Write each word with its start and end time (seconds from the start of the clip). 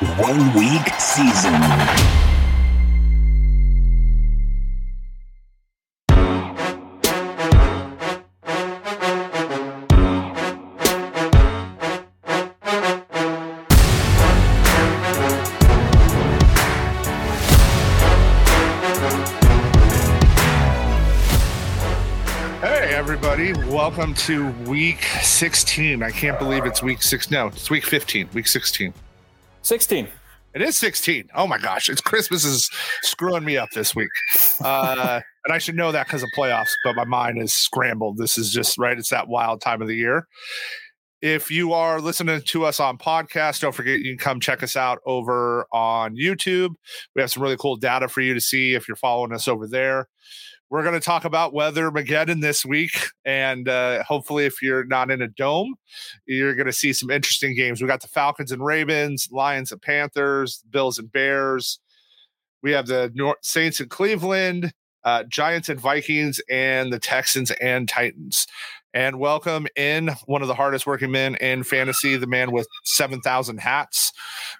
one 0.00 0.52
week 0.54 0.88
season. 0.98 1.52
Hey, 22.60 22.94
everybody. 22.94 23.52
Welcome 23.68 24.14
to 24.14 24.50
week 24.66 25.04
16. 25.22 26.02
I 26.02 26.10
can't 26.10 26.36
believe 26.40 26.64
it's 26.64 26.82
week 26.82 27.00
six. 27.00 27.30
No, 27.30 27.46
it's 27.46 27.70
week 27.70 27.84
15, 27.84 28.30
week 28.34 28.48
16. 28.48 28.92
16. 29.64 30.06
It 30.54 30.62
is 30.62 30.76
16. 30.76 31.30
Oh 31.34 31.46
my 31.46 31.58
gosh. 31.58 31.88
It's 31.88 32.00
Christmas 32.00 32.44
is 32.44 32.70
screwing 33.02 33.44
me 33.44 33.56
up 33.56 33.70
this 33.70 33.96
week. 33.96 34.10
Uh, 34.62 35.20
and 35.44 35.54
I 35.54 35.58
should 35.58 35.74
know 35.74 35.90
that 35.90 36.06
because 36.06 36.22
of 36.22 36.28
playoffs, 36.36 36.70
but 36.84 36.94
my 36.94 37.04
mind 37.04 37.42
is 37.42 37.52
scrambled. 37.52 38.18
This 38.18 38.36
is 38.36 38.52
just 38.52 38.78
right. 38.78 38.96
It's 38.96 39.08
that 39.08 39.26
wild 39.26 39.62
time 39.62 39.80
of 39.80 39.88
the 39.88 39.96
year. 39.96 40.28
If 41.22 41.50
you 41.50 41.72
are 41.72 42.00
listening 42.00 42.42
to 42.42 42.64
us 42.66 42.78
on 42.78 42.98
podcast, 42.98 43.60
don't 43.60 43.74
forget 43.74 44.00
you 44.00 44.14
can 44.14 44.18
come 44.18 44.38
check 44.38 44.62
us 44.62 44.76
out 44.76 44.98
over 45.06 45.66
on 45.72 46.14
YouTube. 46.14 46.74
We 47.16 47.22
have 47.22 47.32
some 47.32 47.42
really 47.42 47.56
cool 47.56 47.76
data 47.76 48.08
for 48.08 48.20
you 48.20 48.34
to 48.34 48.40
see 48.42 48.74
if 48.74 48.86
you're 48.86 48.96
following 48.96 49.32
us 49.32 49.48
over 49.48 49.66
there. 49.66 50.08
We're 50.74 50.82
going 50.82 50.94
to 50.94 51.00
talk 51.00 51.24
about 51.24 51.54
weather 51.54 51.88
Mageddon 51.92 52.40
this 52.40 52.66
week. 52.66 52.98
And 53.24 53.68
uh, 53.68 54.02
hopefully, 54.02 54.44
if 54.44 54.60
you're 54.60 54.84
not 54.84 55.08
in 55.08 55.22
a 55.22 55.28
dome, 55.28 55.76
you're 56.26 56.56
going 56.56 56.66
to 56.66 56.72
see 56.72 56.92
some 56.92 57.12
interesting 57.12 57.54
games. 57.54 57.80
We 57.80 57.86
got 57.86 58.02
the 58.02 58.08
Falcons 58.08 58.50
and 58.50 58.60
Ravens, 58.60 59.28
Lions 59.30 59.70
and 59.70 59.80
Panthers, 59.80 60.64
Bills 60.68 60.98
and 60.98 61.12
Bears. 61.12 61.78
We 62.60 62.72
have 62.72 62.88
the 62.88 63.12
North 63.14 63.36
Saints 63.42 63.78
and 63.78 63.88
Cleveland, 63.88 64.72
uh, 65.04 65.22
Giants 65.28 65.68
and 65.68 65.78
Vikings, 65.78 66.40
and 66.50 66.92
the 66.92 66.98
Texans 66.98 67.52
and 67.52 67.88
Titans. 67.88 68.48
And 68.92 69.20
welcome 69.20 69.68
in 69.76 70.10
one 70.26 70.42
of 70.42 70.48
the 70.48 70.56
hardest 70.56 70.88
working 70.88 71.12
men 71.12 71.36
in 71.36 71.62
fantasy, 71.62 72.16
the 72.16 72.26
man 72.26 72.50
with 72.50 72.66
7,000 72.82 73.58
hats, 73.58 74.12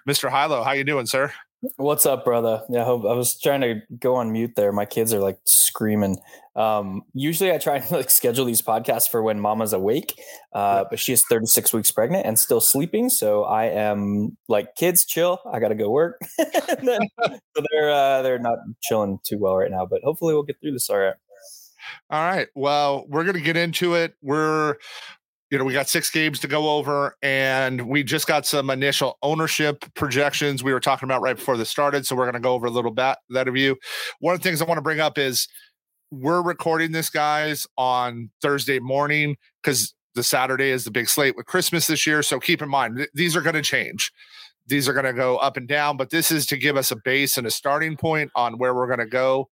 Mr. 0.07 0.31
Hilo. 0.31 0.63
How 0.63 0.71
you 0.71 0.85
doing, 0.85 1.07
sir? 1.07 1.33
What's 1.77 2.05
up, 2.05 2.25
brother? 2.25 2.63
Yeah, 2.69 2.81
I, 2.81 2.85
hope, 2.85 3.05
I 3.05 3.13
was 3.13 3.39
trying 3.39 3.61
to 3.61 3.81
go 3.99 4.15
on 4.15 4.31
mute 4.31 4.53
there. 4.55 4.71
My 4.71 4.85
kids 4.85 5.13
are 5.13 5.19
like 5.19 5.39
screaming. 5.45 6.17
Um, 6.55 7.03
usually, 7.13 7.51
I 7.51 7.57
try 7.57 7.77
and 7.77 7.91
like 7.91 8.09
schedule 8.09 8.45
these 8.45 8.61
podcasts 8.61 9.09
for 9.09 9.21
when 9.21 9.39
Mama's 9.39 9.73
awake, 9.73 10.19
uh, 10.53 10.85
but 10.89 10.99
she 10.99 11.13
is 11.13 11.23
36 11.25 11.73
weeks 11.73 11.91
pregnant 11.91 12.25
and 12.25 12.37
still 12.37 12.61
sleeping. 12.61 13.09
So 13.09 13.43
I 13.43 13.65
am 13.65 14.37
like, 14.47 14.75
kids, 14.75 15.05
chill. 15.05 15.39
I 15.51 15.59
got 15.59 15.69
to 15.69 15.75
go 15.75 15.89
work. 15.89 16.19
then, 16.37 17.01
so 17.25 17.63
they're 17.71 17.91
uh, 17.91 18.21
they're 18.21 18.39
not 18.39 18.57
chilling 18.81 19.19
too 19.23 19.37
well 19.37 19.55
right 19.55 19.71
now, 19.71 19.85
but 19.85 20.01
hopefully, 20.03 20.33
we'll 20.33 20.43
get 20.43 20.59
through 20.61 20.73
this 20.73 20.89
all 20.89 20.97
right. 20.97 21.15
All 22.09 22.21
right. 22.21 22.47
Well, 22.55 23.05
we're 23.07 23.23
going 23.23 23.35
to 23.35 23.41
get 23.41 23.57
into 23.57 23.95
it. 23.95 24.15
We're 24.21 24.75
you 25.55 25.59
know, 25.59 25.63
we 25.63 25.71
got 25.71 25.87
six 25.87 26.09
games 26.09 26.41
to 26.41 26.49
go 26.49 26.69
over, 26.71 27.15
and 27.21 27.87
we 27.87 28.03
just 28.03 28.27
got 28.27 28.45
some 28.45 28.69
initial 28.69 29.17
ownership 29.23 29.85
projections 29.93 30.61
we 30.61 30.73
were 30.73 30.81
talking 30.81 31.07
about 31.07 31.21
right 31.21 31.37
before 31.37 31.55
this 31.55 31.69
started. 31.69 32.05
So 32.05 32.13
we're 32.13 32.25
going 32.25 32.33
to 32.33 32.41
go 32.41 32.55
over 32.55 32.67
a 32.67 32.69
little 32.69 32.91
bit 32.91 33.15
that 33.29 33.47
of 33.47 33.55
you. 33.55 33.77
One 34.19 34.33
of 34.33 34.41
the 34.41 34.43
things 34.43 34.61
I 34.61 34.65
want 34.65 34.79
to 34.79 34.81
bring 34.81 34.99
up 34.99 35.17
is 35.17 35.47
we're 36.11 36.41
recording 36.41 36.91
this, 36.91 37.09
guys, 37.09 37.65
on 37.77 38.31
Thursday 38.41 38.79
morning 38.79 39.37
because 39.63 39.95
the 40.13 40.23
Saturday 40.23 40.71
is 40.71 40.83
the 40.83 40.91
big 40.91 41.07
slate 41.07 41.37
with 41.37 41.45
Christmas 41.45 41.87
this 41.87 42.05
year. 42.05 42.21
So 42.21 42.37
keep 42.37 42.61
in 42.61 42.67
mind, 42.67 42.97
th- 42.97 43.09
these 43.13 43.33
are 43.37 43.41
going 43.41 43.55
to 43.55 43.61
change. 43.61 44.11
These 44.67 44.89
are 44.89 44.93
going 44.93 45.05
to 45.05 45.13
go 45.13 45.37
up 45.37 45.55
and 45.55 45.69
down, 45.69 45.95
but 45.95 46.09
this 46.09 46.31
is 46.31 46.45
to 46.47 46.57
give 46.57 46.75
us 46.75 46.91
a 46.91 46.97
base 46.97 47.37
and 47.37 47.47
a 47.47 47.51
starting 47.51 47.95
point 47.95 48.29
on 48.35 48.57
where 48.57 48.75
we're 48.75 48.87
going 48.87 48.99
to 48.99 49.05
go 49.05 49.47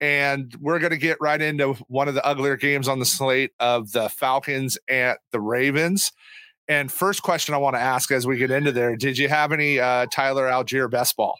and 0.00 0.54
we're 0.60 0.78
going 0.78 0.90
to 0.90 0.98
get 0.98 1.18
right 1.20 1.40
into 1.40 1.74
one 1.88 2.08
of 2.08 2.14
the 2.14 2.24
uglier 2.24 2.56
games 2.56 2.88
on 2.88 2.98
the 2.98 3.04
slate 3.04 3.52
of 3.60 3.92
the 3.92 4.08
Falcons 4.08 4.78
and 4.88 5.16
the 5.32 5.40
Ravens. 5.40 6.12
And 6.68 6.90
first 6.90 7.22
question 7.22 7.54
I 7.54 7.58
want 7.58 7.74
to 7.74 7.80
ask 7.80 8.10
as 8.12 8.26
we 8.26 8.36
get 8.36 8.50
into 8.50 8.72
there: 8.72 8.96
Did 8.96 9.18
you 9.18 9.28
have 9.28 9.52
any 9.52 9.80
uh, 9.80 10.06
Tyler 10.12 10.48
Allgeier 10.48 10.90
best 10.90 11.16
ball? 11.16 11.38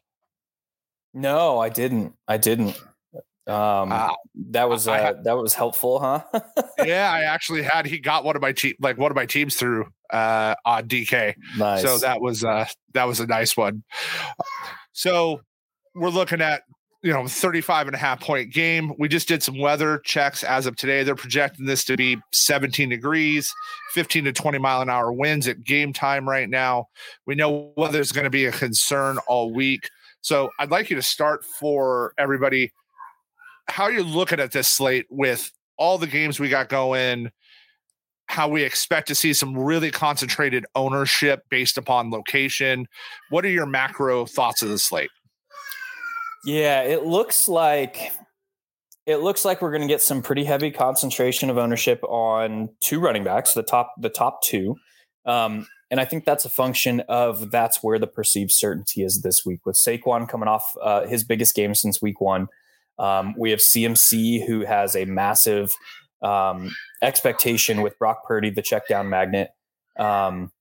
No, 1.14 1.58
I 1.58 1.68
didn't. 1.68 2.14
I 2.26 2.36
didn't. 2.36 2.80
Um, 3.46 3.90
uh, 3.90 4.14
that 4.50 4.68
was 4.68 4.86
uh, 4.86 4.94
had, 4.94 5.24
that 5.24 5.36
was 5.36 5.54
helpful, 5.54 5.98
huh? 5.98 6.22
yeah, 6.84 7.10
I 7.12 7.22
actually 7.22 7.62
had. 7.62 7.86
He 7.86 7.98
got 7.98 8.24
one 8.24 8.36
of 8.36 8.42
my 8.42 8.52
team, 8.52 8.74
like 8.80 8.96
one 8.96 9.10
of 9.10 9.16
my 9.16 9.26
teams 9.26 9.56
through 9.56 9.86
uh, 10.12 10.54
on 10.64 10.86
DK. 10.88 11.34
Nice. 11.58 11.82
So 11.82 11.98
that 11.98 12.20
was 12.20 12.44
uh, 12.44 12.66
that 12.94 13.04
was 13.04 13.18
a 13.18 13.26
nice 13.26 13.56
one. 13.56 13.82
So 14.92 15.40
we're 15.94 16.10
looking 16.10 16.40
at 16.40 16.62
you 17.02 17.12
know 17.12 17.26
35 17.26 17.88
and 17.88 17.96
a 17.96 17.98
half 17.98 18.20
point 18.20 18.52
game. 18.52 18.92
We 18.98 19.08
just 19.08 19.28
did 19.28 19.42
some 19.42 19.58
weather 19.58 19.98
checks 20.04 20.44
as 20.44 20.66
of 20.66 20.76
today. 20.76 21.02
They're 21.02 21.14
projecting 21.14 21.66
this 21.66 21.84
to 21.84 21.96
be 21.96 22.18
17 22.32 22.90
degrees 22.90 23.52
15 23.92 24.24
to 24.24 24.32
20 24.32 24.58
mile 24.58 24.82
an 24.82 24.90
hour 24.90 25.12
winds 25.12 25.48
at 25.48 25.64
game 25.64 25.92
time 25.92 26.28
right 26.28 26.48
now. 26.48 26.88
We 27.26 27.34
know 27.34 27.72
weather's 27.76 28.12
going 28.12 28.24
to 28.24 28.30
be 28.30 28.46
a 28.46 28.52
concern 28.52 29.18
all 29.26 29.52
week. 29.52 29.88
So 30.22 30.50
i'd 30.58 30.70
like 30.70 30.90
you 30.90 30.96
to 30.96 31.02
start 31.02 31.44
for 31.44 32.12
everybody. 32.18 32.72
How 33.68 33.84
are 33.84 33.92
you're 33.92 34.02
looking 34.02 34.40
at 34.40 34.52
this 34.52 34.68
slate 34.68 35.06
with 35.08 35.50
all 35.78 35.96
the 35.96 36.06
games 36.06 36.38
we 36.38 36.48
got 36.48 36.68
going? 36.68 37.30
How 38.26 38.48
we 38.48 38.62
expect 38.62 39.08
to 39.08 39.14
see 39.14 39.32
some 39.32 39.56
really 39.56 39.90
concentrated 39.90 40.66
ownership 40.74 41.44
based 41.50 41.78
upon 41.78 42.10
location? 42.10 42.86
What 43.30 43.44
are 43.44 43.50
your 43.50 43.66
macro 43.66 44.26
thoughts 44.26 44.62
of 44.62 44.68
the 44.68 44.78
slate 44.78 45.10
yeah, 46.44 46.82
it 46.82 47.04
looks 47.04 47.48
like 47.48 48.12
it 49.06 49.16
looks 49.16 49.44
like 49.44 49.60
we're 49.60 49.70
going 49.70 49.82
to 49.82 49.88
get 49.88 50.02
some 50.02 50.22
pretty 50.22 50.44
heavy 50.44 50.70
concentration 50.70 51.50
of 51.50 51.58
ownership 51.58 52.02
on 52.04 52.68
two 52.80 53.00
running 53.00 53.24
backs, 53.24 53.54
the 53.54 53.62
top 53.62 53.94
the 53.98 54.08
top 54.08 54.42
two. 54.42 54.76
Um, 55.26 55.66
and 55.90 56.00
I 56.00 56.04
think 56.04 56.24
that's 56.24 56.44
a 56.44 56.50
function 56.50 57.00
of 57.08 57.50
that's 57.50 57.82
where 57.82 57.98
the 57.98 58.06
perceived 58.06 58.52
certainty 58.52 59.02
is 59.02 59.22
this 59.22 59.44
week 59.44 59.66
with 59.66 59.76
Saquon 59.76 60.28
coming 60.28 60.48
off 60.48 60.76
uh, 60.80 61.06
his 61.06 61.24
biggest 61.24 61.54
game 61.54 61.74
since 61.74 62.00
week 62.00 62.20
one. 62.20 62.46
Um, 62.98 63.34
we 63.36 63.50
have 63.50 63.58
CMC 63.58 64.46
who 64.46 64.64
has 64.64 64.94
a 64.94 65.04
massive 65.06 65.74
um, 66.22 66.70
expectation 67.02 67.82
with 67.82 67.98
Brock 67.98 68.24
Purdy, 68.24 68.50
the 68.50 68.62
check 68.62 68.86
down 68.86 69.08
magnet. 69.08 69.50
Um, 69.98 70.52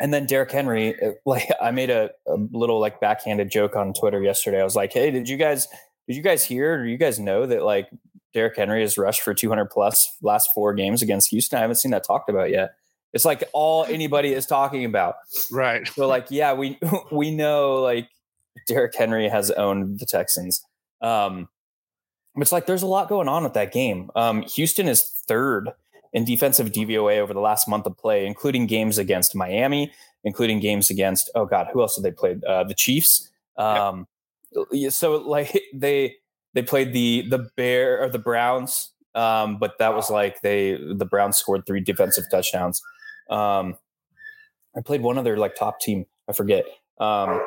and 0.00 0.12
then 0.12 0.26
Derrick 0.26 0.50
Henry, 0.50 1.00
uh, 1.00 1.12
like 1.26 1.48
I 1.60 1.70
made 1.70 1.90
a, 1.90 2.10
a, 2.26 2.36
little 2.50 2.80
like 2.80 3.00
backhanded 3.00 3.50
joke 3.50 3.76
on 3.76 3.92
Twitter 3.92 4.22
yesterday. 4.22 4.60
I 4.60 4.64
was 4.64 4.74
like, 4.74 4.92
"Hey, 4.92 5.10
did 5.10 5.28
you 5.28 5.36
guys 5.36 5.68
did 6.08 6.16
you 6.16 6.22
guys 6.22 6.44
hear 6.44 6.80
or 6.80 6.86
you 6.86 6.96
guys 6.96 7.20
know 7.20 7.46
that 7.46 7.62
like 7.62 7.88
Derrick 8.34 8.56
Henry 8.56 8.80
has 8.80 8.98
rushed 8.98 9.22
for 9.22 9.34
200 9.34 9.66
plus 9.66 10.16
last 10.22 10.48
four 10.54 10.74
games 10.74 11.02
against 11.02 11.30
Houston? 11.30 11.58
I 11.58 11.62
haven't 11.62 11.76
seen 11.76 11.92
that 11.92 12.04
talked 12.04 12.28
about 12.28 12.50
yet. 12.50 12.74
It's 13.12 13.24
like 13.24 13.44
all 13.52 13.84
anybody 13.84 14.32
is 14.32 14.46
talking 14.46 14.84
about, 14.84 15.16
right? 15.52 15.86
So 15.86 16.08
like, 16.08 16.26
yeah, 16.30 16.54
we 16.54 16.78
we 17.12 17.30
know 17.30 17.76
like 17.76 18.08
Derrick 18.66 18.96
Henry 18.96 19.28
has 19.28 19.50
owned 19.52 20.00
the 20.00 20.06
Texans. 20.06 20.64
Um, 21.02 21.48
it's 22.36 22.52
like 22.52 22.66
there's 22.66 22.82
a 22.82 22.86
lot 22.86 23.08
going 23.08 23.28
on 23.28 23.44
with 23.44 23.54
that 23.54 23.72
game. 23.72 24.10
Um, 24.14 24.42
Houston 24.42 24.88
is 24.88 25.02
third 25.28 25.70
in 26.12 26.24
defensive 26.24 26.72
DVOA 26.72 27.18
over 27.18 27.32
the 27.32 27.40
last 27.40 27.68
month 27.68 27.86
of 27.86 27.96
play, 27.96 28.26
including 28.26 28.66
games 28.66 28.98
against 28.98 29.34
Miami, 29.34 29.92
including 30.24 30.60
games 30.60 30.90
against 30.90 31.30
oh 31.34 31.46
god, 31.46 31.68
who 31.72 31.80
else 31.80 31.96
did 31.96 32.04
they 32.04 32.12
play? 32.12 32.36
Uh, 32.46 32.64
the 32.64 32.74
Chiefs. 32.74 33.30
Um, 33.56 34.06
yep. 34.72 34.92
So 34.92 35.16
like 35.16 35.58
they 35.74 36.16
they 36.54 36.62
played 36.62 36.92
the 36.92 37.26
the 37.28 37.50
Bear 37.56 38.02
or 38.02 38.08
the 38.08 38.18
Browns, 38.18 38.90
um, 39.14 39.58
but 39.58 39.78
that 39.78 39.94
was 39.94 40.10
like 40.10 40.42
they 40.42 40.74
the 40.74 41.06
Browns 41.06 41.36
scored 41.36 41.66
three 41.66 41.80
defensive 41.80 42.24
touchdowns. 42.30 42.82
Um, 43.28 43.76
I 44.76 44.80
played 44.80 45.02
one 45.02 45.18
other 45.18 45.36
like 45.36 45.54
top 45.54 45.80
team, 45.80 46.06
I 46.28 46.32
forget. 46.32 46.64
Um, 46.98 47.40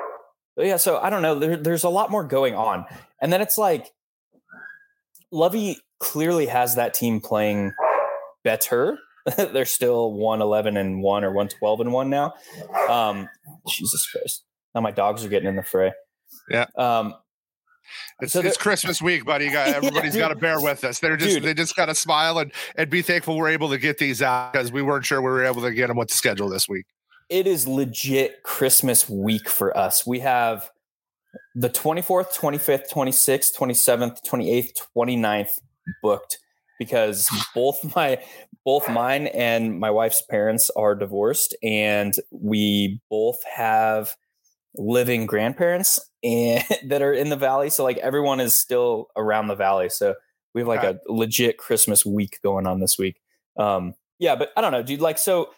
but 0.56 0.66
yeah, 0.66 0.78
so 0.78 0.98
I 0.98 1.10
don't 1.10 1.22
know. 1.22 1.36
There, 1.36 1.58
there's 1.58 1.84
a 1.84 1.90
lot 1.90 2.12
more 2.12 2.24
going 2.24 2.56
on, 2.56 2.86
and 3.20 3.34
then 3.34 3.42
it's 3.42 3.58
like 3.58 3.92
Lovie 5.32 5.78
clearly 6.00 6.46
has 6.46 6.76
that 6.76 6.94
team 6.94 7.20
playing 7.20 7.74
better. 8.44 9.00
They're 9.38 9.66
still 9.66 10.14
111 10.14 10.78
and 10.78 11.02
1 11.02 11.24
or 11.24 11.30
112 11.30 11.80
and 11.82 11.94
1 11.94 12.10
now. 12.10 12.34
Um, 12.90 13.30
Jesus 13.68 14.06
Christ. 14.10 14.44
Now 14.76 14.82
my 14.82 14.92
dogs 14.92 15.24
are 15.24 15.30
getting 15.30 15.48
in 15.48 15.56
the 15.56 15.64
fray. 15.64 15.94
Yeah. 16.50 16.66
Um, 16.78 17.16
it's, 18.22 18.34
so 18.34 18.42
it's 18.42 18.58
Christmas 18.58 19.02
week, 19.02 19.26
buddy. 19.26 19.46
You 19.46 19.52
got 19.52 19.68
everybody's 19.76 20.16
yeah, 20.16 20.22
got 20.22 20.28
to 20.30 20.36
bear 20.36 20.60
with 20.60 20.84
us. 20.84 21.00
They're 21.00 21.18
just 21.18 21.36
dude. 21.36 21.44
they 21.44 21.54
just 21.54 21.76
got 21.76 21.88
to 21.88 21.96
smile 21.96 22.40
and 22.40 22.52
and 22.76 22.90
be 22.90 23.02
thankful 23.02 23.38
we're 23.38 23.50
able 23.50 23.70
to 23.70 23.78
get 23.78 23.98
these 23.98 24.22
out 24.22 24.54
because 24.54 24.72
we 24.72 24.82
weren't 24.82 25.06
sure 25.06 25.22
we 25.22 25.30
were 25.30 25.44
able 25.44 25.62
to 25.62 25.72
get 25.72 25.88
them 25.88 25.98
with 25.98 26.10
the 26.10 26.16
schedule 26.16 26.50
this 26.50 26.68
week. 26.68 26.86
It 27.30 27.48
is 27.48 27.68
legit 27.68 28.44
Christmas 28.44 29.10
week 29.10 29.50
for 29.50 29.76
us. 29.78 30.06
We 30.06 30.20
have 30.20 30.70
the 31.56 31.70
24th, 31.70 32.36
25th, 32.36 32.90
26th, 32.92 33.56
27th, 33.58 34.20
28th, 34.28 34.82
29th 34.96 35.60
booked 36.02 36.40
because 36.80 37.30
both 37.54 37.78
my 37.96 38.20
both 38.66 38.90
mine 38.90 39.28
and 39.28 39.80
my 39.80 39.92
wife's 39.92 40.22
parents 40.22 40.70
are 40.72 40.96
divorced 40.96 41.56
and 41.62 42.16
we 42.32 43.02
both 43.10 43.40
have 43.56 44.16
living 44.76 45.26
grandparents 45.26 46.00
and 46.24 46.64
that 46.86 47.02
are 47.02 47.14
in 47.14 47.30
the 47.30 47.36
valley. 47.36 47.70
So 47.70 47.84
like 47.84 47.98
everyone 47.98 48.40
is 48.40 48.58
still 48.58 49.08
around 49.18 49.48
the 49.48 49.56
valley. 49.56 49.90
So 49.90 50.16
we 50.54 50.62
have 50.62 50.68
like 50.68 50.84
a 50.84 51.00
legit 51.08 51.58
Christmas 51.58 52.06
week 52.06 52.40
going 52.44 52.68
on 52.68 52.80
this 52.80 52.98
week. 52.98 53.20
Um, 53.58 53.96
yeah, 54.20 54.36
but 54.36 54.52
I 54.56 54.62
don't 54.62 54.72
know, 54.72 54.84
dude. 54.84 55.02
Like, 55.02 55.18
so 55.18 55.50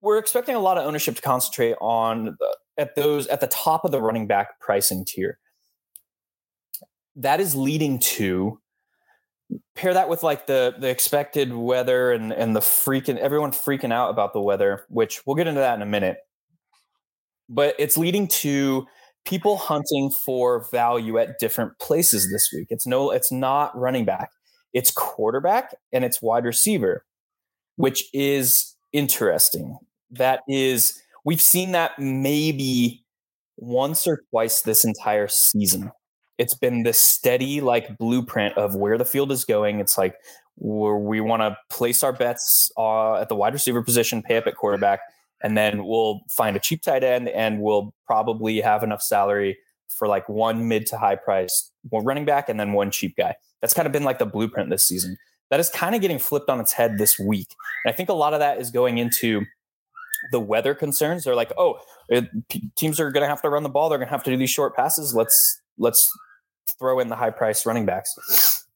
we're 0.00 0.18
expecting 0.18 0.54
a 0.54 0.60
lot 0.60 0.78
of 0.78 0.86
ownership 0.86 1.16
to 1.16 1.22
concentrate 1.22 1.76
on 1.80 2.36
the, 2.38 2.56
at 2.76 2.94
those 2.94 3.26
at 3.28 3.40
the 3.40 3.46
top 3.46 3.84
of 3.84 3.90
the 3.90 4.00
running 4.00 4.26
back 4.26 4.60
pricing 4.60 5.04
tier. 5.04 5.38
That 7.16 7.40
is 7.40 7.54
leading 7.54 7.98
to 8.00 8.60
pair 9.74 9.94
that 9.94 10.08
with 10.08 10.22
like 10.22 10.46
the 10.46 10.74
the 10.78 10.88
expected 10.88 11.54
weather 11.54 12.12
and 12.12 12.32
and 12.32 12.54
the 12.54 12.60
freaking 12.60 13.16
everyone 13.16 13.52
freaking 13.52 13.92
out 13.92 14.10
about 14.10 14.32
the 14.32 14.40
weather, 14.40 14.84
which 14.88 15.22
we'll 15.26 15.36
get 15.36 15.46
into 15.46 15.60
that 15.60 15.74
in 15.74 15.82
a 15.82 15.86
minute. 15.86 16.18
But 17.48 17.74
it's 17.78 17.96
leading 17.96 18.28
to 18.28 18.86
people 19.24 19.56
hunting 19.56 20.10
for 20.10 20.66
value 20.70 21.18
at 21.18 21.38
different 21.38 21.78
places 21.78 22.30
this 22.32 22.50
week. 22.52 22.68
It's 22.70 22.86
no 22.86 23.10
it's 23.10 23.32
not 23.32 23.76
running 23.78 24.04
back. 24.04 24.30
It's 24.72 24.90
quarterback 24.90 25.74
and 25.92 26.04
it's 26.04 26.20
wide 26.20 26.44
receiver, 26.44 27.04
which 27.76 28.04
is 28.12 28.76
interesting. 28.92 29.78
That 30.10 30.40
is 30.48 31.00
we've 31.24 31.40
seen 31.40 31.72
that 31.72 31.98
maybe 31.98 33.04
once 33.56 34.06
or 34.06 34.20
twice 34.30 34.62
this 34.62 34.84
entire 34.84 35.28
season 35.28 35.90
it's 36.38 36.54
been 36.54 36.84
this 36.84 36.98
steady 36.98 37.60
like 37.60 37.98
blueprint 37.98 38.56
of 38.56 38.76
where 38.76 38.96
the 38.96 39.04
field 39.04 39.32
is 39.32 39.44
going. 39.44 39.80
It's 39.80 39.98
like 39.98 40.14
where 40.56 40.96
we 40.96 41.20
want 41.20 41.42
to 41.42 41.56
place 41.68 42.02
our 42.02 42.12
bets 42.12 42.70
uh, 42.76 43.16
at 43.16 43.28
the 43.28 43.34
wide 43.34 43.52
receiver 43.52 43.82
position, 43.82 44.22
pay 44.22 44.36
up 44.36 44.46
at 44.46 44.56
quarterback, 44.56 45.00
and 45.42 45.56
then 45.56 45.84
we'll 45.84 46.20
find 46.30 46.56
a 46.56 46.60
cheap 46.60 46.82
tight 46.82 47.04
end, 47.04 47.28
and 47.28 47.60
we'll 47.60 47.92
probably 48.06 48.60
have 48.60 48.82
enough 48.82 49.02
salary 49.02 49.58
for 49.96 50.06
like 50.06 50.28
one 50.28 50.68
mid 50.68 50.86
to 50.86 50.96
high 50.96 51.16
price 51.16 51.70
running 51.92 52.24
back, 52.24 52.48
and 52.48 52.58
then 52.58 52.72
one 52.72 52.90
cheap 52.90 53.16
guy. 53.16 53.34
That's 53.60 53.74
kind 53.74 53.86
of 53.86 53.92
been 53.92 54.04
like 54.04 54.18
the 54.18 54.26
blueprint 54.26 54.70
this 54.70 54.84
season. 54.84 55.16
That 55.50 55.60
is 55.60 55.70
kind 55.70 55.94
of 55.94 56.00
getting 56.00 56.18
flipped 56.18 56.50
on 56.50 56.60
its 56.60 56.72
head 56.72 56.98
this 56.98 57.18
week, 57.18 57.54
and 57.84 57.92
I 57.92 57.96
think 57.96 58.08
a 58.08 58.14
lot 58.14 58.32
of 58.32 58.40
that 58.40 58.60
is 58.60 58.70
going 58.70 58.98
into 58.98 59.44
the 60.32 60.40
weather 60.40 60.74
concerns. 60.74 61.24
They're 61.24 61.34
like, 61.34 61.52
oh, 61.56 61.78
it, 62.08 62.28
teams 62.76 63.00
are 63.00 63.10
going 63.10 63.22
to 63.22 63.28
have 63.28 63.42
to 63.42 63.48
run 63.48 63.62
the 63.62 63.68
ball. 63.68 63.88
They're 63.88 63.98
going 63.98 64.08
to 64.08 64.12
have 64.12 64.24
to 64.24 64.30
do 64.30 64.36
these 64.36 64.50
short 64.50 64.76
passes. 64.76 65.14
Let's 65.14 65.60
let's 65.78 66.10
throw 66.78 67.00
in 67.00 67.08
the 67.08 67.16
high 67.16 67.30
price 67.30 67.64
running 67.66 67.86
backs. 67.86 68.66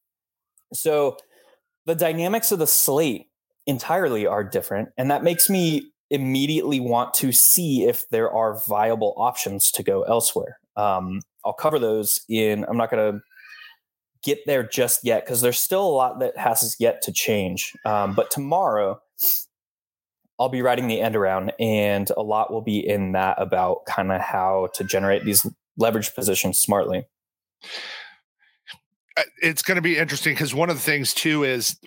So 0.72 1.16
the 1.86 1.94
dynamics 1.94 2.52
of 2.52 2.58
the 2.58 2.66
slate 2.66 3.26
entirely 3.66 4.26
are 4.26 4.44
different. 4.44 4.90
And 4.96 5.10
that 5.10 5.22
makes 5.22 5.50
me 5.50 5.92
immediately 6.10 6.80
want 6.80 7.14
to 7.14 7.32
see 7.32 7.84
if 7.84 8.08
there 8.10 8.30
are 8.30 8.60
viable 8.66 9.14
options 9.16 9.70
to 9.72 9.82
go 9.82 10.02
elsewhere. 10.02 10.58
Um, 10.76 11.20
I'll 11.44 11.52
cover 11.52 11.78
those 11.78 12.20
in, 12.28 12.64
I'm 12.68 12.76
not 12.76 12.90
going 12.90 13.14
to 13.14 13.20
get 14.22 14.38
there 14.46 14.62
just 14.62 15.04
yet 15.04 15.24
because 15.24 15.40
there's 15.40 15.58
still 15.58 15.84
a 15.84 15.90
lot 15.90 16.20
that 16.20 16.36
has 16.36 16.76
yet 16.78 17.02
to 17.02 17.12
change. 17.12 17.72
Um, 17.84 18.14
but 18.14 18.30
tomorrow, 18.30 19.00
I'll 20.38 20.48
be 20.48 20.62
writing 20.62 20.88
the 20.88 21.00
end 21.00 21.14
around, 21.14 21.52
and 21.60 22.10
a 22.16 22.22
lot 22.22 22.52
will 22.52 22.62
be 22.62 22.78
in 22.78 23.12
that 23.12 23.40
about 23.40 23.84
kind 23.86 24.10
of 24.10 24.20
how 24.20 24.68
to 24.74 24.84
generate 24.84 25.24
these 25.24 25.46
leverage 25.76 26.14
positions 26.14 26.58
smartly. 26.58 27.06
Uh, 29.16 29.22
it's 29.42 29.62
going 29.62 29.76
to 29.76 29.82
be 29.82 29.98
interesting 29.98 30.34
because 30.34 30.54
one 30.54 30.70
of 30.70 30.76
the 30.76 30.82
things 30.82 31.12
too 31.12 31.44
is 31.44 31.78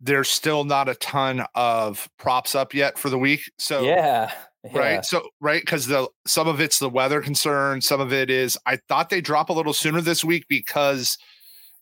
there's 0.00 0.28
still 0.28 0.64
not 0.64 0.88
a 0.88 0.94
ton 0.96 1.44
of 1.54 2.08
props 2.18 2.54
up 2.54 2.74
yet 2.74 2.98
for 2.98 3.08
the 3.08 3.18
week. 3.18 3.50
So 3.58 3.82
yeah, 3.82 4.30
yeah. 4.64 4.78
right. 4.78 5.04
So 5.04 5.28
right 5.40 5.62
because 5.62 5.86
the 5.86 6.08
some 6.26 6.48
of 6.48 6.60
it's 6.60 6.78
the 6.78 6.90
weather 6.90 7.20
concern, 7.20 7.80
some 7.80 8.00
of 8.00 8.12
it 8.12 8.30
is 8.30 8.58
I 8.66 8.78
thought 8.88 9.08
they 9.08 9.20
drop 9.20 9.48
a 9.48 9.54
little 9.54 9.72
sooner 9.72 10.00
this 10.00 10.24
week 10.24 10.44
because 10.48 11.16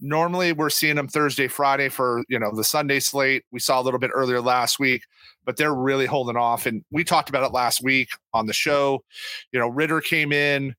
normally 0.00 0.52
we're 0.52 0.70
seeing 0.70 0.96
them 0.96 1.08
Thursday, 1.08 1.48
Friday 1.48 1.88
for 1.88 2.22
you 2.28 2.38
know 2.38 2.54
the 2.54 2.64
Sunday 2.64 3.00
slate. 3.00 3.44
We 3.50 3.60
saw 3.60 3.80
a 3.80 3.82
little 3.82 4.00
bit 4.00 4.10
earlier 4.14 4.40
last 4.40 4.78
week, 4.78 5.02
but 5.44 5.56
they're 5.56 5.74
really 5.74 6.06
holding 6.06 6.36
off. 6.36 6.66
And 6.66 6.84
we 6.90 7.04
talked 7.04 7.28
about 7.28 7.44
it 7.44 7.52
last 7.52 7.82
week 7.82 8.10
on 8.32 8.46
the 8.46 8.52
show. 8.52 9.02
You 9.52 9.58
know, 9.58 9.68
Ridder 9.68 10.00
came 10.00 10.32
in 10.32 10.74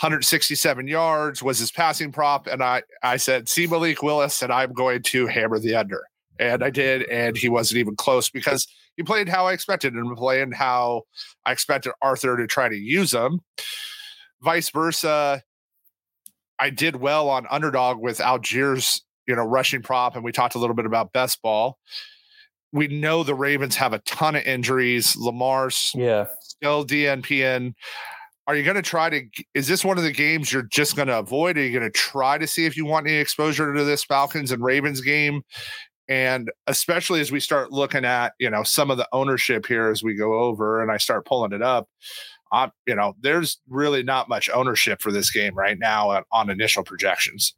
167 0.00 0.88
yards 0.88 1.42
was 1.42 1.58
his 1.58 1.70
passing 1.70 2.10
prop. 2.10 2.48
And 2.48 2.62
I, 2.62 2.82
I 3.02 3.16
said, 3.16 3.48
see 3.48 3.66
Malik 3.66 4.02
Willis, 4.02 4.42
and 4.42 4.52
I'm 4.52 4.72
going 4.72 5.02
to 5.02 5.26
hammer 5.26 5.58
the 5.58 5.76
under. 5.76 6.02
And 6.40 6.64
I 6.64 6.70
did. 6.70 7.02
And 7.04 7.36
he 7.36 7.48
wasn't 7.48 7.78
even 7.78 7.94
close 7.94 8.28
because 8.28 8.66
he 8.96 9.04
played 9.04 9.28
how 9.28 9.46
I 9.46 9.52
expected 9.52 9.94
him 9.94 10.08
to 10.08 10.16
play 10.16 10.42
and 10.42 10.52
how 10.52 11.02
I 11.46 11.52
expected 11.52 11.92
Arthur 12.02 12.36
to 12.36 12.46
try 12.48 12.68
to 12.68 12.76
use 12.76 13.12
him. 13.12 13.40
Vice 14.42 14.70
versa. 14.70 15.42
I 16.58 16.70
did 16.70 16.96
well 16.96 17.28
on 17.28 17.46
underdog 17.50 17.98
with 17.98 18.18
Allgeier's, 18.18 19.02
you 19.26 19.36
know, 19.36 19.44
rushing 19.44 19.82
prop. 19.82 20.16
And 20.16 20.24
we 20.24 20.32
talked 20.32 20.56
a 20.56 20.58
little 20.58 20.76
bit 20.76 20.86
about 20.86 21.12
best 21.12 21.40
ball. 21.40 21.78
We 22.72 22.88
know 22.88 23.22
the 23.22 23.34
Ravens 23.34 23.76
have 23.76 23.92
a 23.92 24.00
ton 24.00 24.34
of 24.34 24.42
injuries. 24.42 25.16
Lamar's 25.16 25.92
yeah. 25.94 26.26
still 26.40 26.84
DNPN 26.84 27.74
are 28.46 28.54
you 28.56 28.62
going 28.62 28.76
to 28.76 28.82
try 28.82 29.08
to 29.10 29.22
is 29.54 29.68
this 29.68 29.84
one 29.84 29.96
of 29.98 30.04
the 30.04 30.12
games 30.12 30.52
you're 30.52 30.62
just 30.62 30.96
going 30.96 31.08
to 31.08 31.18
avoid? 31.18 31.56
Are 31.56 31.62
you 31.62 31.72
going 31.78 31.90
to 31.90 31.98
try 31.98 32.38
to 32.38 32.46
see 32.46 32.66
if 32.66 32.76
you 32.76 32.84
want 32.84 33.06
any 33.06 33.16
exposure 33.16 33.72
to 33.72 33.84
this 33.84 34.04
falcons 34.04 34.52
and 34.52 34.62
ravens 34.62 35.00
game? 35.00 35.42
And 36.08 36.50
especially 36.66 37.20
as 37.20 37.32
we 37.32 37.40
start 37.40 37.72
looking 37.72 38.04
at 38.04 38.34
you 38.38 38.50
know 38.50 38.62
some 38.62 38.90
of 38.90 38.98
the 38.98 39.08
ownership 39.12 39.66
here 39.66 39.88
as 39.88 40.02
we 40.02 40.14
go 40.14 40.34
over 40.34 40.82
and 40.82 40.92
i 40.92 40.98
start 40.98 41.24
pulling 41.24 41.54
it 41.54 41.62
up 41.62 41.88
um, 42.52 42.70
you 42.86 42.94
know 42.94 43.14
there's 43.20 43.58
really 43.68 44.02
not 44.02 44.28
much 44.28 44.50
ownership 44.50 45.00
for 45.00 45.10
this 45.10 45.30
game 45.30 45.54
right 45.54 45.78
now 45.78 46.22
on 46.30 46.50
initial 46.50 46.84
projections. 46.84 47.54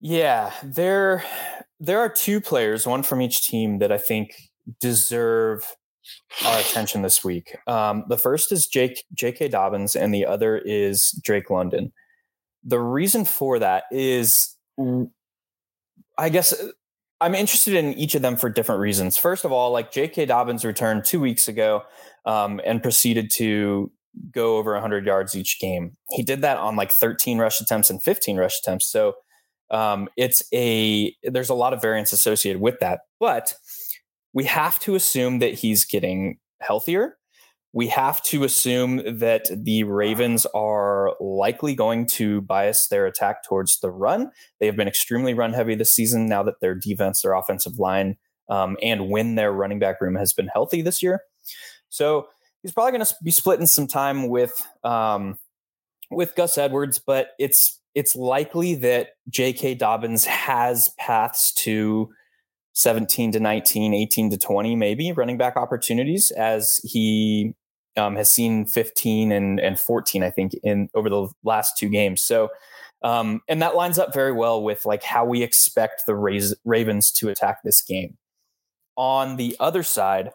Yeah 0.00 0.50
there 0.64 1.24
there 1.78 2.00
are 2.00 2.08
two 2.08 2.40
players 2.40 2.86
one 2.86 3.04
from 3.04 3.22
each 3.22 3.46
team 3.46 3.78
that 3.78 3.92
i 3.92 3.98
think 3.98 4.34
deserve 4.80 5.76
our 6.44 6.58
attention 6.58 7.02
this 7.02 7.24
week. 7.24 7.56
Um, 7.66 8.04
the 8.08 8.18
first 8.18 8.52
is 8.52 8.66
Jake 8.66 9.04
J.K. 9.14 9.48
Dobbins, 9.48 9.96
and 9.96 10.12
the 10.12 10.26
other 10.26 10.58
is 10.58 11.12
Drake 11.22 11.50
London. 11.50 11.92
The 12.64 12.80
reason 12.80 13.24
for 13.24 13.58
that 13.58 13.84
is, 13.90 14.56
I 16.18 16.28
guess, 16.28 16.52
uh, 16.52 16.68
I'm 17.20 17.34
interested 17.34 17.74
in 17.74 17.92
each 17.94 18.14
of 18.14 18.22
them 18.22 18.36
for 18.36 18.48
different 18.48 18.80
reasons. 18.80 19.16
First 19.16 19.44
of 19.44 19.52
all, 19.52 19.70
like 19.70 19.92
J.K. 19.92 20.26
Dobbins 20.26 20.64
returned 20.64 21.04
two 21.04 21.20
weeks 21.20 21.48
ago 21.48 21.82
um, 22.24 22.60
and 22.64 22.82
proceeded 22.82 23.30
to 23.32 23.92
go 24.30 24.56
over 24.56 24.72
100 24.72 25.06
yards 25.06 25.36
each 25.36 25.60
game. 25.60 25.96
He 26.10 26.22
did 26.22 26.42
that 26.42 26.58
on 26.58 26.76
like 26.76 26.90
13 26.90 27.38
rush 27.38 27.60
attempts 27.60 27.90
and 27.90 28.02
15 28.02 28.36
rush 28.36 28.58
attempts. 28.58 28.90
So 28.90 29.14
um, 29.70 30.08
it's 30.16 30.42
a 30.52 31.14
there's 31.22 31.48
a 31.48 31.54
lot 31.54 31.72
of 31.72 31.80
variance 31.80 32.12
associated 32.12 32.60
with 32.60 32.78
that, 32.80 33.00
but 33.18 33.54
we 34.32 34.44
have 34.44 34.78
to 34.80 34.94
assume 34.94 35.38
that 35.40 35.54
he's 35.54 35.84
getting 35.84 36.38
healthier. 36.60 37.16
We 37.74 37.88
have 37.88 38.22
to 38.24 38.44
assume 38.44 39.18
that 39.18 39.48
the 39.50 39.84
Ravens 39.84 40.46
are 40.54 41.14
likely 41.20 41.74
going 41.74 42.06
to 42.08 42.42
bias 42.42 42.88
their 42.88 43.06
attack 43.06 43.44
towards 43.44 43.80
the 43.80 43.90
run. 43.90 44.30
They 44.60 44.66
have 44.66 44.76
been 44.76 44.88
extremely 44.88 45.32
run 45.32 45.54
heavy 45.54 45.74
this 45.74 45.94
season 45.94 46.28
now 46.28 46.42
that 46.42 46.60
their 46.60 46.74
defense, 46.74 47.22
their 47.22 47.32
offensive 47.32 47.78
line, 47.78 48.16
um, 48.50 48.76
and 48.82 49.08
when 49.08 49.36
their 49.36 49.52
running 49.52 49.78
back 49.78 50.00
room 50.02 50.16
has 50.16 50.34
been 50.34 50.48
healthy 50.48 50.82
this 50.82 51.02
year. 51.02 51.22
So 51.88 52.28
he's 52.62 52.72
probably 52.72 52.92
going 52.92 53.06
to 53.06 53.14
be 53.22 53.30
splitting 53.30 53.66
some 53.66 53.86
time 53.86 54.28
with 54.28 54.66
um, 54.84 55.38
with 56.10 56.34
Gus 56.34 56.58
Edwards, 56.58 56.98
but 56.98 57.28
it's 57.38 57.80
it's 57.94 58.16
likely 58.16 58.74
that 58.76 59.10
J.K. 59.28 59.74
Dobbins 59.74 60.24
has 60.24 60.90
paths 60.98 61.52
to 61.54 62.10
17 62.74 63.32
to 63.32 63.40
19, 63.40 63.94
18 63.94 64.30
to 64.30 64.38
20, 64.38 64.76
maybe 64.76 65.12
running 65.12 65.36
back 65.36 65.56
opportunities 65.56 66.30
as 66.32 66.80
he 66.84 67.54
um, 67.96 68.16
has 68.16 68.30
seen 68.30 68.64
15 68.64 69.32
and, 69.32 69.60
and 69.60 69.78
14, 69.78 70.22
I 70.22 70.30
think, 70.30 70.54
in 70.62 70.88
over 70.94 71.10
the 71.10 71.28
last 71.44 71.76
two 71.76 71.88
games. 71.88 72.22
So, 72.22 72.48
um, 73.02 73.40
and 73.48 73.60
that 73.60 73.74
lines 73.74 73.98
up 73.98 74.14
very 74.14 74.32
well 74.32 74.62
with 74.62 74.86
like 74.86 75.02
how 75.02 75.24
we 75.24 75.42
expect 75.42 76.02
the 76.06 76.14
Ravens 76.14 77.10
to 77.12 77.28
attack 77.28 77.58
this 77.62 77.82
game. 77.82 78.16
On 78.96 79.36
the 79.36 79.56
other 79.58 79.82
side, 79.82 80.30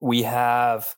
we 0.00 0.22
have 0.22 0.94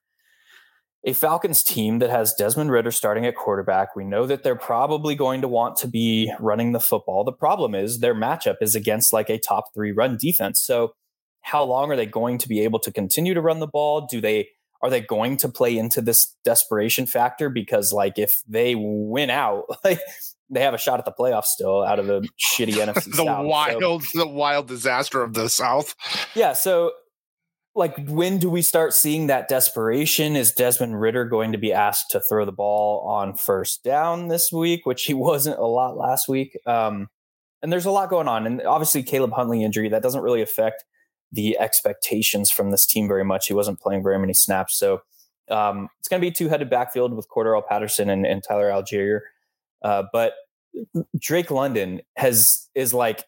a 1.06 1.12
Falcons 1.12 1.62
team 1.62 2.00
that 2.00 2.10
has 2.10 2.34
Desmond 2.34 2.72
Ridder 2.72 2.90
starting 2.90 3.24
at 3.24 3.36
quarterback. 3.36 3.94
We 3.94 4.04
know 4.04 4.26
that 4.26 4.42
they're 4.42 4.56
probably 4.56 5.14
going 5.14 5.40
to 5.40 5.48
want 5.48 5.76
to 5.76 5.88
be 5.88 6.32
running 6.40 6.72
the 6.72 6.80
football. 6.80 7.22
The 7.22 7.32
problem 7.32 7.76
is 7.76 8.00
their 8.00 8.14
matchup 8.14 8.56
is 8.60 8.74
against 8.74 9.12
like 9.12 9.30
a 9.30 9.38
top 9.38 9.72
three 9.72 9.92
run 9.92 10.18
defense. 10.20 10.60
So, 10.60 10.94
how 11.42 11.62
long 11.62 11.92
are 11.92 11.96
they 11.96 12.06
going 12.06 12.38
to 12.38 12.48
be 12.48 12.64
able 12.64 12.80
to 12.80 12.92
continue 12.92 13.34
to 13.34 13.40
run 13.40 13.60
the 13.60 13.68
ball? 13.68 14.08
Do 14.10 14.20
they 14.20 14.48
are 14.82 14.90
they 14.90 15.00
going 15.00 15.36
to 15.38 15.48
play 15.48 15.78
into 15.78 16.02
this 16.02 16.34
desperation 16.44 17.06
factor? 17.06 17.48
Because 17.48 17.92
like 17.92 18.18
if 18.18 18.42
they 18.48 18.74
win 18.76 19.30
out, 19.30 19.64
like 19.84 20.00
they 20.50 20.60
have 20.60 20.74
a 20.74 20.78
shot 20.78 20.98
at 20.98 21.04
the 21.04 21.12
playoffs 21.12 21.44
still 21.44 21.84
out 21.84 22.00
of 22.00 22.06
the 22.06 22.28
shitty 22.36 22.72
NFC. 22.74 23.04
the 23.04 23.24
South. 23.24 23.46
wild, 23.46 24.02
so, 24.02 24.18
the 24.18 24.26
wild 24.26 24.66
disaster 24.66 25.22
of 25.22 25.34
the 25.34 25.48
South. 25.48 25.94
Yeah. 26.34 26.52
So 26.52 26.92
like 27.76 28.08
when 28.08 28.38
do 28.38 28.48
we 28.48 28.62
start 28.62 28.94
seeing 28.94 29.26
that 29.26 29.48
desperation? 29.48 30.34
Is 30.34 30.50
Desmond 30.50 30.98
Ridder 30.98 31.26
going 31.26 31.52
to 31.52 31.58
be 31.58 31.72
asked 31.72 32.10
to 32.10 32.20
throw 32.20 32.46
the 32.46 32.52
ball 32.52 33.00
on 33.06 33.36
first 33.36 33.84
down 33.84 34.28
this 34.28 34.50
week, 34.50 34.86
which 34.86 35.04
he 35.04 35.14
wasn't 35.14 35.58
a 35.58 35.66
lot 35.66 35.96
last 35.96 36.26
week? 36.26 36.58
Um, 36.66 37.08
and 37.62 37.70
there's 37.70 37.86
a 37.86 37.90
lot 37.90 38.10
going 38.10 38.28
on, 38.28 38.46
and 38.46 38.62
obviously 38.62 39.02
Caleb 39.02 39.32
Huntley 39.32 39.62
injury 39.62 39.88
that 39.88 40.02
doesn't 40.02 40.22
really 40.22 40.42
affect 40.42 40.84
the 41.32 41.58
expectations 41.58 42.50
from 42.50 42.70
this 42.70 42.86
team 42.86 43.08
very 43.08 43.24
much. 43.24 43.46
He 43.46 43.54
wasn't 43.54 43.80
playing 43.80 44.02
very 44.02 44.18
many 44.18 44.34
snaps, 44.34 44.78
so 44.78 45.02
um, 45.50 45.88
it's 45.98 46.08
going 46.08 46.20
to 46.20 46.26
be 46.26 46.30
two 46.30 46.48
headed 46.48 46.70
backfield 46.70 47.14
with 47.14 47.28
Cordarrelle 47.28 47.66
Patterson 47.66 48.08
and, 48.10 48.26
and 48.26 48.42
Tyler 48.42 48.70
Allgeier. 48.70 49.20
Uh, 49.82 50.04
but 50.12 50.34
Drake 51.18 51.50
London 51.50 52.00
has 52.16 52.68
is 52.74 52.94
like 52.94 53.24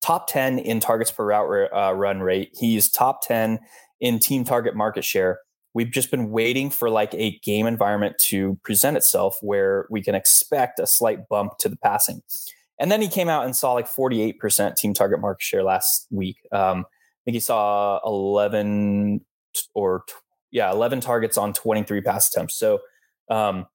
top 0.00 0.26
10 0.26 0.58
in 0.58 0.80
targets 0.80 1.10
per 1.10 1.24
route 1.24 1.70
uh, 1.72 1.92
run 1.92 2.20
rate. 2.20 2.50
He's 2.58 2.90
top 2.90 3.22
10 3.22 3.60
in 4.02 4.18
team 4.18 4.44
target 4.44 4.76
market 4.76 5.04
share. 5.04 5.38
We've 5.72 5.90
just 5.90 6.10
been 6.10 6.30
waiting 6.30 6.68
for 6.68 6.90
like 6.90 7.14
a 7.14 7.38
game 7.38 7.66
environment 7.66 8.18
to 8.24 8.58
present 8.62 8.98
itself 8.98 9.38
where 9.40 9.86
we 9.88 10.02
can 10.02 10.14
expect 10.14 10.78
a 10.78 10.86
slight 10.86 11.28
bump 11.30 11.56
to 11.60 11.70
the 11.70 11.76
passing. 11.76 12.20
And 12.78 12.90
then 12.90 13.00
he 13.00 13.08
came 13.08 13.30
out 13.30 13.46
and 13.46 13.56
saw 13.56 13.72
like 13.72 13.88
48% 13.88 14.76
team 14.76 14.92
target 14.92 15.20
market 15.20 15.40
share 15.40 15.62
last 15.62 16.08
week. 16.10 16.36
Um, 16.50 16.80
I 16.80 17.22
think 17.24 17.34
he 17.34 17.40
saw 17.40 18.00
11 18.04 19.24
or 19.74 20.04
yeah, 20.50 20.70
11 20.70 21.00
targets 21.00 21.38
on 21.38 21.54
23 21.54 22.02
pass 22.02 22.28
attempts. 22.28 22.56
So 22.56 22.80
um, 23.30 23.66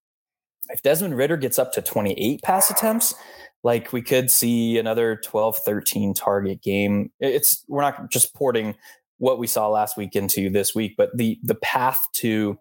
if 0.69 0.81
Desmond 0.81 1.15
Ridder 1.15 1.37
gets 1.37 1.57
up 1.57 1.71
to 1.73 1.81
28 1.81 2.41
pass 2.43 2.69
attempts, 2.69 3.15
like 3.63 3.93
we 3.93 4.01
could 4.01 4.29
see 4.29 4.77
another 4.77 5.15
12 5.23 5.57
13 5.57 6.13
target 6.13 6.61
game 6.61 7.11
it's 7.19 7.65
we're 7.67 7.81
not 7.81 8.11
just 8.11 8.35
porting 8.35 8.75
what 9.17 9.39
we 9.39 9.47
saw 9.47 9.67
last 9.67 9.97
week 9.97 10.15
into 10.15 10.49
this 10.49 10.75
week 10.75 10.95
but 10.97 11.15
the 11.15 11.39
the 11.43 11.55
path 11.55 12.07
to 12.13 12.57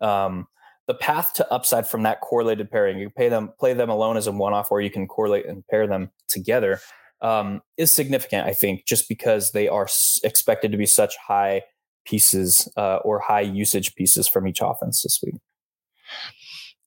um 0.00 0.46
the 0.86 0.94
path 0.94 1.32
to 1.34 1.52
upside 1.52 1.88
from 1.88 2.02
that 2.02 2.20
correlated 2.20 2.70
pairing 2.70 2.98
you 2.98 3.10
pay 3.10 3.28
them 3.28 3.52
play 3.58 3.72
them 3.72 3.90
alone 3.90 4.16
as 4.16 4.26
a 4.26 4.32
one-off 4.32 4.70
or 4.70 4.80
you 4.80 4.90
can 4.90 5.06
correlate 5.06 5.46
and 5.46 5.66
pair 5.68 5.86
them 5.86 6.10
together 6.28 6.80
um, 7.22 7.62
is 7.76 7.90
significant 7.90 8.46
i 8.46 8.52
think 8.52 8.86
just 8.86 9.08
because 9.08 9.52
they 9.52 9.68
are 9.68 9.84
s- 9.84 10.20
expected 10.22 10.70
to 10.70 10.78
be 10.78 10.86
such 10.86 11.14
high 11.16 11.62
pieces 12.04 12.70
uh, 12.76 12.96
or 12.96 13.18
high 13.18 13.40
usage 13.40 13.94
pieces 13.94 14.28
from 14.28 14.46
each 14.46 14.60
offense 14.62 15.02
this 15.02 15.20
week 15.24 15.34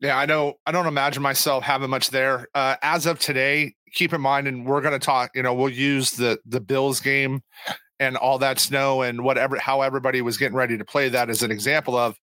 yeah, 0.01 0.17
I 0.17 0.25
know. 0.25 0.53
I 0.65 0.71
don't 0.71 0.85
imagine 0.85 1.21
myself 1.21 1.63
having 1.63 1.89
much 1.89 2.09
there. 2.09 2.47
Uh, 2.55 2.77
as 2.81 3.05
of 3.05 3.19
today, 3.19 3.73
keep 3.93 4.13
in 4.13 4.21
mind, 4.21 4.47
and 4.47 4.65
we're 4.65 4.79
going 4.79 4.97
to 4.97 5.05
talk. 5.05 5.31
You 5.35 5.43
know, 5.43 5.53
we'll 5.53 5.69
use 5.69 6.11
the 6.11 6.39
the 6.45 6.61
Bills 6.61 7.01
game 7.01 7.41
and 7.99 8.17
all 8.17 8.37
that 8.39 8.59
snow 8.59 9.01
and 9.01 9.23
whatever 9.23 9.57
how 9.57 9.81
everybody 9.81 10.21
was 10.21 10.37
getting 10.37 10.55
ready 10.55 10.77
to 10.77 10.85
play 10.85 11.09
that 11.09 11.29
as 11.29 11.43
an 11.43 11.51
example 11.51 11.97
of. 11.97 12.17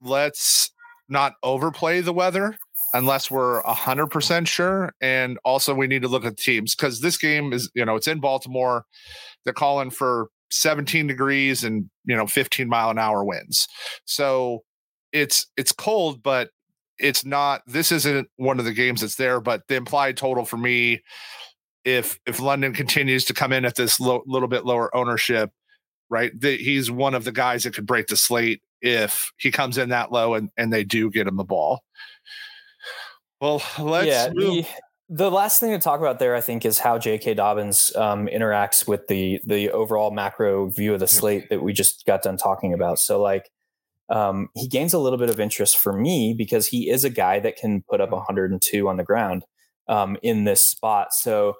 Let's 0.00 0.70
not 1.08 1.34
overplay 1.42 2.00
the 2.00 2.12
weather 2.12 2.56
unless 2.92 3.30
we're 3.30 3.60
a 3.60 3.74
hundred 3.74 4.08
percent 4.08 4.48
sure. 4.48 4.92
And 5.00 5.38
also, 5.44 5.74
we 5.74 5.86
need 5.86 6.02
to 6.02 6.08
look 6.08 6.24
at 6.24 6.36
teams 6.36 6.74
because 6.74 7.00
this 7.00 7.16
game 7.16 7.52
is, 7.52 7.70
you 7.74 7.84
know, 7.84 7.96
it's 7.96 8.08
in 8.08 8.20
Baltimore. 8.20 8.84
They're 9.44 9.54
calling 9.54 9.90
for 9.90 10.28
17 10.50 11.06
degrees 11.06 11.62
and 11.62 11.90
you 12.04 12.16
know 12.16 12.26
15 12.26 12.68
mile 12.68 12.90
an 12.90 12.98
hour 12.98 13.24
winds. 13.24 13.68
So 14.04 14.64
it's 15.12 15.46
it's 15.56 15.72
cold, 15.72 16.22
but 16.22 16.50
it's 16.98 17.24
not 17.24 17.62
this 17.66 17.92
isn't 17.92 18.28
one 18.36 18.58
of 18.58 18.64
the 18.64 18.72
games 18.72 19.00
that's 19.00 19.14
there 19.14 19.40
but 19.40 19.62
the 19.68 19.76
implied 19.76 20.16
total 20.16 20.44
for 20.44 20.56
me 20.56 21.00
if 21.88 22.18
if 22.26 22.40
london 22.40 22.72
continues 22.72 23.24
to 23.24 23.34
come 23.34 23.52
in 23.52 23.64
at 23.64 23.76
this 23.76 23.98
lo- 23.98 24.22
little 24.26 24.48
bit 24.48 24.64
lower 24.64 24.94
ownership 24.94 25.50
right 26.10 26.38
the, 26.38 26.56
he's 26.56 26.90
one 26.90 27.14
of 27.14 27.24
the 27.24 27.32
guys 27.32 27.64
that 27.64 27.74
could 27.74 27.86
break 27.86 28.06
the 28.08 28.16
slate 28.16 28.60
if 28.80 29.32
he 29.38 29.50
comes 29.50 29.78
in 29.78 29.88
that 29.88 30.12
low 30.12 30.34
and 30.34 30.50
and 30.56 30.72
they 30.72 30.84
do 30.84 31.10
get 31.10 31.26
him 31.26 31.36
the 31.36 31.44
ball 31.44 31.82
well 33.40 33.62
let's 33.78 34.06
yeah. 34.06 34.28
The, 34.28 34.66
the 35.08 35.30
last 35.30 35.58
thing 35.58 35.70
to 35.70 35.78
talk 35.78 36.00
about 36.00 36.18
there, 36.18 36.34
I 36.34 36.42
think, 36.42 36.66
is 36.66 36.78
how 36.78 36.98
J.K. 36.98 37.32
Dobbins 37.32 37.96
um, 37.96 38.26
interacts 38.26 38.86
with 38.86 39.06
the 39.06 39.40
the 39.46 39.70
overall 39.70 40.10
macro 40.10 40.68
view 40.68 40.92
of 40.92 41.00
the 41.00 41.08
slate 41.08 41.48
that 41.48 41.62
we 41.62 41.72
just 41.72 42.04
got 42.04 42.22
done 42.22 42.36
talking 42.36 42.74
about. 42.74 42.98
So, 42.98 43.20
like, 43.20 43.48
um, 44.10 44.48
he 44.54 44.68
gains 44.68 44.92
a 44.92 44.98
little 44.98 45.18
bit 45.18 45.30
of 45.30 45.40
interest 45.40 45.78
for 45.78 45.94
me 45.94 46.34
because 46.36 46.66
he 46.66 46.90
is 46.90 47.04
a 47.04 47.10
guy 47.10 47.40
that 47.40 47.56
can 47.56 47.82
put 47.88 48.02
up 48.02 48.10
102 48.10 48.86
on 48.86 48.96
the 48.98 49.04
ground 49.04 49.44
um, 49.88 50.18
in 50.22 50.44
this 50.44 50.64
spot. 50.64 51.12
So 51.12 51.54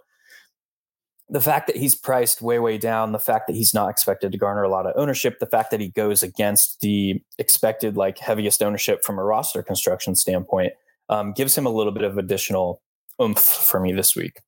the 1.31 1.41
fact 1.41 1.67
that 1.67 1.77
he's 1.77 1.95
priced 1.95 2.41
way, 2.41 2.59
way 2.59 2.79
down, 2.79 3.13
the 3.13 3.19
fact 3.19 3.47
that 3.47 3.57
he's 3.57 3.75
not 3.75 3.91
expected 3.91 4.33
to 4.33 4.39
garner 4.39 4.63
a 4.63 4.69
lot 4.69 4.87
of 4.87 4.95
ownership, 4.97 5.39
the 5.39 5.47
fact 5.47 5.71
that 5.71 5.81
he 5.81 5.89
goes 5.89 6.23
against 6.23 6.81
the 6.81 7.21
expected 7.39 7.97
like 7.97 8.19
heaviest 8.19 8.63
ownership 8.63 9.05
from 9.05 9.19
a 9.19 9.25
roster 9.25 9.63
construction 9.63 10.15
standpoint 10.15 10.73
um, 11.09 11.33
gives 11.33 11.57
him 11.57 11.67
a 11.67 11.71
little 11.71 11.93
bit 11.93 12.03
of 12.03 12.17
additional 12.17 12.83
oomph 13.21 13.39
for 13.39 13.81
me 13.81 13.93
this 13.93 14.17
week. 14.17 14.41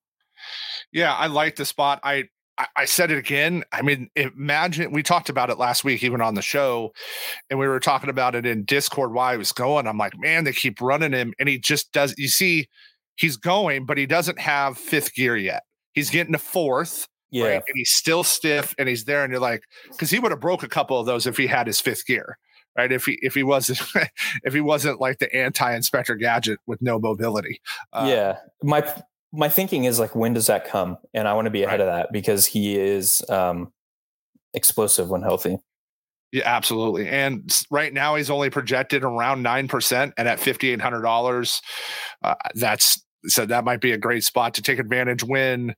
Yeah, 0.91 1.13
I 1.13 1.27
like 1.27 1.55
the 1.55 1.65
spot. 1.65 1.99
I 2.03 2.25
I, 2.75 2.85
said 2.85 3.09
it 3.09 3.17
again. 3.17 3.63
I 3.71 3.81
mean, 3.81 4.09
imagine 4.15 4.91
we 4.91 5.01
talked 5.01 5.29
about 5.29 5.49
it 5.49 5.57
last 5.57 5.83
week, 5.83 6.03
even 6.03 6.21
on 6.21 6.35
the 6.35 6.43
show, 6.43 6.93
and 7.49 7.57
we 7.57 7.67
were 7.67 7.79
talking 7.79 8.09
about 8.09 8.35
it 8.35 8.45
in 8.45 8.65
Discord 8.65 9.13
why 9.13 9.31
he 9.31 9.37
was 9.37 9.51
going. 9.51 9.87
I'm 9.87 9.97
like, 9.97 10.13
man, 10.19 10.43
they 10.43 10.53
keep 10.53 10.79
running 10.79 11.13
him, 11.13 11.33
and 11.39 11.49
he 11.49 11.57
just 11.57 11.91
does. 11.91 12.13
You 12.17 12.27
see, 12.27 12.67
he's 13.15 13.37
going, 13.37 13.85
but 13.85 13.97
he 13.97 14.05
doesn't 14.05 14.39
have 14.39 14.77
fifth 14.77 15.15
gear 15.15 15.35
yet. 15.35 15.63
He's 15.93 16.09
getting 16.09 16.35
a 16.35 16.39
fourth. 16.39 17.07
Yeah. 17.31 17.45
Right? 17.45 17.63
And 17.65 17.75
he's 17.75 17.91
still 17.91 18.23
stiff 18.23 18.75
and 18.77 18.89
he's 18.89 19.05
there. 19.05 19.23
And 19.23 19.31
you're 19.31 19.39
like, 19.39 19.63
because 19.89 20.09
he 20.09 20.19
would 20.19 20.31
have 20.31 20.41
broke 20.41 20.63
a 20.63 20.67
couple 20.67 20.99
of 20.99 21.05
those 21.05 21.25
if 21.25 21.37
he 21.37 21.47
had 21.47 21.67
his 21.67 21.79
fifth 21.79 22.05
gear. 22.05 22.37
Right. 22.77 22.91
If 22.91 23.05
he 23.05 23.19
if 23.21 23.33
he 23.33 23.43
wasn't 23.43 23.81
if 24.43 24.53
he 24.53 24.61
wasn't 24.61 25.01
like 25.01 25.19
the 25.19 25.33
anti 25.35 25.73
inspector 25.75 26.15
gadget 26.15 26.59
with 26.67 26.81
no 26.81 26.99
mobility. 26.99 27.61
Uh, 27.91 28.05
yeah. 28.09 28.37
My 28.63 28.93
my 29.33 29.49
thinking 29.49 29.85
is 29.85 29.99
like, 29.99 30.15
when 30.15 30.33
does 30.33 30.47
that 30.47 30.67
come? 30.67 30.97
And 31.13 31.27
I 31.27 31.33
want 31.33 31.45
to 31.45 31.51
be 31.51 31.63
ahead 31.63 31.79
right. 31.79 31.87
of 31.87 31.93
that 31.93 32.11
because 32.11 32.45
he 32.45 32.77
is 32.77 33.23
um, 33.29 33.71
explosive 34.53 35.09
when 35.09 35.21
healthy. 35.21 35.57
Yeah, 36.31 36.43
absolutely. 36.45 37.07
And 37.09 37.51
right 37.69 37.93
now 37.93 38.15
he's 38.15 38.29
only 38.29 38.49
projected 38.49 39.03
around 39.03 39.43
nine 39.43 39.67
percent, 39.67 40.13
and 40.17 40.27
at 40.27 40.39
fifty 40.39 40.69
eight 40.69 40.79
hundred 40.79 41.01
dollars, 41.01 41.61
uh, 42.23 42.35
that's 42.55 43.03
so 43.25 43.45
that 43.45 43.63
might 43.63 43.81
be 43.81 43.91
a 43.91 43.97
great 43.97 44.23
spot 44.23 44.53
to 44.55 44.61
take 44.61 44.79
advantage 44.79 45.23
when 45.23 45.75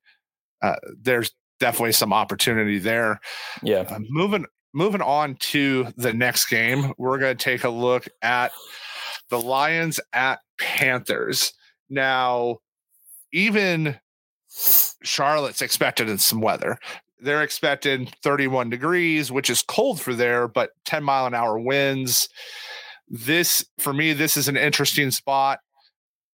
uh, 0.62 0.76
there's 1.02 1.32
definitely 1.60 1.92
some 1.92 2.14
opportunity 2.14 2.80
there. 2.80 3.20
Yeah. 3.62 3.82
Uh, 3.82 4.00
moving 4.10 4.46
moving 4.74 5.02
on 5.02 5.36
to 5.36 5.88
the 5.98 6.14
next 6.14 6.48
game, 6.48 6.94
we're 6.98 7.20
going 7.20 7.38
to 7.38 7.44
take 7.44 7.64
a 7.64 7.70
look 7.70 8.08
at 8.22 8.52
the 9.30 9.40
Lions 9.40 10.00
at 10.14 10.40
Panthers. 10.60 11.54
Now, 11.90 12.58
even 13.32 14.00
Charlotte's 15.04 15.62
expected 15.62 16.10
in 16.10 16.18
some 16.18 16.42
weather. 16.42 16.78
They're 17.20 17.44
expecting 17.44 18.10
31 18.24 18.70
degrees, 18.70 19.32
which 19.32 19.50
is 19.50 19.62
cold 19.62 20.02
for 20.02 20.14
there, 20.14 20.48
but 20.48 20.72
10 20.86 21.04
mile 21.04 21.26
an 21.26 21.34
hour 21.34 21.58
winds. 21.58 22.28
This, 23.08 23.66
for 23.80 23.94
me, 23.94 24.14
this 24.14 24.36
is 24.36 24.48
an 24.48 24.58
interesting 24.58 25.12
spot. 25.12 25.60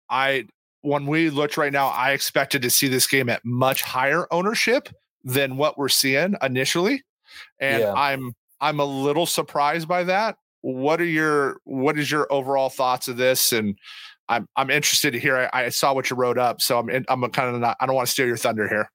I, 0.08 0.46
when 0.88 1.06
we 1.06 1.30
looked 1.30 1.56
right 1.56 1.72
now, 1.72 1.88
I 1.88 2.12
expected 2.12 2.62
to 2.62 2.70
see 2.70 2.88
this 2.88 3.06
game 3.06 3.28
at 3.28 3.44
much 3.44 3.82
higher 3.82 4.26
ownership 4.30 4.88
than 5.22 5.56
what 5.56 5.76
we're 5.76 5.88
seeing 5.88 6.34
initially. 6.42 7.02
And 7.60 7.82
yeah. 7.82 7.92
I'm, 7.92 8.32
I'm 8.60 8.80
a 8.80 8.84
little 8.84 9.26
surprised 9.26 9.86
by 9.86 10.04
that. 10.04 10.36
What 10.62 11.00
are 11.00 11.04
your, 11.04 11.60
what 11.64 11.98
is 11.98 12.10
your 12.10 12.26
overall 12.32 12.70
thoughts 12.70 13.06
of 13.08 13.16
this? 13.16 13.52
And 13.52 13.76
I'm 14.28 14.46
I'm 14.56 14.70
interested 14.70 15.12
to 15.12 15.18
hear. 15.18 15.48
I, 15.52 15.64
I 15.64 15.68
saw 15.70 15.94
what 15.94 16.10
you 16.10 16.16
wrote 16.16 16.36
up, 16.38 16.60
so 16.60 16.78
I'm 16.78 16.90
in, 16.90 17.04
I'm 17.08 17.22
kind 17.30 17.54
of 17.54 17.60
not. 17.60 17.76
I 17.80 17.86
don't 17.86 17.94
want 17.94 18.06
to 18.06 18.12
steal 18.12 18.26
your 18.26 18.36
thunder 18.36 18.68
here. 18.68 18.90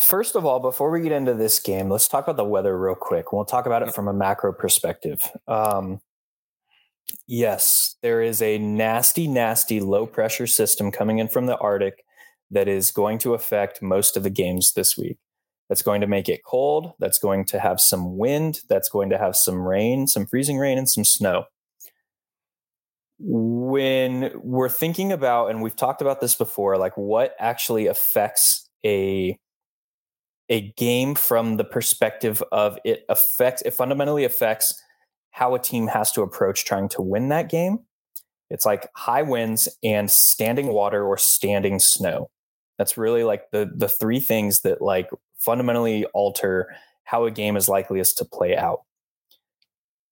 First 0.00 0.36
of 0.36 0.44
all, 0.44 0.58
before 0.58 0.90
we 0.90 1.02
get 1.02 1.12
into 1.12 1.34
this 1.34 1.60
game, 1.60 1.90
let's 1.90 2.08
talk 2.08 2.24
about 2.24 2.36
the 2.36 2.44
weather 2.44 2.78
real 2.78 2.94
quick. 2.94 3.32
We'll 3.32 3.44
talk 3.44 3.66
about 3.66 3.82
it 3.82 3.94
from 3.94 4.08
a 4.08 4.12
macro 4.12 4.52
perspective. 4.52 5.20
Um, 5.46 6.00
yes, 7.26 7.96
there 8.02 8.22
is 8.22 8.40
a 8.42 8.58
nasty, 8.58 9.26
nasty 9.26 9.80
low 9.80 10.06
pressure 10.06 10.46
system 10.46 10.90
coming 10.90 11.18
in 11.18 11.28
from 11.28 11.46
the 11.46 11.58
Arctic 11.58 12.04
that 12.50 12.68
is 12.68 12.90
going 12.90 13.18
to 13.18 13.34
affect 13.34 13.82
most 13.82 14.16
of 14.16 14.22
the 14.22 14.30
games 14.30 14.72
this 14.74 14.96
week. 14.96 15.18
That's 15.68 15.82
going 15.82 16.02
to 16.02 16.06
make 16.06 16.28
it 16.28 16.44
cold. 16.44 16.92
That's 16.98 17.18
going 17.18 17.46
to 17.46 17.58
have 17.58 17.80
some 17.80 18.18
wind. 18.18 18.60
That's 18.68 18.88
going 18.88 19.10
to 19.10 19.18
have 19.18 19.34
some 19.34 19.66
rain, 19.66 20.06
some 20.06 20.26
freezing 20.26 20.58
rain, 20.58 20.76
and 20.76 20.88
some 20.88 21.04
snow 21.04 21.46
when 23.18 24.30
we're 24.42 24.68
thinking 24.68 25.12
about 25.12 25.48
and 25.48 25.62
we've 25.62 25.76
talked 25.76 26.02
about 26.02 26.20
this 26.20 26.34
before 26.34 26.76
like 26.76 26.96
what 26.96 27.34
actually 27.38 27.86
affects 27.86 28.68
a 28.84 29.38
a 30.48 30.72
game 30.72 31.14
from 31.14 31.56
the 31.56 31.64
perspective 31.64 32.42
of 32.52 32.78
it 32.84 33.04
affects 33.08 33.62
it 33.62 33.72
fundamentally 33.72 34.24
affects 34.24 34.74
how 35.34 35.54
a 35.54 35.58
team 35.58 35.86
has 35.88 36.12
to 36.12 36.22
approach 36.22 36.64
trying 36.64 36.88
to 36.88 37.02
win 37.02 37.28
that 37.28 37.48
game 37.48 37.78
it's 38.50 38.66
like 38.66 38.88
high 38.94 39.22
winds 39.22 39.68
and 39.82 40.10
standing 40.10 40.68
water 40.68 41.04
or 41.04 41.16
standing 41.16 41.78
snow 41.78 42.30
that's 42.78 42.96
really 42.96 43.24
like 43.24 43.50
the 43.52 43.70
the 43.74 43.88
three 43.88 44.20
things 44.20 44.60
that 44.62 44.82
like 44.82 45.08
fundamentally 45.38 46.04
alter 46.06 46.68
how 47.04 47.24
a 47.24 47.30
game 47.30 47.56
is 47.56 47.68
likeliest 47.68 48.18
to 48.18 48.24
play 48.24 48.56
out. 48.56 48.80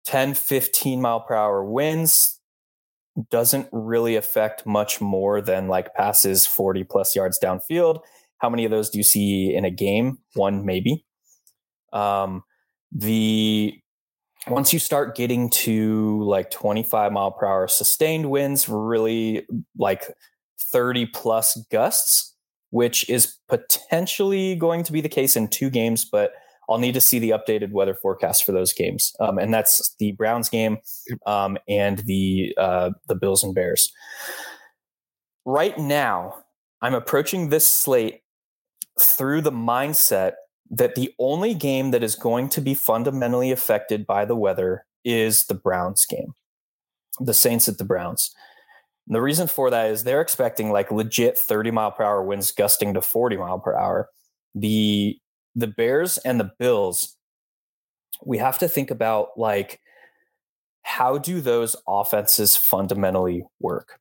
10, 0.05 0.35
15 0.35 1.01
mile 1.01 1.21
per 1.21 1.35
hour 1.35 1.65
winds 1.65 2.41
doesn't 3.31 3.69
really 3.73 4.17
affect 4.17 4.67
much 4.67 5.01
more 5.01 5.41
than 5.41 5.69
like 5.69 5.95
passes 5.95 6.47
40 6.47 6.85
plus 6.85 7.15
yards 7.15 7.39
downfield. 7.43 8.01
How 8.39 8.51
many 8.51 8.65
of 8.65 8.71
those 8.71 8.91
do 8.91 8.99
you 8.99 9.05
see 9.05 9.55
in 9.55 9.65
a 9.65 9.71
game? 9.71 10.19
One, 10.35 10.65
maybe. 10.65 11.05
Um, 11.93 12.43
the 12.91 13.75
once 14.49 14.73
you 14.73 14.79
start 14.79 15.15
getting 15.15 15.49
to 15.51 16.23
like 16.25 16.51
25 16.51 17.13
mile 17.13 17.31
per 17.31 17.47
hour 17.47 17.69
sustained 17.69 18.31
winds, 18.31 18.69
really 18.69 19.47
like 19.79 20.05
30 20.73 21.07
plus 21.07 21.57
gusts, 21.71 22.35
which 22.71 23.09
is 23.09 23.39
potentially 23.49 24.57
going 24.57 24.83
to 24.85 24.93
be 24.93 25.01
the 25.01 25.09
case 25.09 25.37
in 25.37 25.49
two 25.49 25.71
games, 25.71 26.05
but 26.05 26.33
I'll 26.69 26.79
need 26.79 26.95
to 26.95 27.01
see 27.01 27.19
the 27.19 27.31
updated 27.31 27.73
weather 27.73 27.95
forecast 27.95 28.45
for 28.45 28.53
those 28.53 28.73
games, 28.73 29.13
um, 29.21 29.39
and 29.39 29.53
that's 29.53 29.95
the 29.99 30.13
Browns 30.13 30.49
game 30.49 30.79
um, 31.27 31.59
and 31.69 31.99
the 31.99 32.55
uh, 32.57 32.91
the 33.09 33.15
Bills 33.15 33.43
and 33.43 33.55
Bears. 33.55 33.93
Right 35.45 35.77
now, 35.77 36.45
I'm 36.81 36.95
approaching 36.95 37.49
this 37.49 37.67
slate 37.67 38.21
through 38.99 39.43
the 39.43 39.53
mindset 39.53 40.35
that 40.73 40.95
the 40.95 41.13
only 41.19 41.53
game 41.53 41.91
that 41.91 42.03
is 42.03 42.15
going 42.15 42.49
to 42.49 42.61
be 42.61 42.75
fundamentally 42.75 43.53
affected 43.53 44.07
by 44.07 44.25
the 44.25 44.35
weather 44.35 44.87
is 45.05 45.45
the 45.45 45.55
Browns 45.55 46.07
game, 46.07 46.35
the 47.21 47.35
Saints 47.35 47.69
at 47.69 47.77
the 47.77 47.85
Browns. 47.85 48.35
And 49.07 49.15
the 49.15 49.21
reason 49.21 49.49
for 49.49 49.69
that 49.71 49.91
is 49.91 50.05
they're 50.05 50.23
expecting 50.23 50.71
like 50.71 50.91
legit 50.91 51.39
30 51.39 51.71
mile 51.71 51.93
per 51.93 52.03
hour 52.03 52.23
winds 52.23 52.51
gusting 52.51 52.95
to 52.95 53.03
40 53.03 53.37
mile 53.37 53.59
per 53.59 53.77
hour. 53.77 54.09
The 54.55 55.19
the 55.55 55.67
Bears 55.67 56.17
and 56.19 56.41
the 56.41 56.51
Bills, 56.59 57.19
we 58.25 58.39
have 58.39 58.59
to 58.61 58.69
think 58.69 58.91
about 58.91 59.29
like 59.37 59.81
how 60.83 61.19
do 61.19 61.43
those 61.43 61.77
offenses 61.87 62.57
fundamentally 62.57 63.45
work? 63.61 64.01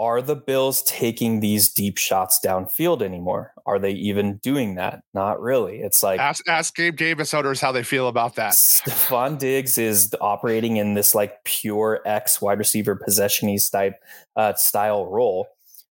Are 0.00 0.22
the 0.22 0.34
Bills 0.34 0.82
taking 0.84 1.40
these 1.40 1.68
deep 1.68 1.98
shots 1.98 2.40
downfield 2.42 3.02
anymore? 3.02 3.52
Are 3.66 3.78
they 3.78 3.90
even 3.90 4.38
doing 4.38 4.76
that? 4.76 5.02
Not 5.12 5.42
really. 5.42 5.80
It's 5.80 6.02
like 6.02 6.18
ask, 6.18 6.48
ask 6.48 6.74
Gabe 6.74 6.96
Davis 6.96 7.34
owners 7.34 7.60
how 7.60 7.70
they 7.70 7.82
feel 7.82 8.08
about 8.08 8.34
that. 8.36 8.54
Stefon 8.54 9.38
Diggs 9.38 9.76
is 9.76 10.14
operating 10.22 10.78
in 10.78 10.94
this 10.94 11.14
like 11.14 11.44
pure 11.44 12.00
X 12.06 12.40
wide 12.40 12.58
receiver 12.58 12.96
possessionist 12.96 13.72
type 13.72 14.00
uh, 14.36 14.54
style 14.54 15.04
role. 15.04 15.48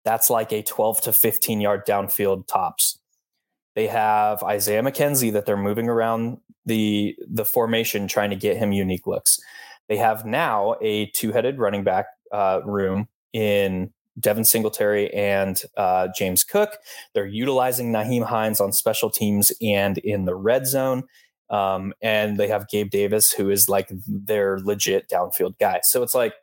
That's 0.04 0.28
like 0.28 0.52
a 0.52 0.62
12 0.62 1.00
to 1.00 1.12
15 1.14 1.62
yard 1.62 1.87
downfield 1.87 2.46
tops. 2.46 2.99
They 3.75 3.87
have 3.87 4.42
Isaiah 4.42 4.82
McKenzie 4.82 5.32
that 5.32 5.46
they're 5.46 5.56
moving 5.56 5.88
around 5.88 6.37
the 6.66 7.16
the 7.26 7.46
formation 7.46 8.06
trying 8.06 8.28
to 8.28 8.37
get 8.37 8.58
him 8.58 8.70
unique 8.70 9.06
looks. 9.06 9.38
They 9.88 9.96
have 9.96 10.26
now 10.26 10.76
a 10.82 11.06
two 11.06 11.32
headed 11.32 11.58
running 11.58 11.84
back 11.84 12.04
uh, 12.30 12.61
room 12.66 13.08
in 13.34 13.92
Devin 14.18 14.44
Singletary 14.44 15.12
and 15.12 15.60
uh, 15.76 16.08
James 16.16 16.44
Cook. 16.44 16.78
They're 17.12 17.26
utilizing 17.26 17.92
Nyheim 17.92 18.24
Hines 18.24 18.60
on 18.60 18.72
special 18.72 19.10
teams 19.10 19.52
and 19.60 19.98
in 19.98 20.24
the 20.24 20.36
red 20.36 20.66
zone. 20.66 21.02
Um, 21.50 21.92
and 22.00 22.38
they 22.38 22.48
have 22.48 22.68
Gabe 22.68 22.90
Davis, 22.90 23.32
who 23.32 23.50
is 23.50 23.68
like 23.68 23.90
their 24.06 24.58
legit 24.60 25.08
downfield 25.08 25.58
guy. 25.58 25.80
So 25.82 26.02
it's 26.02 26.14
like, 26.14 26.34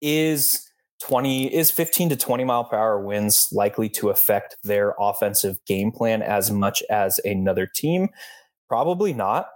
is 0.00 0.62
20 1.02 1.54
is 1.54 1.70
15 1.70 2.10
to 2.10 2.16
20 2.16 2.44
mile 2.44 2.64
per 2.64 2.76
hour 2.76 3.00
winds 3.00 3.48
likely 3.52 3.88
to 3.90 4.08
affect 4.08 4.56
their 4.62 4.94
offensive 4.98 5.58
game 5.66 5.92
plan 5.92 6.22
as 6.22 6.50
much 6.50 6.82
as 6.88 7.18
another 7.24 7.66
team? 7.66 8.08
Probably 8.68 9.12
not. 9.12 9.48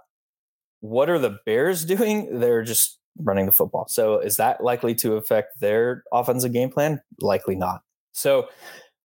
What 0.81 1.09
are 1.09 1.19
the 1.19 1.37
Bears 1.45 1.85
doing? 1.85 2.39
They're 2.39 2.63
just 2.63 2.99
running 3.17 3.45
the 3.45 3.51
football. 3.51 3.87
So 3.87 4.19
is 4.19 4.37
that 4.37 4.63
likely 4.63 4.95
to 4.95 5.15
affect 5.15 5.59
their 5.59 6.03
offensive 6.11 6.53
game 6.53 6.69
plan? 6.69 7.01
Likely 7.19 7.55
not. 7.55 7.81
So 8.13 8.47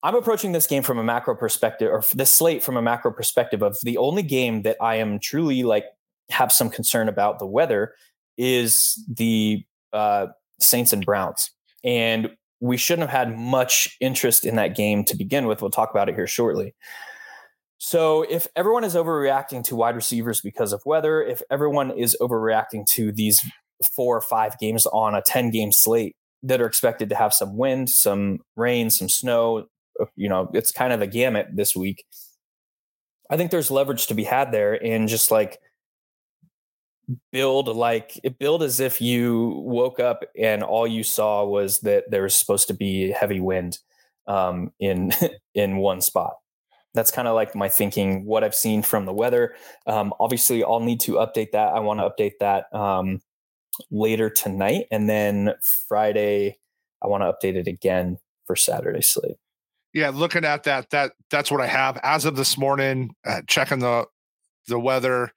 I'm 0.03 0.15
approaching 0.15 0.53
this 0.53 0.67
game 0.67 0.83
from 0.83 0.97
a 0.97 1.03
macro 1.03 1.35
perspective 1.35 1.89
or 1.91 2.03
this 2.13 2.31
slate 2.31 2.63
from 2.63 2.77
a 2.77 2.81
macro 2.81 3.11
perspective 3.11 3.61
of 3.61 3.77
the 3.83 3.97
only 3.97 4.23
game 4.23 4.61
that 4.63 4.77
I 4.81 4.95
am 4.95 5.19
truly 5.19 5.63
like 5.63 5.85
have 6.29 6.51
some 6.51 6.69
concern 6.69 7.09
about 7.09 7.39
the 7.39 7.45
weather 7.45 7.93
is 8.37 9.03
the 9.13 9.63
uh, 9.91 10.27
Saints 10.59 10.93
and 10.93 11.05
Browns. 11.05 11.51
And 11.83 12.29
we 12.61 12.77
shouldn't 12.77 13.09
have 13.09 13.27
had 13.27 13.37
much 13.37 13.95
interest 13.99 14.45
in 14.45 14.55
that 14.55 14.75
game 14.75 15.03
to 15.05 15.15
begin 15.15 15.47
with. 15.47 15.61
We'll 15.61 15.71
talk 15.71 15.91
about 15.91 16.09
it 16.09 16.15
here 16.15 16.27
shortly. 16.27 16.75
So, 17.81 18.23
if 18.23 18.47
everyone 18.57 18.83
is 18.83 18.93
overreacting 18.93 19.63
to 19.65 19.75
wide 19.77 19.95
receivers 19.95 20.41
because 20.41 20.73
of 20.73 20.81
weather, 20.85 21.23
if 21.23 21.41
everyone 21.49 21.91
is 21.91 22.15
overreacting 22.19 22.85
to 22.87 23.13
these 23.13 23.41
four 23.95 24.17
or 24.17 24.21
five 24.21 24.57
games 24.59 24.85
on 24.87 25.15
a 25.15 25.21
10 25.21 25.51
game 25.51 25.71
slate 25.71 26.15
that 26.43 26.61
are 26.61 26.65
expected 26.65 27.09
to 27.09 27.15
have 27.15 27.33
some 27.33 27.57
wind, 27.57 27.89
some 27.89 28.39
rain, 28.55 28.89
some 28.89 29.09
snow, 29.09 29.65
uh, 29.99 30.05
you 30.15 30.29
know, 30.29 30.49
it's 30.53 30.71
kind 30.71 30.93
of 30.93 31.01
a 31.01 31.07
gamut 31.07 31.47
this 31.53 31.75
week. 31.75 32.05
I 33.29 33.37
think 33.37 33.51
there's 33.51 33.69
leverage 33.71 34.07
to 34.07 34.13
be 34.13 34.23
had 34.23 34.51
there 34.51 34.73
in 34.73 35.07
just 35.07 35.31
like 35.31 35.59
build 37.31 37.67
like 37.67 38.19
it 38.23 38.37
build 38.37 38.61
as 38.63 38.79
if 38.79 39.01
you 39.01 39.63
woke 39.65 39.99
up 39.99 40.23
and 40.37 40.63
all 40.63 40.87
you 40.87 41.03
saw 41.03 41.43
was 41.43 41.79
that 41.79 42.09
there 42.11 42.23
was 42.23 42.35
supposed 42.35 42.67
to 42.67 42.73
be 42.73 43.11
heavy 43.11 43.39
wind 43.39 43.79
um, 44.27 44.71
in 44.79 45.11
in 45.53 45.77
one 45.77 46.01
spot. 46.01 46.35
That's 46.95 47.11
kind 47.11 47.27
of 47.27 47.35
like 47.35 47.55
my 47.55 47.69
thinking. 47.69 48.25
What 48.25 48.43
I've 48.43 48.55
seen 48.55 48.81
from 48.81 49.05
the 49.05 49.13
weather. 49.13 49.55
Um, 49.85 50.13
obviously, 50.19 50.63
I'll 50.63 50.79
need 50.79 50.99
to 51.01 51.13
update 51.13 51.51
that. 51.51 51.73
I 51.73 51.79
want 51.79 51.99
to 51.99 52.09
update 52.09 52.39
that 52.39 52.73
um, 52.73 53.21
later 53.91 54.29
tonight, 54.29 54.85
and 54.91 55.09
then 55.09 55.53
Friday, 55.87 56.59
I 57.03 57.07
want 57.07 57.23
to 57.23 57.31
update 57.31 57.55
it 57.55 57.67
again 57.67 58.17
for 58.45 58.55
Saturday 58.55 59.01
slate. 59.01 59.37
Yeah, 59.93 60.09
looking 60.09 60.45
at 60.45 60.63
that, 60.63 60.91
that 60.91 61.13
that's 61.31 61.49
what 61.49 61.61
I 61.61 61.67
have 61.67 61.99
as 62.03 62.25
of 62.25 62.35
this 62.35 62.57
morning. 62.57 63.15
Uh, 63.25 63.41
checking 63.47 63.79
the 63.79 64.05
the 64.67 64.79
weather. 64.79 65.31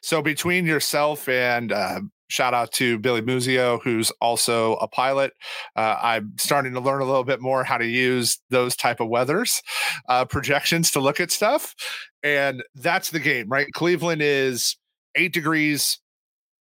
So 0.00 0.22
between 0.22 0.64
yourself 0.64 1.28
and 1.28 1.72
uh, 1.72 2.00
shout 2.28 2.54
out 2.54 2.72
to 2.72 2.98
Billy 2.98 3.22
Muzio, 3.22 3.80
who's 3.82 4.10
also 4.20 4.74
a 4.76 4.88
pilot. 4.88 5.32
Uh, 5.74 5.98
I'm 6.00 6.32
starting 6.38 6.72
to 6.74 6.80
learn 6.80 7.02
a 7.02 7.04
little 7.04 7.24
bit 7.24 7.40
more 7.40 7.64
how 7.64 7.78
to 7.78 7.86
use 7.86 8.38
those 8.50 8.76
type 8.76 9.00
of 9.00 9.08
weathers 9.08 9.62
uh, 10.08 10.24
projections 10.24 10.90
to 10.92 11.00
look 11.00 11.20
at 11.20 11.30
stuff, 11.30 11.74
and 12.22 12.62
that's 12.74 13.10
the 13.10 13.20
game, 13.20 13.48
right? 13.48 13.66
Cleveland 13.72 14.22
is 14.22 14.76
eight 15.14 15.32
degrees 15.32 15.98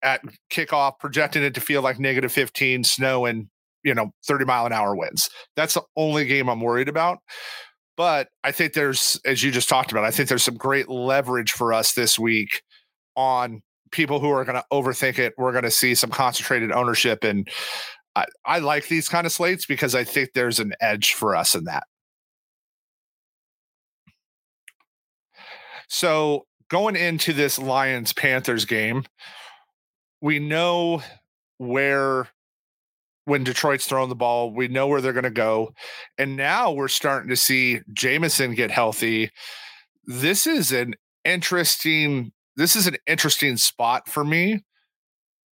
at 0.07 0.21
kickoff, 0.49 0.93
projecting 0.99 1.43
it 1.43 1.53
to 1.53 1.61
feel 1.61 1.81
like 1.81 1.99
negative 1.99 2.31
15, 2.31 2.85
snow 2.85 3.25
and 3.25 3.47
you 3.83 3.93
know 3.93 4.11
30 4.25 4.45
mile 4.45 4.65
an 4.65 4.71
hour 4.71 4.95
winds. 4.95 5.29
That's 5.55 5.73
the 5.73 5.83
only 5.97 6.25
game 6.25 6.49
I'm 6.49 6.61
worried 6.61 6.87
about. 6.87 7.19
But 7.97 8.29
I 8.43 8.51
think 8.51 8.73
there's, 8.73 9.19
as 9.25 9.43
you 9.43 9.51
just 9.51 9.67
talked 9.67 9.91
about, 9.91 10.05
I 10.05 10.11
think 10.11 10.29
there's 10.29 10.43
some 10.43 10.55
great 10.55 10.87
leverage 10.87 11.51
for 11.51 11.73
us 11.73 11.93
this 11.93 12.17
week 12.17 12.61
on 13.15 13.61
people 13.91 14.19
who 14.19 14.29
are 14.29 14.45
going 14.45 14.55
to 14.55 14.65
overthink 14.71 15.17
it. 15.17 15.33
We're 15.37 15.51
going 15.51 15.63
to 15.63 15.71
see 15.71 15.95
some 15.95 16.11
concentrated 16.11 16.71
ownership. 16.71 17.23
And 17.23 17.49
I, 18.15 18.25
I 18.45 18.59
like 18.59 18.87
these 18.87 19.09
kind 19.09 19.25
of 19.25 19.33
slates 19.33 19.65
because 19.65 19.95
I 19.95 20.03
think 20.03 20.29
there's 20.33 20.59
an 20.59 20.73
edge 20.79 21.13
for 21.13 21.35
us 21.35 21.55
in 21.55 21.63
that. 21.63 21.85
So 25.89 26.45
going 26.69 26.95
into 26.95 27.33
this 27.33 27.57
Lions 27.57 28.13
Panthers 28.13 28.65
game, 28.65 29.05
we 30.21 30.39
know 30.39 31.01
where 31.57 32.27
when 33.25 33.43
Detroit's 33.43 33.85
throwing 33.85 34.09
the 34.09 34.15
ball, 34.15 34.51
we 34.51 34.69
know 34.69 34.87
where 34.87 35.01
they're 35.01 35.11
going 35.11 35.23
to 35.23 35.29
go. 35.29 35.73
And 36.17 36.37
now 36.37 36.71
we're 36.71 36.87
starting 36.87 37.29
to 37.29 37.35
see 37.35 37.81
Jameson 37.91 38.55
get 38.55 38.71
healthy. 38.71 39.31
This 40.05 40.47
is 40.47 40.71
an 40.71 40.95
interesting 41.25 42.31
this 42.55 42.75
is 42.75 42.87
an 42.87 42.97
interesting 43.05 43.55
spot 43.55 44.09
for 44.09 44.23
me. 44.23 44.63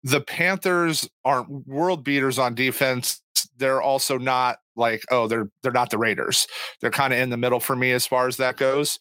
The 0.03 0.21
Panthers 0.21 1.07
aren't 1.23 1.67
world 1.67 2.03
beaters 2.03 2.39
on 2.39 2.55
defense. 2.55 3.21
They're 3.57 3.81
also 3.81 4.17
not 4.17 4.57
like, 4.75 5.03
oh, 5.11 5.27
they're 5.27 5.49
they're 5.61 5.71
not 5.71 5.89
the 5.89 5.97
Raiders. 5.97 6.47
They're 6.81 6.91
kind 6.91 7.13
of 7.13 7.19
in 7.19 7.29
the 7.29 7.37
middle 7.37 7.59
for 7.59 7.75
me 7.75 7.91
as 7.91 8.07
far 8.07 8.27
as 8.27 8.37
that 8.37 8.57
goes. 8.57 8.97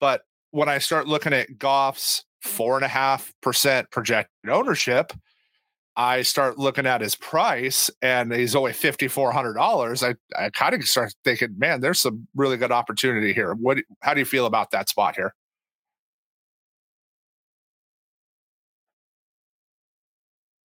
But 0.00 0.22
when 0.50 0.68
I 0.68 0.78
start 0.78 1.06
looking 1.06 1.32
at 1.32 1.58
Goff's 1.58 2.24
four 2.40 2.76
and 2.76 2.84
a 2.84 2.88
half 2.88 3.32
percent 3.42 3.90
projected 3.90 4.50
ownership, 4.50 5.12
I 5.96 6.22
start 6.22 6.58
looking 6.58 6.86
at 6.86 7.00
his 7.00 7.16
price 7.16 7.90
and 8.02 8.32
he's 8.32 8.54
only 8.54 8.72
fifty 8.72 9.08
four 9.08 9.32
hundred 9.32 9.54
dollars. 9.54 10.02
I 10.02 10.14
I 10.38 10.50
kind 10.50 10.74
of 10.74 10.86
start 10.86 11.12
thinking, 11.24 11.58
man, 11.58 11.80
there's 11.80 12.00
some 12.00 12.28
really 12.36 12.56
good 12.56 12.70
opportunity 12.72 13.32
here. 13.32 13.54
What? 13.54 13.78
How 14.00 14.14
do 14.14 14.20
you 14.20 14.26
feel 14.26 14.46
about 14.46 14.70
that 14.70 14.88
spot 14.88 15.16
here? 15.16 15.34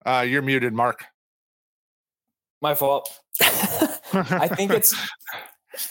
Uh, 0.06 0.20
you're 0.20 0.42
muted, 0.42 0.72
Mark. 0.72 1.04
My 2.62 2.74
fault. 2.74 3.10
I 3.40 4.48
think 4.48 4.70
it's. 4.70 4.94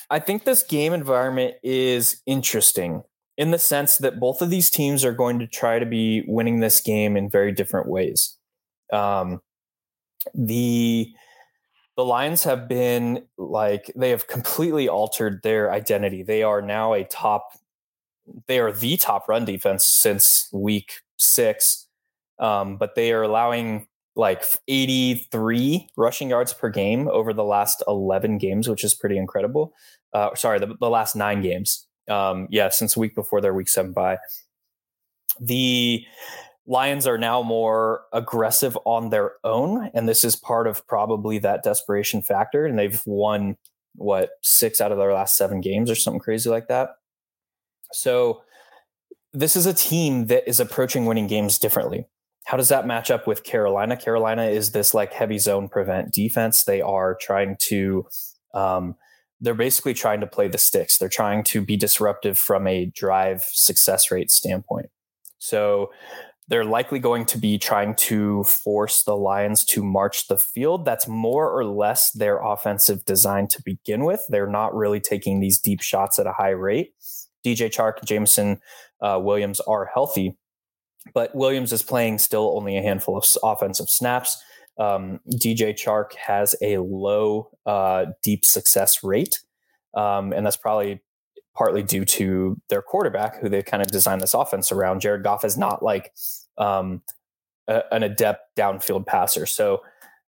I 0.09 0.19
think 0.19 0.43
this 0.43 0.63
game 0.63 0.93
environment 0.93 1.55
is 1.63 2.21
interesting. 2.25 3.03
In 3.37 3.51
the 3.51 3.59
sense 3.59 3.97
that 3.97 4.19
both 4.19 4.41
of 4.41 4.49
these 4.49 4.69
teams 4.69 5.05
are 5.05 5.13
going 5.13 5.39
to 5.39 5.47
try 5.47 5.79
to 5.79 5.85
be 5.85 6.23
winning 6.27 6.59
this 6.59 6.81
game 6.81 7.15
in 7.15 7.29
very 7.29 7.51
different 7.51 7.87
ways. 7.87 8.35
Um, 8.91 9.41
the 10.33 11.09
the 11.95 12.05
Lions 12.05 12.43
have 12.43 12.67
been 12.67 13.25
like 13.37 13.91
they 13.95 14.09
have 14.11 14.27
completely 14.27 14.87
altered 14.87 15.41
their 15.43 15.71
identity. 15.71 16.23
They 16.23 16.43
are 16.43 16.61
now 16.61 16.93
a 16.93 17.03
top 17.03 17.51
they 18.47 18.59
are 18.59 18.71
the 18.71 18.97
top 18.97 19.27
run 19.27 19.45
defense 19.45 19.85
since 19.87 20.49
week 20.51 21.01
6. 21.17 21.87
Um, 22.39 22.77
but 22.77 22.95
they 22.95 23.11
are 23.13 23.23
allowing 23.23 23.87
like 24.15 24.43
83 24.67 25.87
rushing 25.95 26.29
yards 26.29 26.53
per 26.53 26.69
game 26.69 27.07
over 27.07 27.33
the 27.33 27.43
last 27.43 27.83
11 27.87 28.37
games, 28.37 28.67
which 28.67 28.83
is 28.83 28.93
pretty 28.93 29.17
incredible. 29.17 29.73
Uh, 30.13 30.33
sorry, 30.35 30.59
the, 30.59 30.75
the 30.79 30.89
last 30.89 31.15
9 31.15 31.41
games. 31.41 31.86
Um, 32.09 32.47
yeah, 32.49 32.69
since 32.69 32.95
week 32.95 33.15
before 33.15 33.41
their 33.41 33.53
week 33.53 33.69
7 33.69 33.91
bye. 33.91 34.17
The 35.39 36.05
Lions 36.65 37.07
are 37.07 37.17
now 37.17 37.41
more 37.43 38.01
aggressive 38.11 38.77
on 38.83 39.09
their 39.09 39.33
own, 39.43 39.89
and 39.93 40.07
this 40.07 40.25
is 40.25 40.35
part 40.35 40.67
of 40.67 40.85
probably 40.87 41.39
that 41.39 41.63
desperation 41.63 42.21
factor. 42.21 42.65
And 42.65 42.77
they've 42.77 43.01
won 43.05 43.57
what 43.95 44.31
six 44.43 44.81
out 44.81 44.91
of 44.91 44.97
their 44.97 45.13
last 45.13 45.37
seven 45.37 45.61
games 45.61 45.89
or 45.89 45.95
something 45.95 46.19
crazy 46.19 46.49
like 46.49 46.67
that. 46.67 46.89
So 47.93 48.41
this 49.33 49.55
is 49.55 49.65
a 49.65 49.73
team 49.73 50.27
that 50.27 50.47
is 50.47 50.59
approaching 50.59 51.05
winning 51.05 51.27
games 51.27 51.57
differently. 51.57 52.05
How 52.45 52.57
does 52.57 52.69
that 52.69 52.87
match 52.87 53.11
up 53.11 53.27
with 53.27 53.43
Carolina? 53.43 53.97
Carolina 53.97 54.43
is 54.43 54.71
this 54.71 54.93
like 54.93 55.13
heavy 55.13 55.39
zone 55.39 55.67
prevent 55.67 56.13
defense. 56.13 56.63
They 56.63 56.81
are 56.81 57.17
trying 57.19 57.57
to, 57.67 58.07
um, 58.53 58.95
they're 59.39 59.53
basically 59.53 59.93
trying 59.93 60.19
to 60.21 60.27
play 60.27 60.47
the 60.47 60.57
sticks. 60.57 60.97
They're 60.97 61.09
trying 61.09 61.43
to 61.45 61.61
be 61.61 61.77
disruptive 61.77 62.37
from 62.37 62.67
a 62.67 62.85
drive 62.85 63.43
success 63.51 64.09
rate 64.11 64.31
standpoint. 64.31 64.87
So 65.39 65.91
they're 66.47 66.65
likely 66.65 66.99
going 66.99 67.25
to 67.25 67.37
be 67.37 67.57
trying 67.57 67.93
to 67.95 68.43
force 68.45 69.03
the 69.03 69.17
Lions 69.17 69.65
to 69.65 69.83
march 69.83 70.27
the 70.27 70.37
field. 70.37 70.85
That's 70.85 71.07
more 71.07 71.51
or 71.51 71.65
less 71.65 72.11
their 72.11 72.37
offensive 72.37 73.03
design 73.05 73.47
to 73.49 73.61
begin 73.63 74.05
with. 74.05 74.25
They're 74.29 74.47
not 74.47 74.73
really 74.73 75.01
taking 75.01 75.39
these 75.39 75.59
deep 75.59 75.81
shots 75.81 76.19
at 76.19 76.25
a 76.27 76.33
high 76.33 76.51
rate. 76.51 76.93
DJ 77.45 77.69
Chark, 77.69 78.03
Jameson 78.03 78.59
uh, 79.01 79.19
Williams 79.21 79.59
are 79.61 79.89
healthy, 79.93 80.37
but 81.13 81.35
Williams 81.35 81.73
is 81.73 81.83
playing 81.83 82.19
still 82.19 82.53
only 82.55 82.77
a 82.77 82.81
handful 82.81 83.17
of 83.17 83.25
offensive 83.43 83.89
snaps. 83.89 84.41
Um, 84.79 85.19
DJ 85.33 85.73
Chark 85.73 86.13
has 86.15 86.55
a 86.61 86.77
low 86.77 87.49
uh, 87.65 88.05
deep 88.23 88.45
success 88.45 89.03
rate, 89.03 89.39
um, 89.95 90.33
and 90.33 90.45
that's 90.45 90.57
probably 90.57 91.01
partly 91.55 91.81
due 91.81 92.05
to 92.05 92.61
their 92.69 92.81
quarterback, 92.81 93.39
who 93.41 93.49
they 93.49 93.63
kind 93.63 93.81
of 93.81 93.89
designed 93.89 94.21
this 94.21 94.35
offense 94.35 94.71
around. 94.71 95.01
Jared 95.01 95.23
Goff 95.23 95.43
is 95.43 95.57
not 95.57 95.81
like 95.81 96.13
um, 96.57 97.01
a, 97.67 97.81
an 97.91 98.03
adept 98.03 98.55
downfield 98.55 99.05
passer. 99.07 99.45
So, 99.45 99.81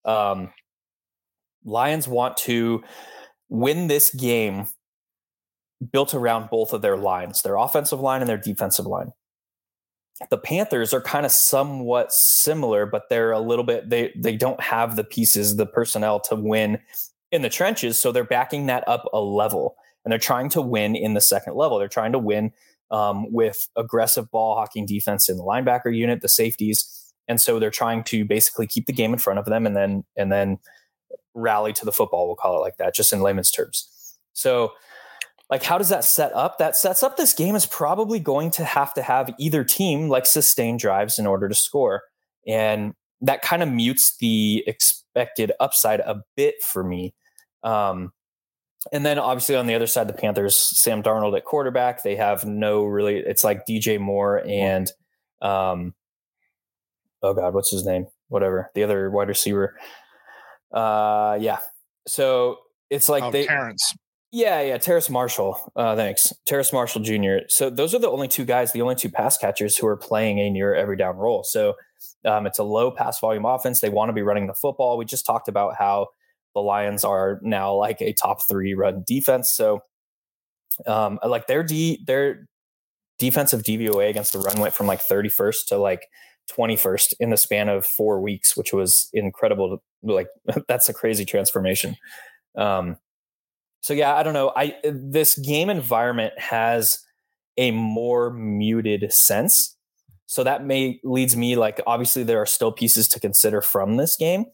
um, 0.05 0.51
Lions 1.65 2.07
want 2.07 2.37
to 2.37 2.83
win 3.49 3.87
this 3.87 4.13
game 4.13 4.67
built 5.91 6.13
around 6.13 6.49
both 6.49 6.73
of 6.73 6.81
their 6.81 6.97
lines, 6.97 7.41
their 7.41 7.55
offensive 7.55 7.99
line 7.99 8.21
and 8.21 8.29
their 8.29 8.37
defensive 8.37 8.85
line. 8.85 9.11
The 10.29 10.37
Panthers 10.37 10.93
are 10.93 11.01
kind 11.01 11.25
of 11.25 11.31
somewhat 11.31 12.11
similar, 12.11 12.85
but 12.85 13.09
they're 13.09 13.31
a 13.31 13.39
little 13.39 13.63
bit 13.63 13.89
they 13.89 14.11
they 14.15 14.35
don't 14.35 14.59
have 14.61 14.95
the 14.95 15.03
pieces, 15.03 15.55
the 15.55 15.65
personnel 15.65 16.19
to 16.21 16.35
win 16.35 16.79
in 17.31 17.41
the 17.41 17.49
trenches, 17.49 17.99
so 17.99 18.11
they're 18.11 18.23
backing 18.23 18.65
that 18.65 18.87
up 18.87 19.05
a 19.13 19.21
level 19.21 19.75
and 20.03 20.11
they're 20.11 20.19
trying 20.19 20.49
to 20.49 20.61
win 20.61 20.95
in 20.95 21.13
the 21.13 21.21
second 21.21 21.55
level. 21.55 21.77
They're 21.77 21.87
trying 21.87 22.11
to 22.13 22.19
win 22.19 22.51
um, 22.91 23.31
with 23.31 23.69
aggressive 23.75 24.29
ball 24.31 24.55
hawking 24.55 24.85
defense 24.85 25.29
in 25.29 25.37
the 25.37 25.43
linebacker 25.43 25.95
unit, 25.95 26.21
the 26.21 26.29
safeties, 26.29 27.13
and 27.27 27.39
so 27.39 27.59
they're 27.59 27.69
trying 27.69 28.03
to 28.05 28.25
basically 28.25 28.67
keep 28.67 28.87
the 28.87 28.93
game 28.93 29.13
in 29.13 29.19
front 29.19 29.39
of 29.39 29.45
them 29.45 29.65
and 29.65 29.75
then 29.75 30.03
and 30.17 30.31
then 30.31 30.57
rally 31.33 31.73
to 31.73 31.85
the 31.85 31.91
football. 31.91 32.27
We'll 32.27 32.35
call 32.35 32.57
it 32.57 32.61
like 32.61 32.77
that, 32.77 32.93
just 32.93 33.13
in 33.13 33.21
layman's 33.21 33.51
terms. 33.51 34.17
So, 34.33 34.71
like, 35.49 35.63
how 35.63 35.77
does 35.77 35.89
that 35.89 36.03
set 36.03 36.33
up? 36.33 36.59
That 36.59 36.75
sets 36.75 37.01
up 37.01 37.17
this 37.17 37.33
game 37.33 37.55
is 37.55 37.65
probably 37.65 38.19
going 38.19 38.51
to 38.51 38.65
have 38.65 38.93
to 38.93 39.01
have 39.01 39.33
either 39.39 39.63
team 39.63 40.07
like 40.07 40.25
sustain 40.25 40.77
drives 40.77 41.17
in 41.17 41.25
order 41.25 41.49
to 41.49 41.55
score, 41.55 42.03
and 42.47 42.93
that 43.21 43.41
kind 43.41 43.63
of 43.63 43.69
mutes 43.69 44.15
the 44.17 44.63
expected 44.67 45.51
upside 45.59 45.99
a 46.01 46.21
bit 46.35 46.55
for 46.61 46.83
me. 46.83 47.13
Um, 47.63 48.13
and 48.91 49.05
then 49.05 49.19
obviously 49.19 49.55
on 49.55 49.67
the 49.67 49.75
other 49.75 49.87
side, 49.87 50.07
the 50.07 50.13
Panthers, 50.13 50.55
Sam 50.55 51.03
Darnold 51.03 51.35
at 51.35 51.43
quarterback. 51.43 52.03
They 52.03 52.15
have 52.15 52.45
no 52.45 52.85
really. 52.85 53.17
It's 53.17 53.43
like 53.43 53.65
DJ 53.65 53.99
Moore 53.99 54.41
and, 54.47 54.89
um, 55.41 55.93
oh 57.21 57.33
god, 57.33 57.53
what's 57.53 57.71
his 57.71 57.85
name? 57.85 58.07
Whatever 58.29 58.71
the 58.75 58.83
other 58.83 59.09
wide 59.09 59.27
receiver. 59.27 59.75
Uh, 60.71 61.37
yeah. 61.41 61.59
So 62.07 62.59
it's 62.89 63.09
like 63.09 63.23
oh, 63.23 63.31
they. 63.31 63.45
Terrence. 63.45 63.93
Yeah, 64.31 64.61
yeah, 64.61 64.77
Terrace 64.77 65.09
Marshall. 65.09 65.71
Uh, 65.75 65.95
thanks, 65.95 66.31
Terrace 66.45 66.71
Marshall 66.71 67.01
Jr. 67.01 67.37
So 67.47 67.69
those 67.71 67.95
are 67.95 67.99
the 67.99 68.09
only 68.09 68.27
two 68.27 68.45
guys, 68.45 68.71
the 68.71 68.81
only 68.81 68.93
two 68.95 69.09
pass 69.09 69.37
catchers 69.37 69.75
who 69.75 69.87
are 69.87 69.97
playing 69.97 70.37
a 70.37 70.51
near 70.51 70.75
every 70.75 70.97
down 70.97 71.17
role. 71.17 71.43
So 71.43 71.73
um, 72.25 72.45
it's 72.45 72.59
a 72.59 72.63
low 72.63 72.91
pass 72.91 73.19
volume 73.19 73.45
offense. 73.45 73.79
They 73.79 73.89
want 73.89 74.09
to 74.09 74.13
be 74.13 74.21
running 74.21 74.45
the 74.45 74.53
football. 74.53 74.97
We 74.97 75.05
just 75.05 75.25
talked 75.25 75.47
about 75.47 75.75
how 75.77 76.09
the 76.53 76.61
Lions 76.61 77.03
are 77.03 77.39
now 77.41 77.73
like 77.73 78.01
a 78.01 78.13
top 78.13 78.47
three 78.47 78.75
run 78.75 79.03
defense. 79.05 79.51
So, 79.53 79.81
um, 80.85 81.19
like 81.25 81.47
their 81.47 81.63
D, 81.63 82.03
their 82.05 82.47
defensive 83.17 83.63
DVOA 83.63 84.09
against 84.09 84.33
the 84.33 84.39
run 84.39 84.59
went 84.59 84.75
from 84.75 84.85
like 84.85 85.01
31st 85.01 85.67
to 85.69 85.77
like 85.77 86.05
21st 86.55 87.13
in 87.19 87.31
the 87.31 87.37
span 87.37 87.67
of 87.67 87.85
four 87.85 88.21
weeks, 88.21 88.55
which 88.55 88.73
was 88.73 89.09
incredible. 89.11 89.81
Like 90.03 90.27
that's 90.67 90.87
a 90.87 90.93
crazy 90.93 91.25
transformation. 91.25 91.95
Um, 92.55 92.97
so 93.81 93.93
yeah, 93.93 94.15
I 94.15 94.23
don't 94.23 94.33
know. 94.33 94.51
I 94.55 94.75
this 94.83 95.37
game 95.37 95.69
environment 95.69 96.33
has 96.37 96.99
a 97.57 97.71
more 97.71 98.31
muted 98.31 99.11
sense. 99.11 99.75
So 100.25 100.43
that 100.43 100.63
may 100.65 100.99
leads 101.03 101.35
me 101.35 101.55
like 101.55 101.81
obviously 101.87 102.23
there 102.23 102.41
are 102.41 102.45
still 102.45 102.71
pieces 102.71 103.07
to 103.09 103.19
consider 103.19 103.61
from 103.61 103.97
this 103.97 104.15
game. 104.15 104.45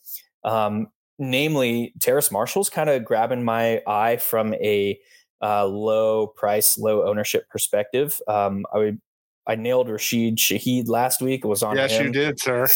Um, 0.43 0.87
namely 1.17 1.93
Terrace 1.99 2.31
Marshall's 2.31 2.69
kind 2.69 2.89
of 2.89 3.03
grabbing 3.05 3.43
my 3.43 3.81
eye 3.87 4.17
from 4.17 4.53
a 4.55 4.99
uh, 5.41 5.65
low 5.65 6.27
price, 6.27 6.77
low 6.77 7.07
ownership 7.07 7.49
perspective. 7.49 8.19
Um, 8.27 8.65
I 8.73 8.77
would, 8.77 9.01
I 9.47 9.55
nailed 9.55 9.89
Rashid 9.89 10.37
Shaheed 10.37 10.87
last 10.87 11.21
week. 11.21 11.43
It 11.43 11.47
was 11.47 11.61
on. 11.61 11.75
Yes, 11.75 11.91
him. 11.91 12.07
you 12.07 12.11
did, 12.11 12.39
sir. 12.39 12.67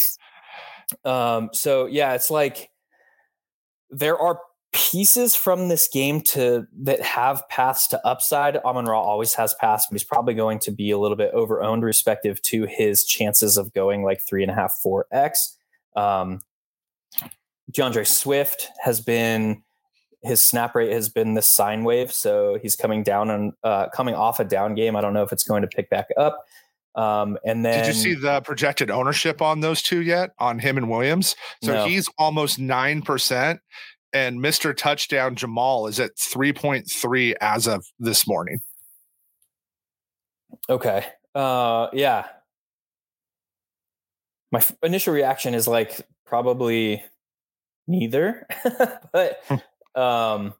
Um, 1.04 1.50
so 1.52 1.86
yeah, 1.86 2.14
it's 2.14 2.30
like 2.30 2.70
there 3.90 4.18
are 4.18 4.40
pieces 4.72 5.34
from 5.34 5.68
this 5.68 5.88
game 5.88 6.20
to 6.20 6.66
that 6.82 7.02
have 7.02 7.48
paths 7.48 7.88
to 7.88 8.06
upside. 8.06 8.56
Amon 8.58 8.84
Ra 8.84 9.00
always 9.00 9.34
has 9.34 9.54
paths, 9.54 9.86
but 9.88 9.94
he's 9.94 10.04
probably 10.04 10.34
going 10.34 10.58
to 10.60 10.70
be 10.70 10.90
a 10.90 10.98
little 10.98 11.16
bit 11.16 11.32
over 11.32 11.62
owned 11.62 11.82
respective 11.82 12.40
to 12.42 12.66
his 12.66 13.04
chances 13.04 13.56
of 13.56 13.72
going 13.72 14.02
like 14.02 14.20
three 14.20 14.42
and 14.42 14.50
a 14.50 14.54
half, 14.54 14.72
four 14.82 15.06
X. 15.10 15.56
Um, 15.96 16.40
D'Andre 17.70 18.04
Swift 18.04 18.68
has 18.82 19.00
been 19.00 19.62
his 20.22 20.42
snap 20.42 20.74
rate 20.74 20.92
has 20.92 21.08
been 21.08 21.34
the 21.34 21.42
sine 21.42 21.82
wave, 21.82 22.12
so 22.12 22.58
he's 22.60 22.76
coming 22.76 23.02
down 23.02 23.30
and 23.30 23.52
uh, 23.64 23.88
coming 23.88 24.14
off 24.14 24.38
a 24.38 24.44
down 24.44 24.74
game. 24.74 24.94
I 24.94 25.00
don't 25.00 25.14
know 25.14 25.22
if 25.22 25.32
it's 25.32 25.44
going 25.44 25.62
to 25.62 25.68
pick 25.68 25.88
back 25.88 26.08
up. 26.16 26.44
Um, 26.94 27.38
and 27.44 27.64
then 27.64 27.84
did 27.84 27.94
you 27.94 28.00
see 28.00 28.14
the 28.14 28.40
projected 28.42 28.90
ownership 28.90 29.40
on 29.40 29.60
those 29.60 29.80
two 29.80 30.02
yet 30.02 30.32
on 30.38 30.58
him 30.58 30.76
and 30.76 30.90
Williams? 30.90 31.36
So 31.62 31.72
no. 31.72 31.86
he's 31.86 32.08
almost 32.18 32.58
nine 32.58 33.00
percent, 33.00 33.60
and 34.12 34.40
Mister 34.40 34.74
Touchdown 34.74 35.36
Jamaal 35.36 35.88
is 35.88 36.00
at 36.00 36.18
three 36.18 36.52
point 36.52 36.90
three 36.90 37.34
as 37.40 37.66
of 37.66 37.86
this 37.98 38.26
morning. 38.26 38.60
Okay. 40.68 41.06
Uh, 41.34 41.88
yeah. 41.92 42.26
My 44.52 44.58
f- 44.58 44.76
initial 44.82 45.14
reaction 45.14 45.54
is 45.54 45.68
like 45.68 46.00
probably 46.26 47.02
neither. 47.86 48.46
but 49.12 49.42
hmm. 49.46 50.00
um 50.00 50.54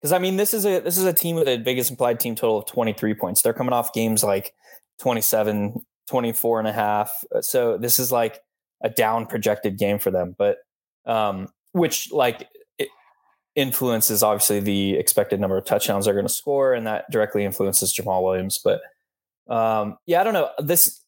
because 0.00 0.12
I 0.12 0.18
mean 0.18 0.36
this 0.36 0.52
is 0.52 0.66
a 0.66 0.80
this 0.80 0.98
is 0.98 1.04
a 1.04 1.12
team 1.12 1.36
with 1.36 1.48
a 1.48 1.58
biggest 1.58 1.90
implied 1.90 2.20
team 2.20 2.34
total 2.34 2.58
of 2.58 2.66
23 2.66 3.14
points. 3.14 3.42
They're 3.42 3.52
coming 3.52 3.72
off 3.72 3.92
games 3.92 4.22
like 4.22 4.52
27, 5.00 5.80
24 6.08 6.58
and 6.58 6.68
a 6.68 6.72
half. 6.72 7.10
Uh, 7.34 7.40
so 7.40 7.78
this 7.78 7.98
is 7.98 8.12
like 8.12 8.40
a 8.82 8.90
down 8.90 9.26
projected 9.26 9.78
game 9.78 9.98
for 9.98 10.10
them. 10.10 10.34
But 10.36 10.58
um 11.06 11.48
which 11.72 12.12
like 12.12 12.48
influences 13.56 14.22
obviously 14.22 14.58
the 14.60 14.94
expected 14.94 15.40
number 15.40 15.56
of 15.56 15.64
touchdowns 15.64 16.04
they're 16.04 16.14
going 16.14 16.26
to 16.26 16.32
score 16.32 16.74
and 16.74 16.86
that 16.86 17.08
directly 17.10 17.44
influences 17.44 17.94
Jamaal 17.94 18.22
Williams. 18.22 18.58
But 18.62 18.80
um 19.52 19.96
yeah, 20.06 20.20
I 20.20 20.24
don't 20.24 20.34
know. 20.34 20.50
This 20.58 21.02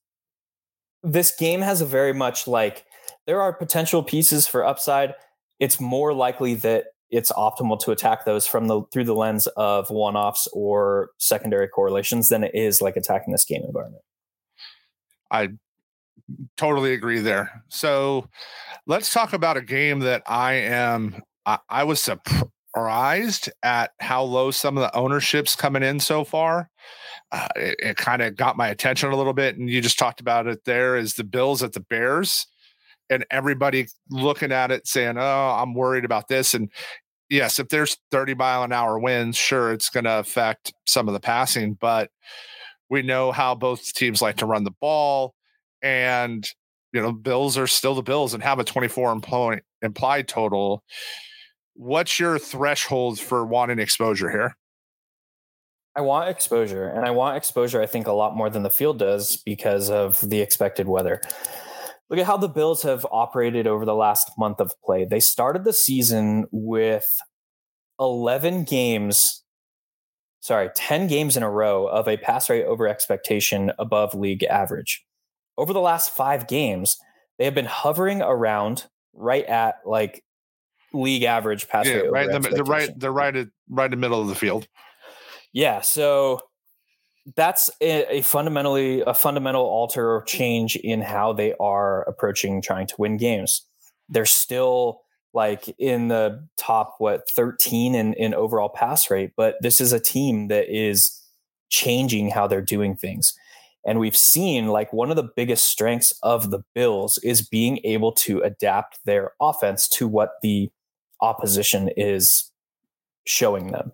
this 1.02 1.34
game 1.36 1.60
has 1.60 1.80
a 1.80 1.86
very 1.86 2.12
much 2.12 2.46
like 2.46 2.84
there 3.26 3.40
are 3.40 3.52
potential 3.52 4.02
pieces 4.02 4.46
for 4.46 4.64
upside 4.64 5.14
it's 5.58 5.80
more 5.80 6.12
likely 6.12 6.54
that 6.54 6.86
it's 7.10 7.30
optimal 7.32 7.78
to 7.80 7.92
attack 7.92 8.24
those 8.24 8.46
from 8.46 8.66
the 8.66 8.82
through 8.92 9.04
the 9.04 9.14
lens 9.14 9.46
of 9.56 9.90
one-offs 9.90 10.48
or 10.52 11.10
secondary 11.18 11.68
correlations 11.68 12.28
than 12.28 12.44
it 12.44 12.54
is 12.54 12.82
like 12.82 12.96
attacking 12.96 13.32
this 13.32 13.44
game 13.44 13.62
environment. 13.64 14.02
I 15.30 15.50
totally 16.56 16.92
agree 16.92 17.20
there. 17.20 17.62
So 17.68 18.28
let's 18.86 19.12
talk 19.12 19.32
about 19.32 19.56
a 19.56 19.62
game 19.62 20.00
that 20.00 20.22
I 20.26 20.54
am 20.54 21.22
I, 21.46 21.58
I 21.68 21.84
was 21.84 22.02
surprised 22.02 23.50
at 23.62 23.92
how 24.00 24.22
low 24.24 24.50
some 24.50 24.76
of 24.76 24.82
the 24.82 24.94
ownerships 24.96 25.56
coming 25.56 25.82
in 25.82 26.00
so 26.00 26.24
far. 26.24 26.68
Uh, 27.32 27.48
it, 27.56 27.76
it 27.78 27.96
kind 27.96 28.20
of 28.20 28.36
got 28.36 28.56
my 28.56 28.68
attention 28.68 29.10
a 29.10 29.16
little 29.16 29.32
bit, 29.32 29.56
and 29.56 29.70
you 29.70 29.80
just 29.80 29.98
talked 29.98 30.20
about 30.20 30.46
it. 30.46 30.64
There 30.64 30.96
is 30.96 31.14
the 31.14 31.24
Bills 31.24 31.62
at 31.62 31.72
the 31.72 31.80
Bears 31.80 32.46
and 33.10 33.24
everybody 33.30 33.86
looking 34.10 34.52
at 34.52 34.70
it 34.70 34.86
saying, 34.86 35.16
"Oh, 35.18 35.56
I'm 35.58 35.74
worried 35.74 36.04
about 36.04 36.28
this." 36.28 36.54
And 36.54 36.70
yes, 37.28 37.58
if 37.58 37.68
there's 37.68 37.96
30 38.10 38.34
mile 38.34 38.62
an 38.62 38.72
hour 38.72 38.98
winds, 38.98 39.36
sure, 39.36 39.72
it's 39.72 39.90
going 39.90 40.04
to 40.04 40.18
affect 40.18 40.72
some 40.86 41.08
of 41.08 41.14
the 41.14 41.20
passing, 41.20 41.74
but 41.74 42.10
we 42.90 43.02
know 43.02 43.32
how 43.32 43.54
both 43.54 43.92
teams 43.94 44.22
like 44.22 44.36
to 44.38 44.46
run 44.46 44.64
the 44.64 44.74
ball, 44.80 45.34
and 45.82 46.48
you 46.92 47.02
know, 47.02 47.12
Bills 47.12 47.58
are 47.58 47.66
still 47.66 47.94
the 47.94 48.02
Bills 48.02 48.32
and 48.34 48.42
have 48.42 48.58
a 48.58 48.64
24 48.64 49.12
implied 49.12 49.62
implied 49.82 50.28
total. 50.28 50.82
What's 51.78 52.18
your 52.18 52.38
threshold 52.38 53.20
for 53.20 53.44
wanting 53.44 53.78
exposure 53.78 54.30
here? 54.30 54.56
I 55.94 56.00
want 56.00 56.30
exposure, 56.30 56.88
and 56.88 57.04
I 57.04 57.10
want 57.10 57.36
exposure. 57.36 57.82
I 57.82 57.86
think 57.86 58.06
a 58.06 58.12
lot 58.12 58.36
more 58.36 58.48
than 58.48 58.62
the 58.62 58.70
field 58.70 58.98
does 58.98 59.36
because 59.44 59.90
of 59.90 60.20
the 60.20 60.40
expected 60.40 60.88
weather. 60.88 61.20
Look 62.08 62.18
at 62.18 62.26
how 62.26 62.38
the 62.38 62.48
Bills 62.48 62.82
have 62.82 63.06
operated 63.10 63.66
over 63.66 63.84
the 63.84 63.94
last 63.94 64.30
month 64.38 64.60
of 64.60 64.72
play. 64.84 65.04
They 65.04 65.20
started 65.20 65.64
the 65.64 65.72
season 65.72 66.46
with 66.50 67.20
11 68.00 68.64
games, 68.64 69.42
sorry, 70.40 70.70
10 70.74 71.08
games 71.08 71.36
in 71.36 71.42
a 71.42 71.50
row 71.50 71.86
of 71.86 72.08
a 72.08 72.16
pass 72.16 72.48
rate 72.48 72.64
over 72.64 72.88
expectation 72.88 73.72
above 73.78 74.14
league 74.14 74.44
average. 74.44 75.04
Over 75.58 75.72
the 75.72 75.80
last 75.80 76.14
five 76.14 76.46
games, 76.46 76.96
they 77.38 77.44
have 77.44 77.54
been 77.54 77.66
hovering 77.66 78.22
around 78.22 78.86
right 79.14 79.44
at 79.46 79.76
like 79.84 80.22
league 80.96 81.22
average 81.22 81.68
pass 81.68 81.86
yeah, 81.86 81.94
rate. 81.94 82.12
Right, 82.12 82.30
the, 82.30 82.40
they're 82.40 82.64
right, 82.64 82.98
they're 82.98 83.12
right 83.12 83.34
at 83.34 83.48
right 83.68 83.86
in 83.86 83.90
the 83.90 83.96
middle 83.96 84.20
of 84.20 84.28
the 84.28 84.34
field. 84.34 84.66
Yeah, 85.52 85.80
so 85.80 86.40
that's 87.34 87.70
a, 87.80 88.18
a, 88.18 88.22
fundamentally 88.22 89.00
a 89.00 89.14
fundamental 89.14 89.62
alter 89.62 90.14
or 90.14 90.22
change 90.22 90.76
in 90.76 91.00
how 91.00 91.32
they 91.32 91.54
are 91.58 92.02
approaching 92.02 92.62
trying 92.62 92.86
to 92.88 92.94
win 92.98 93.16
games. 93.16 93.66
They're 94.08 94.26
still 94.26 95.02
like 95.34 95.74
in 95.78 96.08
the 96.08 96.46
top 96.56 96.94
what 96.98 97.28
13 97.30 97.94
in, 97.94 98.14
in 98.14 98.34
overall 98.34 98.68
pass 98.68 99.10
rate, 99.10 99.32
but 99.36 99.56
this 99.60 99.80
is 99.80 99.92
a 99.92 100.00
team 100.00 100.48
that 100.48 100.66
is 100.68 101.20
changing 101.68 102.30
how 102.30 102.46
they're 102.46 102.62
doing 102.62 102.96
things. 102.96 103.34
And 103.84 104.00
we've 104.00 104.16
seen 104.16 104.68
like 104.68 104.92
one 104.92 105.10
of 105.10 105.16
the 105.16 105.28
biggest 105.36 105.64
strengths 105.64 106.12
of 106.22 106.50
the 106.50 106.64
Bills 106.74 107.18
is 107.22 107.46
being 107.46 107.80
able 107.84 108.12
to 108.12 108.40
adapt 108.40 108.98
their 109.04 109.32
offense 109.40 109.88
to 109.90 110.08
what 110.08 110.32
the 110.42 110.70
opposition 111.20 111.90
is 111.96 112.50
showing 113.26 113.72
them. 113.72 113.92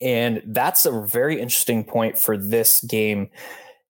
And 0.00 0.42
that's 0.46 0.84
a 0.84 1.00
very 1.02 1.40
interesting 1.40 1.84
point 1.84 2.18
for 2.18 2.36
this 2.36 2.80
game 2.82 3.28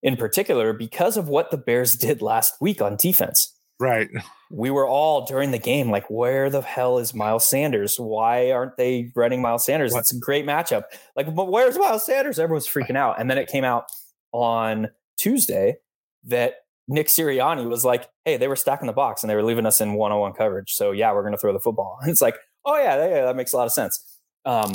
in 0.03 0.17
particular 0.17 0.73
because 0.73 1.17
of 1.17 1.29
what 1.29 1.51
the 1.51 1.57
Bears 1.57 1.95
did 1.95 2.23
last 2.23 2.55
week 2.61 2.83
on 2.83 2.97
defense. 2.97 3.55
Right. 3.79 4.09
We 4.51 4.71
were 4.71 4.87
all 4.87 5.27
during 5.27 5.51
the 5.51 5.59
game 5.59 5.91
like, 5.91 6.09
where 6.09 6.49
the 6.49 6.62
hell 6.62 6.99
is 6.99 7.12
Miles 7.12 7.47
Sanders? 7.47 7.97
Why 7.99 8.51
aren't 8.51 8.77
they 8.77 9.11
running 9.15 9.43
Miles 9.43 9.67
Sanders? 9.67 9.93
What? 9.93 10.01
It's 10.01 10.15
a 10.15 10.19
great 10.19 10.47
matchup. 10.47 10.85
Like, 11.15 11.35
but 11.35 11.51
where's 11.51 11.79
Miles 11.79 12.07
Sanders? 12.07 12.39
Everyone's 12.39 12.69
freaking 12.69 12.97
out. 12.97 13.21
And 13.21 13.31
then 13.31 13.39
it 13.39 13.49
came 13.49 13.65
out 13.65 13.87
on 14.33 14.89
Tuesday 15.19 15.77
that 16.25 16.55
Nick 16.88 17.09
Sirianni 17.09 17.68
was 17.68 17.85
like, 17.85 18.09
hey, 18.25 18.37
they 18.37 18.49
were 18.49 18.57
stacking 18.57 18.87
the 18.87 18.92
box 18.92 19.22
and 19.22 19.31
they 19.31 19.35
were 19.35 19.42
leaving 19.42 19.66
us 19.66 19.81
in 19.81 19.94
one 19.94 20.12
on 20.12 20.20
one 20.20 20.33
coverage. 20.33 20.72
So, 20.75 20.92
yeah, 20.92 21.12
we're 21.12 21.22
going 21.22 21.33
to 21.33 21.38
throw 21.38 21.53
the 21.53 21.61
football. 21.61 21.99
And 22.01 22.11
it's 22.11 22.22
like, 22.22 22.37
oh, 22.64 22.77
yeah, 22.77 23.09
yeah, 23.09 23.25
that 23.25 23.37
makes 23.37 23.53
a 23.53 23.57
lot 23.57 23.66
of 23.66 23.72
sense. 23.72 24.03
Um, 24.44 24.75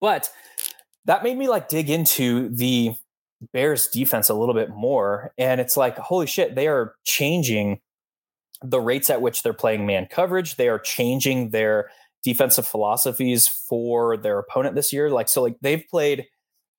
but 0.00 0.30
that 1.06 1.22
made 1.24 1.36
me 1.36 1.48
like 1.48 1.68
dig 1.68 1.90
into 1.90 2.48
the 2.50 2.92
Bears 3.52 3.88
defense 3.88 4.28
a 4.28 4.34
little 4.34 4.54
bit 4.54 4.70
more. 4.70 5.32
And 5.38 5.60
it's 5.60 5.76
like, 5.76 5.96
holy 5.98 6.26
shit, 6.26 6.54
they 6.54 6.68
are 6.68 6.94
changing 7.04 7.80
the 8.62 8.80
rates 8.80 9.10
at 9.10 9.20
which 9.20 9.42
they're 9.42 9.52
playing 9.52 9.86
man 9.86 10.06
coverage. 10.10 10.56
They 10.56 10.68
are 10.68 10.78
changing 10.78 11.50
their 11.50 11.90
defensive 12.22 12.66
philosophies 12.66 13.46
for 13.46 14.16
their 14.16 14.38
opponent 14.38 14.74
this 14.74 14.92
year. 14.92 15.10
Like, 15.10 15.28
so 15.28 15.42
like 15.42 15.56
they've 15.60 15.84
played, 15.90 16.26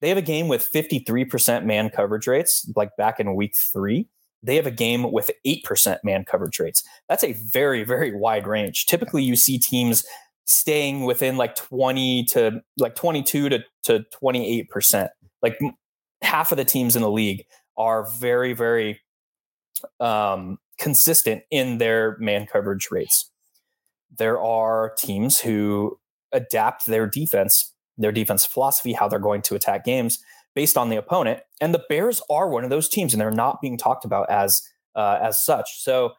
they 0.00 0.08
have 0.08 0.18
a 0.18 0.22
game 0.22 0.48
with 0.48 0.68
53% 0.72 1.64
man 1.64 1.90
coverage 1.90 2.26
rates, 2.26 2.70
like 2.76 2.90
back 2.96 3.20
in 3.20 3.34
week 3.34 3.54
three. 3.56 4.08
They 4.42 4.56
have 4.56 4.66
a 4.66 4.72
game 4.72 5.10
with 5.10 5.30
8% 5.46 5.98
man 6.04 6.24
coverage 6.24 6.58
rates. 6.58 6.84
That's 7.08 7.24
a 7.24 7.32
very, 7.32 7.84
very 7.84 8.14
wide 8.14 8.46
range. 8.46 8.86
Typically, 8.86 9.22
you 9.22 9.36
see 9.36 9.58
teams 9.58 10.04
staying 10.44 11.04
within 11.04 11.36
like 11.36 11.54
20 11.56 12.24
to 12.24 12.62
like 12.78 12.94
22 12.94 13.48
to, 13.48 13.64
to 13.84 14.04
28%. 14.22 15.08
Like 15.42 15.58
half 16.22 16.52
of 16.52 16.58
the 16.58 16.64
teams 16.64 16.96
in 16.96 17.02
the 17.02 17.10
league 17.10 17.44
are 17.76 18.08
very, 18.18 18.52
very 18.52 19.00
um, 20.00 20.58
consistent 20.78 21.42
in 21.50 21.78
their 21.78 22.16
man 22.18 22.46
coverage 22.46 22.88
rates. 22.90 23.30
There 24.16 24.40
are 24.40 24.92
teams 24.96 25.40
who 25.40 25.98
adapt 26.32 26.86
their 26.86 27.06
defense, 27.06 27.74
their 27.96 28.12
defense 28.12 28.46
philosophy, 28.46 28.92
how 28.92 29.08
they're 29.08 29.18
going 29.18 29.42
to 29.42 29.54
attack 29.54 29.84
games 29.84 30.18
based 30.58 30.76
on 30.76 30.88
the 30.88 30.96
opponent. 30.96 31.38
And 31.60 31.72
the 31.72 31.84
Bears 31.88 32.20
are 32.28 32.48
one 32.48 32.64
of 32.64 32.70
those 32.70 32.88
teams, 32.88 33.14
and 33.14 33.20
they're 33.20 33.30
not 33.30 33.60
being 33.62 33.78
talked 33.78 34.04
about 34.04 34.28
as 34.28 34.60
uh, 34.96 35.16
as 35.22 35.40
such. 35.40 35.80
So 35.84 36.14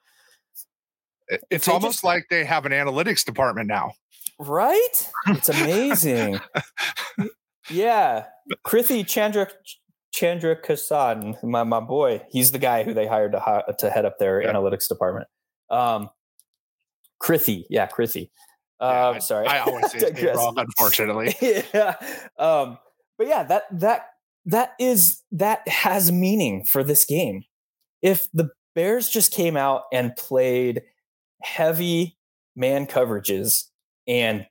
it's 1.52 1.68
almost 1.68 1.96
just, 1.96 2.04
like 2.06 2.28
they 2.30 2.46
have 2.46 2.66
an 2.66 2.72
analytics 2.72 3.26
department 3.26 3.68
now. 3.68 3.92
Right? 4.40 5.12
It's 5.28 5.50
amazing. 5.50 6.40
yeah. 7.70 8.28
Krithi 8.66 9.06
Chandra 9.06 9.50
Chandra 10.14 10.56
Kasan, 10.56 11.36
my, 11.44 11.64
my 11.64 11.82
boy, 11.82 12.22
he's 12.32 12.54
the 12.54 12.60
guy 12.60 12.84
who 12.84 12.94
they 12.94 13.08
hired 13.08 13.34
to, 13.34 13.76
to 13.78 13.90
head 13.90 14.06
up 14.06 14.20
their 14.20 14.42
yeah. 14.42 14.54
analytics 14.54 14.88
department. 14.88 15.28
Um, 15.70 16.10
Krithi, 17.22 17.66
yeah, 17.70 17.88
Krithi. 17.88 18.30
Um, 18.80 19.16
yeah, 19.16 19.20
sorry, 19.20 19.48
I 19.48 19.60
always 19.60 19.92
say 19.92 19.98
it 19.98 20.36
wrong, 20.38 20.54
unfortunately. 20.58 21.36
yeah, 21.74 21.96
um, 22.38 22.78
but 23.18 23.28
yeah, 23.28 23.44
that 23.44 23.64
that 23.80 24.06
that 24.50 24.74
is 24.80 25.22
that 25.32 25.68
has 25.68 26.12
meaning 26.12 26.64
for 26.64 26.84
this 26.84 27.06
game. 27.06 27.44
If 28.02 28.28
the 28.34 28.50
Bears 28.76 29.10
just 29.10 29.32
came 29.32 29.58
out 29.58 29.84
and 29.92 30.16
played 30.16 30.82
heavy 31.42 32.18
man 32.56 32.88
coverages 32.88 33.66
and 34.08 34.46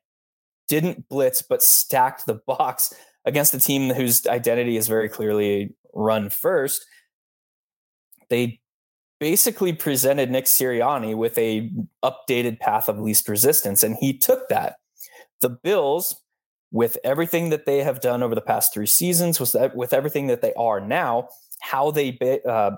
didn't 0.69 1.09
blitz 1.09 1.43
but 1.43 1.63
stacked 1.63 2.27
the 2.27 2.41
box 2.47 2.95
against 3.25 3.55
a 3.55 3.61
team 3.61 3.93
whose 3.93 4.27
identity 4.27 4.77
is 4.77 4.87
very 4.87 5.09
clearly 5.09 5.75
run 5.95 6.31
first. 6.31 6.85
They 8.31 8.61
basically 9.19 9.73
presented 9.73 10.31
Nick 10.31 10.45
Sirianni 10.45 11.17
with 11.17 11.37
a 11.39 11.71
updated 12.05 12.61
path 12.61 12.89
of 12.89 12.99
least 12.99 13.29
resistance 13.29 13.83
and 13.83 13.97
he 13.97 14.17
took 14.17 14.49
that. 14.49 14.77
The 15.41 15.51
Bills 15.51 16.21
with 16.71 16.99
everything 17.05 17.51
that 17.51 17.67
they 17.67 17.83
have 17.83 18.01
done 18.01 18.23
over 18.23 18.35
the 18.35 18.41
past 18.41 18.75
3 18.75 18.87
seasons 18.87 19.41
with 19.41 19.57
with 19.75 19.93
everything 19.93 20.27
that 20.27 20.43
they 20.43 20.53
are 20.55 20.81
now, 20.81 21.29
how 21.61 21.91
they 21.91 22.41
uh, 22.47 22.73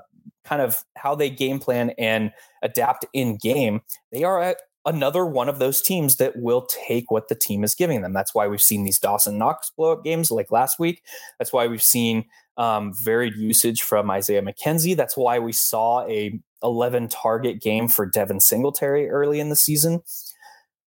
kind 0.44 0.62
of 0.62 0.84
how 0.96 1.14
they 1.14 1.30
game 1.30 1.58
plan 1.58 1.90
and 1.98 2.32
adapt 2.62 3.04
in 3.12 3.36
game, 3.36 3.82
they 4.12 4.24
are 4.24 4.56
another 4.86 5.26
one 5.26 5.48
of 5.48 5.58
those 5.58 5.82
teams 5.82 6.16
that 6.16 6.36
will 6.36 6.66
take 6.66 7.10
what 7.10 7.28
the 7.28 7.34
team 7.34 7.64
is 7.64 7.74
giving 7.74 8.00
them. 8.02 8.12
That's 8.12 8.34
why 8.34 8.48
we've 8.48 8.62
seen 8.62 8.84
these 8.84 8.98
Dawson 8.98 9.38
Knox 9.38 9.70
blowout 9.76 10.04
games 10.04 10.30
like 10.30 10.50
last 10.50 10.78
week. 10.78 11.02
That's 11.38 11.52
why 11.52 11.66
we've 11.66 11.82
seen 11.82 12.24
um, 12.56 12.92
varied 13.02 13.36
usage 13.36 13.82
from 13.82 14.10
Isaiah 14.10 14.42
McKenzie. 14.42 14.96
That's 14.96 15.16
why 15.16 15.38
we 15.38 15.52
saw 15.52 16.06
a 16.06 16.38
11 16.62 17.08
target 17.08 17.60
game 17.60 17.88
for 17.88 18.06
Devin 18.06 18.40
Singletary 18.40 19.08
early 19.08 19.40
in 19.40 19.48
the 19.48 19.56
season. 19.56 20.02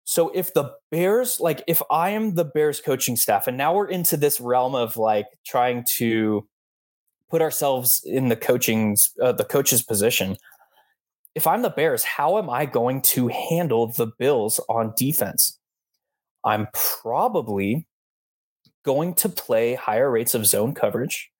So 0.04 0.30
if 0.34 0.54
the 0.54 0.74
Bears, 0.90 1.40
like 1.40 1.64
if 1.68 1.82
I 1.90 2.10
am 2.10 2.36
the 2.36 2.46
Bears 2.46 2.82
coaching 2.82 3.16
staff, 3.16 3.48
and 3.48 3.58
now 3.58 3.74
we're 3.74 3.88
into 3.88 4.18
this 4.18 4.42
realm 4.42 4.76
of 4.76 4.98
like 4.98 5.28
trying 5.46 5.86
to 5.98 6.48
put 7.30 7.42
ourselves 7.42 8.02
in 8.06 8.28
the 8.28 8.36
coaching's 8.36 9.12
uh, 9.22 9.32
the 9.32 9.46
coach's 9.46 9.84
position 9.84 10.38
if 11.36 11.48
I'm 11.48 11.62
the 11.62 11.70
Bears, 11.70 12.04
how 12.04 12.38
am 12.38 12.50
I 12.50 12.66
going 12.66 13.02
to 13.04 13.28
handle 13.30 13.88
the 13.88 14.08
Bills 14.08 14.60
on 14.68 14.94
defense? 14.98 15.58
I'm 16.44 16.68
probably 16.74 17.88
going 18.84 19.14
to 19.16 19.30
play 19.30 19.76
higher 19.76 20.10
rates 20.10 20.34
of 20.34 20.46
zone 20.46 20.74
coverage. 20.74 21.32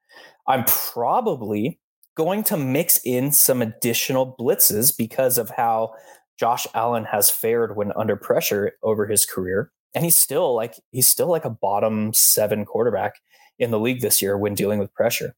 I'm 0.48 0.64
probably 0.66 1.80
going 2.16 2.44
to 2.44 2.58
mix 2.58 3.00
in 3.04 3.32
some 3.32 3.62
additional 3.62 4.36
blitzes 4.40 4.96
because 4.96 5.38
of 5.38 5.50
how 5.50 5.94
Josh 6.42 6.66
Allen 6.74 7.04
has 7.04 7.30
fared 7.30 7.76
when 7.76 7.92
under 7.96 8.16
pressure 8.16 8.72
over 8.82 9.06
his 9.06 9.28
career. 9.28 9.72
and 9.94 10.04
he's 10.04 10.18
still 10.18 10.56
like 10.56 10.74
he's 10.90 11.08
still 11.08 11.28
like 11.28 11.46
a 11.46 11.52
bottom 11.52 12.12
seven 12.16 12.66
quarterback 12.66 13.22
in 13.60 13.70
the 13.70 13.80
league 13.80 14.02
this 14.02 14.24
year 14.24 14.36
when 14.36 14.56
dealing 14.56 14.80
with 14.80 14.92
pressure. 14.92 15.36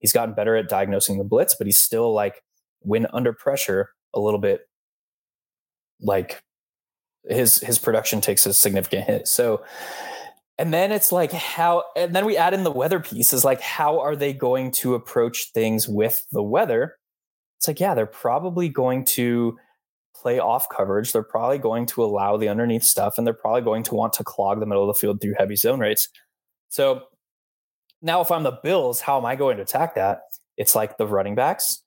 He's 0.00 0.12
gotten 0.12 0.34
better 0.34 0.56
at 0.56 0.68
diagnosing 0.68 1.18
the 1.18 1.24
blitz, 1.24 1.54
but 1.54 1.68
he's 1.68 1.78
still 1.78 2.12
like 2.12 2.42
when 2.80 3.06
under 3.12 3.32
pressure 3.32 3.90
a 4.12 4.18
little 4.18 4.40
bit 4.40 4.62
like 6.00 6.42
his 7.28 7.58
his 7.58 7.78
production 7.78 8.20
takes 8.20 8.44
a 8.44 8.52
significant 8.52 9.04
hit. 9.04 9.28
So 9.28 9.62
and 10.58 10.74
then 10.74 10.90
it's 10.90 11.12
like 11.12 11.30
how 11.30 11.84
and 11.94 12.12
then 12.12 12.26
we 12.26 12.36
add 12.36 12.54
in 12.54 12.64
the 12.64 12.72
weather 12.72 12.98
piece 12.98 13.32
is 13.32 13.44
like 13.44 13.60
how 13.60 14.00
are 14.00 14.16
they 14.16 14.32
going 14.32 14.72
to 14.72 14.96
approach 14.96 15.52
things 15.54 15.86
with 15.86 16.26
the 16.32 16.42
weather? 16.42 16.96
It's 17.58 17.68
like 17.68 17.78
yeah, 17.78 17.94
they're 17.94 18.06
probably 18.06 18.68
going 18.68 19.04
to 19.14 19.56
play 20.14 20.38
off 20.38 20.68
coverage. 20.68 21.12
They're 21.12 21.22
probably 21.22 21.58
going 21.58 21.86
to 21.86 22.02
allow 22.02 22.36
the 22.36 22.48
underneath 22.48 22.84
stuff 22.84 23.16
and 23.16 23.26
they're 23.26 23.34
probably 23.34 23.62
going 23.62 23.82
to 23.84 23.94
want 23.94 24.12
to 24.14 24.24
clog 24.24 24.60
the 24.60 24.66
middle 24.66 24.88
of 24.88 24.94
the 24.94 24.98
field 24.98 25.20
through 25.20 25.34
heavy 25.38 25.56
zone 25.56 25.80
rates. 25.80 26.08
So 26.68 27.02
now 28.02 28.20
if 28.20 28.30
I'm 28.30 28.42
the 28.42 28.58
Bills, 28.62 29.00
how 29.00 29.18
am 29.18 29.24
I 29.24 29.36
going 29.36 29.56
to 29.56 29.62
attack 29.62 29.94
that? 29.94 30.20
It's 30.56 30.74
like 30.74 30.98
the 30.98 31.06
running 31.06 31.34
backs 31.34 31.82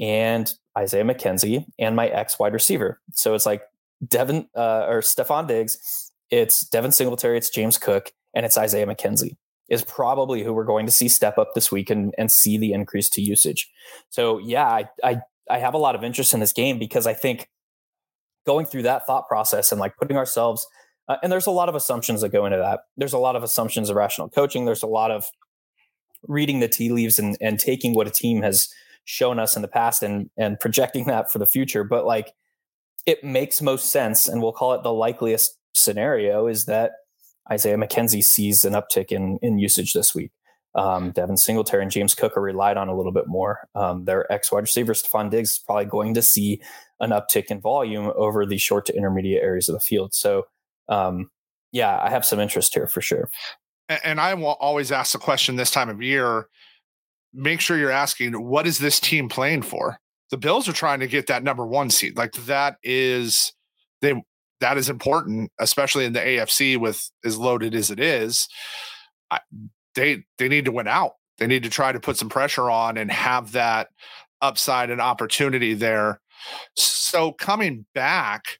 and 0.00 0.52
Isaiah 0.76 1.04
McKenzie 1.04 1.66
and 1.78 1.94
my 1.94 2.08
ex 2.08 2.38
wide 2.38 2.52
receiver. 2.52 3.00
So 3.12 3.34
it's 3.34 3.46
like 3.46 3.62
Devin 4.06 4.48
uh, 4.56 4.86
or 4.88 5.00
Stefon 5.00 5.46
Diggs, 5.46 6.10
it's 6.30 6.66
Devin 6.68 6.92
Singletary, 6.92 7.38
it's 7.38 7.50
James 7.50 7.78
Cook, 7.78 8.12
and 8.34 8.44
it's 8.44 8.58
Isaiah 8.58 8.86
McKenzie 8.86 9.36
is 9.68 9.84
probably 9.84 10.42
who 10.42 10.52
we're 10.52 10.64
going 10.64 10.86
to 10.86 10.92
see 10.92 11.08
step 11.08 11.38
up 11.38 11.54
this 11.54 11.72
week 11.72 11.90
and, 11.90 12.14
and 12.18 12.30
see 12.30 12.58
the 12.58 12.72
increase 12.72 13.08
to 13.10 13.22
usage. 13.22 13.70
So 14.10 14.38
yeah, 14.38 14.66
I, 14.66 14.88
I 15.02 15.22
I 15.50 15.58
have 15.58 15.74
a 15.74 15.78
lot 15.78 15.94
of 15.94 16.04
interest 16.04 16.34
in 16.34 16.40
this 16.40 16.52
game 16.52 16.78
because 16.78 17.06
I 17.06 17.14
think 17.14 17.48
going 18.46 18.66
through 18.66 18.82
that 18.82 19.06
thought 19.06 19.28
process 19.28 19.72
and 19.72 19.80
like 19.80 19.96
putting 19.96 20.16
ourselves 20.16 20.66
uh, 21.08 21.16
and 21.22 21.30
there's 21.30 21.46
a 21.46 21.50
lot 21.50 21.68
of 21.68 21.74
assumptions 21.74 22.22
that 22.22 22.30
go 22.30 22.46
into 22.46 22.58
that. 22.58 22.80
There's 22.96 23.12
a 23.12 23.18
lot 23.18 23.36
of 23.36 23.42
assumptions 23.42 23.90
of 23.90 23.96
rational 23.96 24.28
coaching. 24.28 24.64
There's 24.64 24.82
a 24.82 24.88
lot 24.88 25.10
of 25.10 25.30
reading 26.26 26.60
the 26.60 26.68
tea 26.68 26.90
leaves 26.90 27.18
and 27.18 27.36
and 27.40 27.58
taking 27.58 27.94
what 27.94 28.06
a 28.06 28.10
team 28.10 28.42
has 28.42 28.68
shown 29.04 29.38
us 29.38 29.56
in 29.56 29.62
the 29.62 29.68
past 29.68 30.02
and 30.02 30.30
and 30.38 30.58
projecting 30.58 31.04
that 31.06 31.30
for 31.30 31.38
the 31.38 31.46
future. 31.46 31.84
But 31.84 32.06
like 32.06 32.32
it 33.06 33.22
makes 33.22 33.60
most 33.60 33.92
sense, 33.92 34.26
and 34.26 34.40
we'll 34.40 34.52
call 34.52 34.72
it 34.72 34.82
the 34.82 34.92
likeliest 34.92 35.58
scenario 35.74 36.46
is 36.46 36.64
that 36.64 36.92
Isaiah 37.50 37.76
McKenzie 37.76 38.24
sees 38.24 38.64
an 38.64 38.72
uptick 38.72 39.12
in 39.12 39.38
in 39.42 39.58
usage 39.58 39.92
this 39.92 40.14
week. 40.14 40.30
Um, 40.74 41.12
Devin 41.12 41.36
Singletary 41.36 41.82
and 41.82 41.92
James 41.92 42.14
Cook 42.14 42.36
are 42.36 42.42
relied 42.42 42.76
on 42.76 42.88
a 42.88 42.96
little 42.96 43.12
bit 43.12 43.26
more. 43.26 43.68
Um, 43.74 44.04
their 44.04 44.30
ex 44.32 44.50
wide 44.50 44.60
receiver, 44.60 44.92
Stefon 44.92 45.30
Diggs, 45.30 45.52
is 45.52 45.58
probably 45.58 45.84
going 45.84 46.14
to 46.14 46.22
see 46.22 46.60
an 47.00 47.10
uptick 47.10 47.46
in 47.46 47.60
volume 47.60 48.12
over 48.16 48.44
the 48.44 48.58
short 48.58 48.86
to 48.86 48.96
intermediate 48.96 49.42
areas 49.42 49.68
of 49.68 49.74
the 49.74 49.80
field. 49.80 50.14
So, 50.14 50.46
um, 50.88 51.30
yeah, 51.72 52.00
I 52.02 52.10
have 52.10 52.24
some 52.24 52.40
interest 52.40 52.74
here 52.74 52.86
for 52.86 53.00
sure. 53.00 53.30
And 53.88 54.20
I 54.20 54.34
will 54.34 54.56
always 54.60 54.90
ask 54.90 55.12
the 55.12 55.18
question 55.18 55.56
this 55.56 55.70
time 55.70 55.90
of 55.90 56.02
year 56.02 56.48
make 57.34 57.60
sure 57.60 57.76
you're 57.76 57.90
asking, 57.90 58.32
what 58.32 58.66
is 58.66 58.78
this 58.78 59.00
team 59.00 59.28
playing 59.28 59.62
for? 59.62 59.98
The 60.30 60.36
Bills 60.36 60.68
are 60.68 60.72
trying 60.72 61.00
to 61.00 61.06
get 61.06 61.26
that 61.26 61.42
number 61.42 61.66
one 61.66 61.90
seed. 61.90 62.16
Like 62.16 62.32
that 62.32 62.76
is, 62.82 63.52
they, 64.00 64.14
that 64.60 64.78
is 64.78 64.88
important, 64.88 65.50
especially 65.58 66.04
in 66.04 66.12
the 66.12 66.20
AFC 66.20 66.78
with 66.78 67.10
as 67.24 67.36
loaded 67.36 67.74
as 67.74 67.90
it 67.90 67.98
is. 67.98 68.48
I, 69.30 69.40
they 69.94 70.24
they 70.38 70.48
need 70.48 70.64
to 70.66 70.72
win 70.72 70.88
out. 70.88 71.12
They 71.38 71.46
need 71.46 71.64
to 71.64 71.70
try 71.70 71.92
to 71.92 72.00
put 72.00 72.16
some 72.16 72.28
pressure 72.28 72.70
on 72.70 72.96
and 72.96 73.10
have 73.10 73.52
that 73.52 73.88
upside 74.40 74.90
and 74.90 75.00
opportunity 75.00 75.74
there. 75.74 76.20
So 76.74 77.32
coming 77.32 77.86
back, 77.94 78.58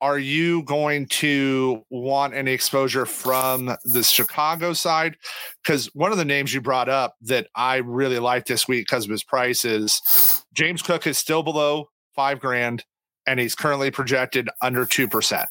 are 0.00 0.18
you 0.18 0.62
going 0.62 1.06
to 1.06 1.84
want 1.90 2.34
any 2.34 2.52
exposure 2.52 3.04
from 3.04 3.76
the 3.84 4.02
Chicago 4.02 4.72
side? 4.72 5.16
Because 5.62 5.86
one 5.94 6.12
of 6.12 6.18
the 6.18 6.24
names 6.24 6.54
you 6.54 6.60
brought 6.60 6.88
up 6.88 7.16
that 7.22 7.48
I 7.54 7.76
really 7.76 8.20
like 8.20 8.46
this 8.46 8.68
week 8.68 8.86
because 8.86 9.04
of 9.04 9.10
his 9.10 9.24
price 9.24 9.64
is 9.64 10.44
James 10.54 10.82
Cook 10.82 11.06
is 11.06 11.18
still 11.18 11.42
below 11.42 11.88
five 12.14 12.38
grand 12.38 12.84
and 13.26 13.40
he's 13.40 13.54
currently 13.54 13.90
projected 13.90 14.48
under 14.62 14.86
2%. 14.86 15.46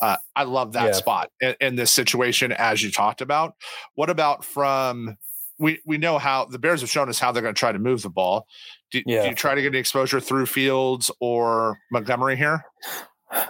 Uh, 0.00 0.16
I 0.34 0.44
love 0.44 0.72
that 0.72 0.86
yeah. 0.86 0.92
spot 0.92 1.30
in, 1.40 1.54
in, 1.60 1.76
this 1.76 1.92
situation, 1.92 2.52
as 2.52 2.82
you 2.82 2.90
talked 2.90 3.20
about. 3.20 3.54
What 3.94 4.10
about 4.10 4.44
from 4.44 5.16
we 5.58 5.80
we 5.84 5.98
know 5.98 6.18
how 6.18 6.44
the 6.44 6.58
Bears 6.58 6.80
have 6.80 6.90
shown 6.90 7.08
us 7.08 7.18
how 7.18 7.32
they're 7.32 7.42
going 7.42 7.54
to 7.54 7.58
try 7.58 7.72
to 7.72 7.78
move 7.78 8.02
the 8.02 8.10
ball. 8.10 8.46
Do, 8.90 9.02
yeah. 9.06 9.22
do, 9.22 9.28
you 9.30 9.34
try 9.34 9.54
to 9.54 9.62
get 9.62 9.68
any 9.68 9.78
exposure 9.78 10.20
through 10.20 10.46
Fields 10.46 11.10
or 11.20 11.78
Montgomery 11.90 12.36
here? 12.36 12.64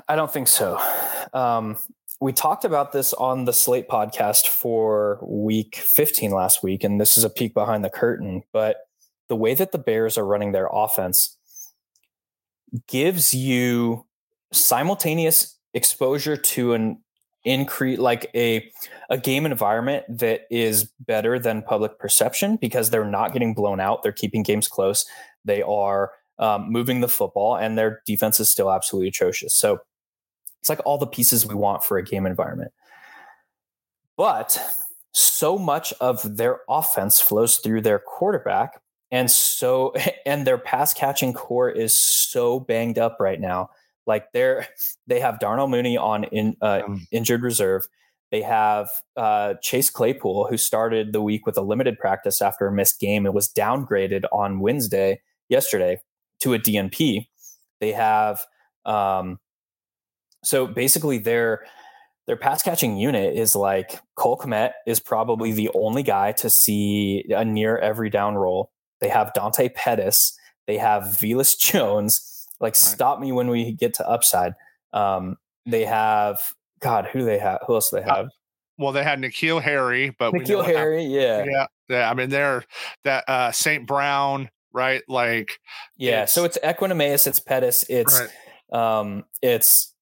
I 0.09 0.17
don't 0.17 0.33
think 0.33 0.49
so. 0.49 0.81
Um, 1.33 1.77
we 2.21 2.33
talked 2.33 2.65
about 2.65 2.93
this 2.93 3.13
on 3.13 3.45
the 3.45 3.53
Slate 3.53 3.89
podcast 3.89 4.47
for 4.47 5.19
week 5.23 5.77
15 5.77 6.31
last 6.31 6.63
week, 6.63 6.83
and 6.83 7.01
this 7.01 7.19
is 7.19 7.25
a 7.25 7.31
peek 7.31 7.53
behind 7.53 7.85
the 7.85 7.91
curtain. 7.91 8.43
But 8.53 8.77
the 9.29 9.37
way 9.37 9.55
that 9.55 9.73
the 9.73 9.79
Bears 9.79 10.17
are 10.17 10.25
running 10.25 10.53
their 10.53 10.69
offense 10.73 11.37
gives 12.89 13.35
you 13.35 14.07
simultaneous 14.53 15.56
exposure 15.77 16.37
to 16.37 16.73
an 16.73 16.99
increase 17.45 18.01
like 18.01 18.29
a 18.35 18.69
a 19.09 19.17
game 19.17 19.47
environment 19.47 20.05
that 20.09 20.41
is 20.51 20.91
better 20.99 21.39
than 21.39 21.63
public 21.63 21.97
perception 22.01 22.57
because 22.57 22.91
they're 22.91 23.05
not 23.05 23.33
getting 23.33 23.55
blown 23.55 23.79
out 23.79 24.03
they're 24.03 24.11
keeping 24.11 24.43
games 24.43 24.67
close 24.67 25.07
they 25.45 25.63
are 25.63 26.11
um, 26.39 26.71
moving 26.71 27.01
the 27.01 27.09
football 27.09 27.57
and 27.57 27.79
their 27.79 28.03
defense 28.05 28.41
is 28.41 28.51
still 28.51 28.71
absolutely 28.71 29.09
atrocious. 29.09 29.55
So 29.55 29.81
it's 30.61 30.69
like 30.69 30.81
all 30.85 30.99
the 30.99 31.07
pieces 31.07 31.47
we 31.47 31.55
want 31.55 31.85
for 31.85 31.97
a 31.99 32.05
game 32.05 32.27
environment. 32.27 32.73
But 34.17 34.61
so 35.13 35.59
much 35.59 35.93
of 36.01 36.37
their 36.37 36.61
offense 36.69 37.21
flows 37.21 37.57
through 37.59 37.83
their 37.83 37.99
quarterback 37.99 38.81
and 39.11 39.31
so 39.31 39.95
and 40.27 40.47
their 40.47 40.59
pass 40.59 40.93
catching 40.93 41.33
core 41.33 41.71
is 41.71 41.97
so 41.97 42.61
banged 42.61 42.99
up 42.99 43.17
right 43.21 43.41
now 43.41 43.71
like 44.07 44.33
they're 44.33 44.69
they 45.07 45.21
have 45.21 45.41
Darnell 45.41 45.69
Mooney 45.69 45.97
on 45.97 46.25
in 46.25 46.57
uh, 46.61 46.83
injured 47.11 47.43
reserve. 47.43 47.87
They 48.33 48.43
have 48.43 48.89
uh, 49.17 49.55
Chase 49.63 49.89
Claypool, 49.89 50.49
who 50.51 50.57
started 50.57 51.13
the 51.13 51.23
week 51.23 51.47
with 51.47 51.57
a 51.57 51.63
limited 51.63 51.97
practice 51.99 52.43
after 52.43 52.67
a 52.67 52.73
missed 52.73 52.99
game 52.99 53.25
and 53.25 53.35
was 53.35 53.53
downgraded 53.53 54.25
on 54.33 54.59
Wednesday, 54.59 55.21
yesterday, 55.49 56.01
to 56.41 56.53
a 56.53 56.59
DNP. 56.59 57.29
They 57.81 57.93
have 57.93 58.41
um, 58.85 59.39
so 60.43 60.67
basically 60.67 61.19
their 61.19 61.67
their 62.27 62.37
pass 62.37 62.63
catching 62.63 62.97
unit 62.97 63.37
is 63.37 63.55
like 63.55 64.01
Cole 64.17 64.39
Kmet 64.39 64.73
is 64.87 64.99
probably 64.99 65.53
the 65.53 65.71
only 65.75 66.03
guy 66.03 66.33
to 66.33 66.51
see 66.51 67.25
a 67.31 67.45
near 67.45 67.79
every 67.79 68.11
down 68.11 68.35
role. 68.35 68.71
They 69.01 69.09
have 69.09 69.33
Dante 69.35 69.69
Pettis. 69.69 70.37
They 70.67 70.79
have 70.79 71.05
Velus 71.05 71.57
Jones 71.59 72.36
like 72.61 72.73
right. 72.73 72.77
stop 72.77 73.21
me 73.21 73.33
when 73.33 73.49
we 73.49 73.73
get 73.73 73.95
to 73.95 74.09
upside. 74.09 74.55
Um, 74.93 75.37
they 75.67 75.85
have 75.85 76.41
God, 76.81 77.07
who 77.13 77.21
do 77.21 77.25
they 77.25 77.39
have? 77.39 77.61
Who 77.67 77.75
else 77.75 77.91
do 77.91 77.97
they 77.97 78.05
uh, 78.05 78.15
have? 78.15 78.27
Uh, 78.27 78.31
well, 78.79 78.93
they 78.93 79.03
had 79.03 79.21
N'Keal 79.21 79.63
Harry, 79.63 80.15
but 80.19 80.33
N'Keal 80.33 80.65
Harry, 80.65 81.05
yeah, 81.05 81.45
yeah, 81.45 81.67
yeah. 81.89 82.11
I 82.11 82.15
mean, 82.15 82.29
they're 82.29 82.65
that 83.05 83.25
uh, 83.29 83.51
St. 83.51 83.87
Brown, 83.87 84.51
right? 84.73 85.03
Like, 85.09 85.59
yeah. 85.97 86.27
So 86.27 86.45
it's 86.45 86.59
Equanimeous, 86.63 87.27
it's 87.27 87.41
Pettis, 87.41 87.85
it's 87.89 88.23
right. 88.73 88.99
um, 88.99 89.25
it's 89.41 89.95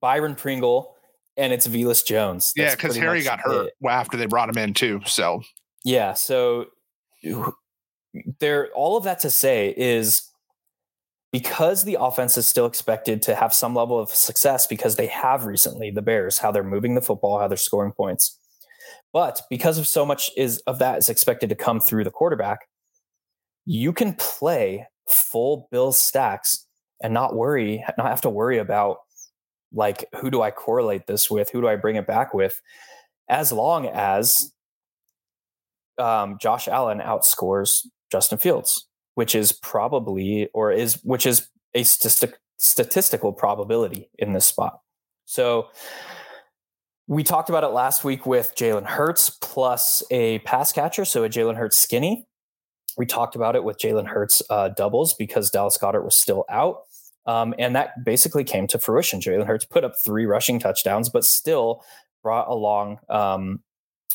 Byron 0.00 0.34
Pringle, 0.34 0.94
and 1.36 1.52
it's 1.52 1.68
Velus 1.68 2.04
Jones. 2.04 2.52
That's 2.56 2.72
yeah, 2.72 2.74
because 2.76 2.96
Harry 2.96 3.22
got 3.22 3.40
hurt 3.40 3.66
it. 3.66 3.86
after 3.86 4.16
they 4.16 4.26
brought 4.26 4.48
him 4.48 4.58
in 4.58 4.72
too. 4.72 5.02
So 5.04 5.42
yeah, 5.84 6.14
so 6.14 6.66
there. 8.40 8.70
All 8.74 8.96
of 8.96 9.04
that 9.04 9.20
to 9.20 9.30
say 9.30 9.74
is 9.76 10.30
because 11.32 11.84
the 11.84 11.98
offense 12.00 12.38
is 12.38 12.48
still 12.48 12.66
expected 12.66 13.20
to 13.22 13.34
have 13.34 13.52
some 13.52 13.74
level 13.74 13.98
of 13.98 14.10
success 14.10 14.66
because 14.66 14.96
they 14.96 15.06
have 15.06 15.44
recently 15.44 15.90
the 15.90 16.02
bears 16.02 16.38
how 16.38 16.50
they're 16.50 16.64
moving 16.64 16.94
the 16.94 17.02
football 17.02 17.38
how 17.38 17.48
they're 17.48 17.56
scoring 17.56 17.92
points. 17.92 18.38
But 19.12 19.40
because 19.50 19.78
of 19.78 19.86
so 19.86 20.04
much 20.06 20.30
is 20.36 20.58
of 20.66 20.78
that 20.78 20.98
is 20.98 21.08
expected 21.08 21.48
to 21.50 21.54
come 21.54 21.80
through 21.80 22.04
the 22.04 22.10
quarterback 22.10 22.60
you 23.70 23.92
can 23.92 24.14
play 24.14 24.86
full 25.06 25.68
bill 25.70 25.92
stacks 25.92 26.66
and 27.02 27.12
not 27.12 27.36
worry 27.36 27.84
not 27.98 28.06
have 28.06 28.22
to 28.22 28.30
worry 28.30 28.56
about 28.56 28.98
like 29.72 30.06
who 30.20 30.30
do 30.30 30.40
i 30.40 30.50
correlate 30.50 31.06
this 31.06 31.30
with? 31.30 31.50
Who 31.50 31.60
do 31.60 31.68
i 31.68 31.76
bring 31.76 31.96
it 31.96 32.06
back 32.06 32.32
with? 32.32 32.62
As 33.28 33.52
long 33.52 33.86
as 33.86 34.50
um, 35.98 36.38
josh 36.40 36.66
allen 36.66 37.00
outscores 37.00 37.86
justin 38.10 38.38
fields 38.38 38.87
which 39.18 39.34
is 39.34 39.50
probably 39.50 40.48
or 40.54 40.70
is 40.70 41.00
which 41.02 41.26
is 41.26 41.48
a 41.74 41.82
statistic, 41.82 42.34
statistical 42.56 43.32
probability 43.32 44.08
in 44.16 44.32
this 44.32 44.46
spot. 44.46 44.78
So 45.24 45.70
we 47.08 47.24
talked 47.24 47.48
about 47.48 47.64
it 47.64 47.70
last 47.70 48.04
week 48.04 48.26
with 48.26 48.54
Jalen 48.54 48.84
Hurts 48.86 49.36
plus 49.42 50.04
a 50.12 50.38
pass 50.40 50.70
catcher, 50.70 51.04
so 51.04 51.24
a 51.24 51.28
Jalen 51.28 51.56
Hurts 51.56 51.76
skinny. 51.76 52.28
We 52.96 53.06
talked 53.06 53.34
about 53.34 53.56
it 53.56 53.64
with 53.64 53.80
Jalen 53.80 54.06
Hurts 54.06 54.40
uh, 54.50 54.68
doubles 54.68 55.14
because 55.14 55.50
Dallas 55.50 55.76
Goedert 55.76 56.04
was 56.04 56.14
still 56.14 56.44
out. 56.48 56.82
Um, 57.26 57.56
and 57.58 57.74
that 57.74 58.04
basically 58.04 58.44
came 58.44 58.68
to 58.68 58.78
fruition. 58.78 59.20
Jalen 59.20 59.48
Hurts 59.48 59.64
put 59.64 59.82
up 59.82 59.94
three 60.04 60.26
rushing 60.26 60.60
touchdowns, 60.60 61.08
but 61.08 61.24
still 61.24 61.82
brought 62.22 62.46
along 62.46 62.98
um, 63.08 63.64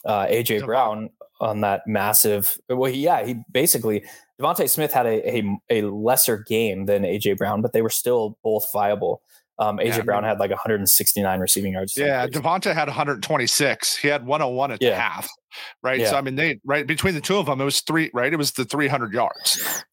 uh, 0.05 0.27
AJ 0.27 0.63
Brown 0.63 1.09
on 1.43 1.61
that 1.61 1.85
massive. 1.85 2.57
Well, 2.69 2.89
yeah, 2.89 3.25
he 3.25 3.35
basically 3.51 4.05
DeVonta 4.41 4.69
Smith 4.69 4.93
had 4.93 5.05
a, 5.05 5.37
a, 5.37 5.59
a 5.69 5.81
lesser 5.83 6.37
game 6.37 6.85
than 6.85 7.03
AJ 7.03 7.37
Brown, 7.37 7.61
but 7.61 7.73
they 7.73 7.81
were 7.81 7.89
still 7.89 8.37
both 8.43 8.71
viable. 8.71 9.21
Um, 9.59 9.77
AJ 9.77 9.97
yeah, 9.97 10.01
Brown 10.01 10.23
had 10.23 10.39
like 10.39 10.49
169 10.49 11.39
receiving 11.39 11.73
yards. 11.73 11.95
Yeah, 11.95 12.25
DeVonta 12.27 12.73
had 12.73 12.87
126. 12.87 13.97
He 13.97 14.07
had 14.07 14.25
101 14.25 14.71
at 14.71 14.81
yeah. 14.81 14.89
the 14.89 14.95
half, 14.95 15.29
right? 15.83 15.99
Yeah. 15.99 16.11
So 16.11 16.17
I 16.17 16.21
mean, 16.21 16.35
they 16.35 16.59
right 16.65 16.87
between 16.87 17.13
the 17.13 17.21
two 17.21 17.37
of 17.37 17.45
them, 17.45 17.61
it 17.61 17.65
was 17.65 17.81
three. 17.81 18.09
Right, 18.13 18.33
it 18.33 18.37
was 18.37 18.53
the 18.53 18.65
300 18.65 19.13
yards. 19.13 19.83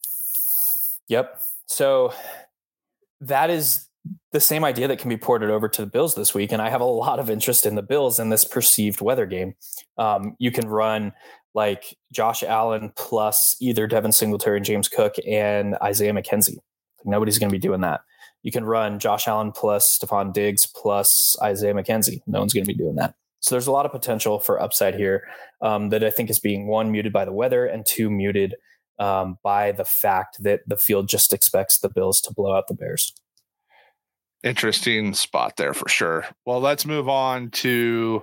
Yep. 1.09 1.43
So 1.67 2.15
that 3.21 3.51
is 3.51 3.89
the 4.33 4.41
same 4.41 4.65
idea 4.65 4.89
that 4.89 4.99
can 4.99 5.09
be 5.09 5.17
ported 5.17 5.51
over 5.51 5.69
to 5.69 5.83
the 5.83 5.87
Bills 5.87 6.15
this 6.15 6.33
week, 6.33 6.53
and 6.53 6.63
I 6.63 6.71
have 6.71 6.81
a 6.81 6.85
lot 6.85 7.19
of 7.19 7.29
interest 7.29 7.67
in 7.67 7.75
the 7.75 7.83
Bills 7.83 8.19
in 8.19 8.31
this 8.31 8.45
perceived 8.45 9.01
weather 9.01 9.27
game. 9.27 9.55
Um, 9.99 10.37
you 10.39 10.51
can 10.51 10.69
run 10.69 11.13
like 11.55 11.97
Josh 12.13 12.43
Allen 12.43 12.93
plus 12.97 13.57
either 13.61 13.87
Devin 13.87 14.13
Singletary 14.13 14.59
and 14.59 14.67
James 14.67 14.89
Cook 14.89 15.15
and 15.27 15.77
Isaiah 15.83 16.13
McKenzie. 16.13 16.59
Nobody's 17.05 17.39
going 17.39 17.51
to 17.51 17.55
be 17.55 17.59
doing 17.59 17.81
that. 17.81 18.03
You 18.43 18.53
can 18.53 18.65
run 18.65 18.99
Josh 18.99 19.29
Allen 19.29 19.53
plus 19.53 19.99
Stefon 19.99 20.33
Diggs 20.33 20.67
plus 20.67 21.37
Isaiah 21.43 21.75
McKenzie. 21.75 22.21
No 22.27 22.39
one's 22.39 22.53
going 22.53 22.65
to 22.65 22.73
be 22.73 22.79
doing 22.79 22.97
that. 22.97 23.15
So 23.41 23.55
there's 23.55 23.67
a 23.67 23.73
lot 23.73 23.87
of 23.87 23.93
potential 23.93 24.39
for 24.39 24.61
upside 24.61 24.95
here 24.95 25.27
um, 25.63 25.89
that 25.91 26.05
I 26.05 26.11
think 26.11 26.31
is 26.31 26.39
being 26.39 26.67
one 26.67 26.91
muted 26.93 27.13
by 27.13 27.25
the 27.25 27.33
weather 27.33 27.67
and 27.67 27.85
two 27.87 28.11
muted 28.11 28.55
um, 28.99 29.39
by 29.43 29.73
the 29.73 29.85
fact 29.85 30.43
that 30.43 30.61
the 30.67 30.77
field 30.77 31.09
just 31.09 31.33
expects 31.33 31.79
the 31.79 31.89
Bills 31.89 32.21
to 32.23 32.35
blow 32.35 32.55
out 32.55 32.69
the 32.69 32.75
Bears. 32.75 33.15
Interesting 34.43 35.15
spot 35.15 35.57
there 35.57 35.75
for 35.75 35.89
sure. 35.89 36.27
Well, 36.47 36.61
let's 36.61 36.87
move 36.87 37.09
on 37.09 37.51
to 37.51 38.23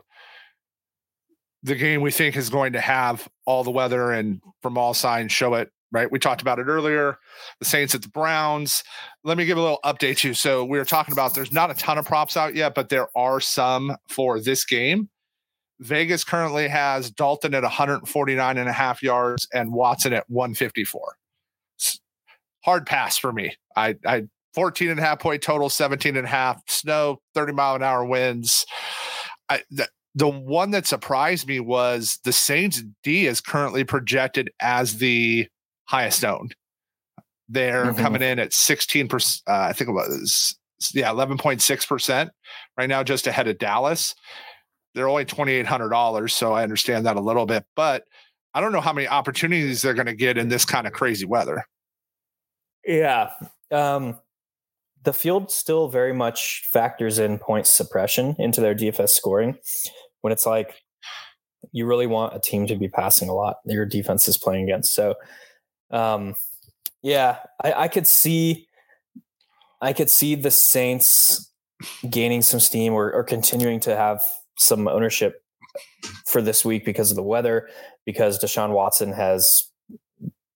the 1.67 1.75
game 1.75 2.01
we 2.01 2.11
think 2.11 2.35
is 2.35 2.49
going 2.49 2.73
to 2.73 2.81
have 2.81 3.27
all 3.45 3.63
the 3.63 3.71
weather 3.71 4.11
and 4.11 4.41
from 4.61 4.77
all 4.77 4.93
signs 4.93 5.31
show 5.31 5.53
it 5.55 5.71
right? 5.93 6.11
We 6.11 6.19
talked 6.19 6.41
about 6.41 6.59
it 6.59 6.67
earlier 6.67 7.17
the 7.59 7.65
saints 7.65 7.95
at 7.95 8.01
the 8.01 8.09
browns. 8.09 8.83
Let 9.23 9.37
me 9.37 9.45
give 9.45 9.57
a 9.57 9.61
little 9.61 9.79
update 9.85 10.17
to 10.17 10.29
you 10.29 10.33
so 10.33 10.65
we 10.65 10.77
were 10.77 10.85
talking 10.85 11.13
about 11.13 11.33
there's 11.33 11.51
not 11.51 11.71
a 11.71 11.75
ton 11.75 11.97
of 11.97 12.05
props 12.05 12.35
out 12.35 12.55
yet 12.55 12.75
but 12.75 12.89
there 12.89 13.07
are 13.15 13.39
some 13.39 13.95
for 14.07 14.39
this 14.39 14.65
game. 14.65 15.09
Vegas 15.79 16.23
currently 16.23 16.67
has 16.67 17.11
dalton 17.11 17.53
at 17.53 17.61
149 17.61 18.57
and 18.57 18.69
a 18.69 18.73
half 18.73 19.03
yards 19.03 19.47
and 19.53 19.71
watson 19.71 20.11
at 20.13 20.29
154 20.29 21.15
hard 22.67 22.85
pass 22.85 23.17
for 23.17 23.31
me. 23.31 23.55
I 23.77 23.95
i 24.05 24.23
14 24.53 24.89
and 24.89 24.99
a 24.99 25.03
half 25.03 25.19
point 25.19 25.41
total 25.41 25.69
17 25.69 26.17
and 26.17 26.25
a 26.25 26.29
half 26.29 26.61
snow 26.67 27.21
30 27.33 27.53
mile 27.53 27.75
an 27.75 27.83
hour 27.83 28.03
winds. 28.03 28.65
I, 29.49 29.61
that 29.71 29.89
the 30.17 30.27
one 30.27 30.71
that 30.71 30.87
surprised 30.87 31.47
me 31.47 31.59
was 31.59 32.17
the 32.23 32.33
Saints 32.33 32.81
D 33.03 33.27
is 33.27 33.39
currently 33.39 33.83
projected 33.83 34.49
as 34.59 34.97
the 34.97 35.47
highest 35.85 36.25
owned. 36.25 36.55
They're 37.47 37.85
mm-hmm. 37.85 38.01
coming 38.01 38.23
in 38.23 38.39
at 38.39 38.49
16%. 38.49 39.41
Uh, 39.47 39.51
I 39.51 39.73
think 39.73 39.89
it 39.89 39.93
was, 39.93 40.57
yeah, 40.91 41.09
11.6% 41.11 42.29
right 42.77 42.89
now, 42.89 43.03
just 43.03 43.27
ahead 43.27 43.47
of 43.47 43.59
Dallas. 43.59 44.15
They're 44.95 45.07
only 45.07 45.23
$2,800. 45.23 46.31
So 46.31 46.53
I 46.53 46.63
understand 46.63 47.05
that 47.05 47.15
a 47.15 47.21
little 47.21 47.45
bit, 47.45 47.65
but 47.75 48.03
I 48.55 48.59
don't 48.59 48.71
know 48.71 48.81
how 48.81 48.93
many 48.93 49.07
opportunities 49.07 49.83
they're 49.83 49.93
going 49.93 50.07
to 50.07 50.15
get 50.15 50.39
in 50.39 50.49
this 50.49 50.65
kind 50.65 50.87
of 50.87 50.93
crazy 50.93 51.27
weather. 51.27 51.63
Yeah. 52.83 53.29
Um, 53.69 54.19
the 55.03 55.13
field 55.13 55.51
still 55.51 55.89
very 55.89 56.13
much 56.13 56.63
factors 56.73 57.19
in 57.19 57.37
point 57.37 57.67
suppression 57.67 58.35
into 58.39 58.61
their 58.61 58.73
DFS 58.73 59.09
scoring 59.09 59.59
when 60.21 60.33
it's 60.33 60.45
like 60.45 60.81
you 61.71 61.85
really 61.85 62.07
want 62.07 62.35
a 62.35 62.39
team 62.39 62.67
to 62.67 62.75
be 62.75 62.87
passing 62.87 63.29
a 63.29 63.33
lot 63.33 63.57
your 63.65 63.85
defense 63.85 64.27
is 64.27 64.37
playing 64.37 64.63
against. 64.63 64.93
So, 64.93 65.15
um, 65.91 66.35
yeah, 67.01 67.39
I, 67.63 67.73
I 67.73 67.87
could 67.87 68.07
see, 68.07 68.67
I 69.81 69.93
could 69.93 70.09
see 70.09 70.35
the 70.35 70.51
Saints 70.51 71.51
gaining 72.09 72.41
some 72.41 72.59
steam 72.59 72.93
or, 72.93 73.11
or 73.11 73.23
continuing 73.23 73.79
to 73.81 73.95
have 73.95 74.21
some 74.57 74.87
ownership 74.87 75.43
for 76.25 76.41
this 76.41 76.65
week 76.65 76.85
because 76.85 77.11
of 77.11 77.15
the 77.15 77.23
weather, 77.23 77.69
because 78.05 78.39
Deshaun 78.39 78.71
Watson 78.71 79.13
has, 79.13 79.71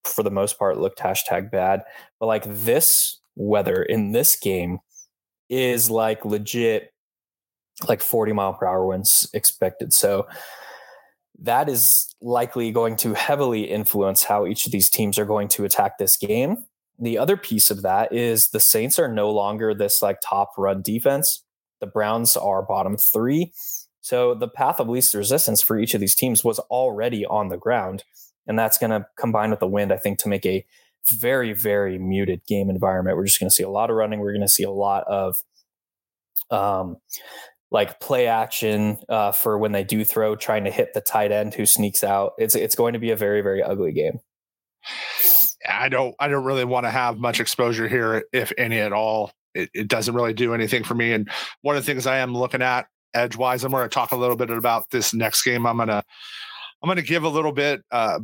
for 0.03 0.23
the 0.23 0.31
most 0.31 0.57
part, 0.57 0.79
looked 0.79 0.99
hashtag 0.99 1.51
bad. 1.51 1.83
But 2.19 2.25
like 2.25 2.43
this 2.45 3.19
weather 3.35 3.83
in 3.83 4.11
this 4.11 4.35
game 4.37 4.79
is 5.49 5.89
like 5.89 6.25
legit 6.25 6.90
like 7.87 8.01
40 8.01 8.33
mile 8.33 8.53
per 8.53 8.65
hour 8.65 8.85
winds 8.85 9.29
expected. 9.33 9.93
So 9.93 10.27
that 11.39 11.69
is 11.69 12.13
likely 12.21 12.71
going 12.71 12.95
to 12.97 13.13
heavily 13.13 13.63
influence 13.63 14.23
how 14.23 14.45
each 14.45 14.65
of 14.65 14.71
these 14.71 14.89
teams 14.89 15.17
are 15.17 15.25
going 15.25 15.47
to 15.49 15.65
attack 15.65 15.97
this 15.97 16.15
game. 16.15 16.65
The 16.99 17.17
other 17.17 17.35
piece 17.35 17.71
of 17.71 17.81
that 17.81 18.13
is 18.13 18.49
the 18.49 18.59
Saints 18.59 18.99
are 18.99 19.11
no 19.11 19.31
longer 19.31 19.73
this 19.73 20.01
like 20.01 20.19
top 20.21 20.51
run 20.57 20.83
defense. 20.83 21.43
The 21.79 21.87
Browns 21.87 22.37
are 22.37 22.61
bottom 22.61 22.95
three. 22.95 23.51
So 24.01 24.35
the 24.35 24.47
path 24.47 24.79
of 24.79 24.87
least 24.87 25.15
resistance 25.15 25.61
for 25.61 25.79
each 25.79 25.95
of 25.95 25.99
these 25.99 26.15
teams 26.15 26.43
was 26.43 26.59
already 26.59 27.25
on 27.25 27.49
the 27.49 27.57
ground. 27.57 28.03
And 28.47 28.57
that's 28.57 28.77
going 28.77 28.91
to 28.91 29.07
combine 29.17 29.49
with 29.49 29.59
the 29.59 29.67
wind, 29.67 29.91
I 29.91 29.97
think, 29.97 30.19
to 30.19 30.29
make 30.29 30.45
a 30.45 30.65
very, 31.09 31.53
very 31.53 31.97
muted 31.97 32.45
game 32.45 32.69
environment. 32.69 33.17
We're 33.17 33.25
just 33.25 33.39
going 33.39 33.49
to 33.49 33.55
see 33.55 33.63
a 33.63 33.69
lot 33.69 33.89
of 33.89 33.95
running. 33.95 34.19
We're 34.19 34.33
going 34.33 34.41
to 34.41 34.47
see 34.47 34.63
a 34.63 34.71
lot 34.71 35.03
of 35.07 35.37
um, 36.51 36.97
like 37.71 37.99
play 37.99 38.27
action 38.27 38.99
uh, 39.09 39.31
for 39.31 39.57
when 39.57 39.71
they 39.71 39.83
do 39.83 40.03
throw, 40.03 40.35
trying 40.35 40.65
to 40.65 40.71
hit 40.71 40.93
the 40.93 41.01
tight 41.01 41.31
end 41.31 41.53
who 41.53 41.65
sneaks 41.65 42.03
out. 42.03 42.33
It's 42.37 42.55
it's 42.55 42.75
going 42.75 42.93
to 42.93 42.99
be 42.99 43.11
a 43.11 43.15
very 43.15 43.41
very 43.41 43.63
ugly 43.63 43.93
game. 43.93 44.19
I 45.67 45.89
don't 45.89 46.15
I 46.19 46.27
don't 46.27 46.43
really 46.43 46.65
want 46.65 46.85
to 46.85 46.91
have 46.91 47.17
much 47.17 47.39
exposure 47.39 47.87
here, 47.87 48.25
if 48.33 48.51
any 48.57 48.79
at 48.79 48.93
all. 48.93 49.31
It, 49.53 49.69
it 49.73 49.87
doesn't 49.87 50.15
really 50.15 50.33
do 50.33 50.53
anything 50.53 50.83
for 50.83 50.95
me. 50.95 51.11
And 51.13 51.29
one 51.61 51.75
of 51.75 51.85
the 51.85 51.91
things 51.91 52.07
I 52.07 52.17
am 52.17 52.33
looking 52.33 52.61
at 52.61 52.87
edge 53.13 53.35
wise, 53.35 53.63
I'm 53.63 53.71
going 53.71 53.83
to 53.83 53.93
talk 53.93 54.11
a 54.11 54.17
little 54.17 54.37
bit 54.37 54.49
about 54.49 54.89
this 54.91 55.13
next 55.13 55.43
game. 55.43 55.65
I'm 55.65 55.77
gonna 55.77 56.03
I'm 56.81 56.87
gonna 56.87 57.01
give 57.01 57.23
a 57.23 57.29
little 57.29 57.51
bit, 57.51 57.81
uh, 57.91 58.19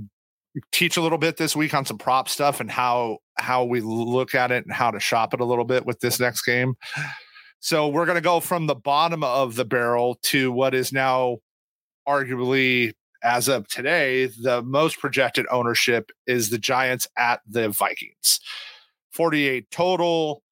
teach 0.71 0.97
a 0.97 1.01
little 1.01 1.17
bit 1.17 1.37
this 1.37 1.55
week 1.55 1.73
on 1.73 1.85
some 1.85 1.97
prop 1.97 2.29
stuff 2.29 2.59
and 2.59 2.71
how 2.71 3.19
how 3.35 3.63
we 3.63 3.81
look 3.81 4.33
at 4.33 4.51
it 4.51 4.65
and 4.65 4.73
how 4.73 4.89
to 4.89 4.99
shop 4.99 5.33
it 5.33 5.39
a 5.39 5.45
little 5.45 5.65
bit 5.65 5.85
with 5.85 5.99
this 5.99 6.19
next 6.19 6.43
game. 6.43 6.75
So 7.67 7.89
we're 7.89 8.05
going 8.05 8.15
to 8.15 8.21
go 8.21 8.39
from 8.39 8.65
the 8.65 8.75
bottom 8.75 9.25
of 9.25 9.55
the 9.55 9.65
barrel 9.65 10.17
to 10.21 10.53
what 10.53 10.73
is 10.73 10.93
now 10.93 11.39
arguably, 12.07 12.93
as 13.21 13.49
of 13.49 13.67
today, 13.67 14.27
the 14.27 14.61
most 14.61 14.99
projected 14.99 15.45
ownership 15.51 16.09
is 16.27 16.49
the 16.49 16.59
Giants 16.59 17.09
at 17.17 17.41
the 17.45 17.67
Vikings. 17.67 18.39
48 19.11 19.69
total. 19.69 20.43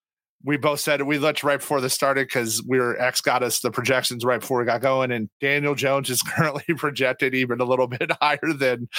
We 0.44 0.58
both 0.58 0.82
said 0.82 1.04
we 1.04 1.18
looked 1.18 1.42
right 1.42 1.58
before 1.62 1.80
this 1.80 1.94
started 1.94 2.28
because 2.28 2.62
we 2.68 2.80
were 2.80 3.00
X 3.00 3.22
got 3.22 3.44
us 3.44 3.62
the 3.62 3.72
projections 3.72 4.26
right 4.26 4.42
before 4.42 4.60
we 4.60 4.66
got 4.66 4.82
going, 4.82 5.14
and 5.14 5.30
Daniel 5.40 5.74
Jones 5.74 6.10
is 6.10 6.22
currently 6.28 6.76
projected 6.76 7.34
even 7.34 7.62
a 7.62 7.66
little 7.66 7.88
bit 7.88 8.12
higher 8.22 8.52
than 8.54 8.90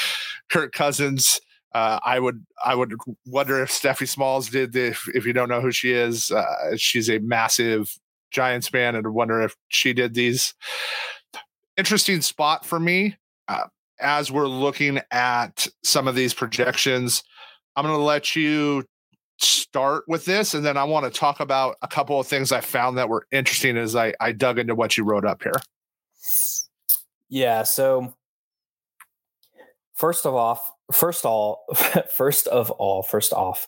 Kirk 0.49 0.73
Cousins. 0.73 1.39
Uh, 1.75 2.01
I 2.03 2.19
would 2.19 2.47
I 2.65 2.77
would 2.77 2.95
wonder 3.27 3.63
if 3.63 3.69
Steffi 3.69 4.09
Smalls 4.09 4.49
did 4.49 4.73
the, 4.73 4.87
if, 4.87 5.07
if 5.15 5.27
you 5.27 5.35
don't 5.35 5.51
know 5.51 5.61
who 5.61 5.71
she 5.71 5.93
is. 5.93 6.31
Uh, 6.31 6.79
she's 6.79 7.11
a 7.11 7.19
massive 7.19 7.95
Giants 8.37 8.69
fan, 8.69 8.95
and 8.95 9.15
wonder 9.15 9.41
if 9.41 9.57
she 9.69 9.95
did 9.95 10.13
these. 10.13 10.55
Interesting 11.79 12.21
spot 12.21 12.67
for 12.67 12.79
me 12.79 13.17
uh, 13.49 13.65
as 13.99 14.31
we're 14.31 14.47
looking 14.47 15.01
at 15.11 15.67
some 15.83 16.07
of 16.07 16.15
these 16.15 16.35
projections. 16.35 17.25
I'm 17.75 17.85
going 17.85 17.97
to 17.97 18.03
let 18.03 18.37
you 18.37 18.85
start 19.39 20.05
with 20.07 20.27
this, 20.27 20.53
and 20.53 20.65
then 20.65 20.77
I 20.77 20.85
want 20.85 21.11
to 21.11 21.19
talk 21.19 21.41
about 21.41 21.77
a 21.81 21.89
couple 21.89 22.21
of 22.21 22.27
things 22.27 22.53
I 22.53 22.61
found 22.61 22.99
that 22.99 23.09
were 23.09 23.27
interesting 23.33 23.79
as 23.79 23.97
I, 23.97 24.13
I 24.21 24.33
dug 24.33 24.59
into 24.59 24.75
what 24.75 24.99
you 24.99 25.05
wrote 25.05 25.25
up 25.25 25.43
here. 25.43 25.61
Yeah. 27.31 27.63
So 27.63 28.15
first 29.95 30.27
of 30.27 30.35
all, 30.35 30.61
first 30.93 31.25
all, 31.25 31.65
first 32.15 32.47
of 32.49 32.71
all, 32.73 33.03
first 33.03 33.33
off, 33.33 33.67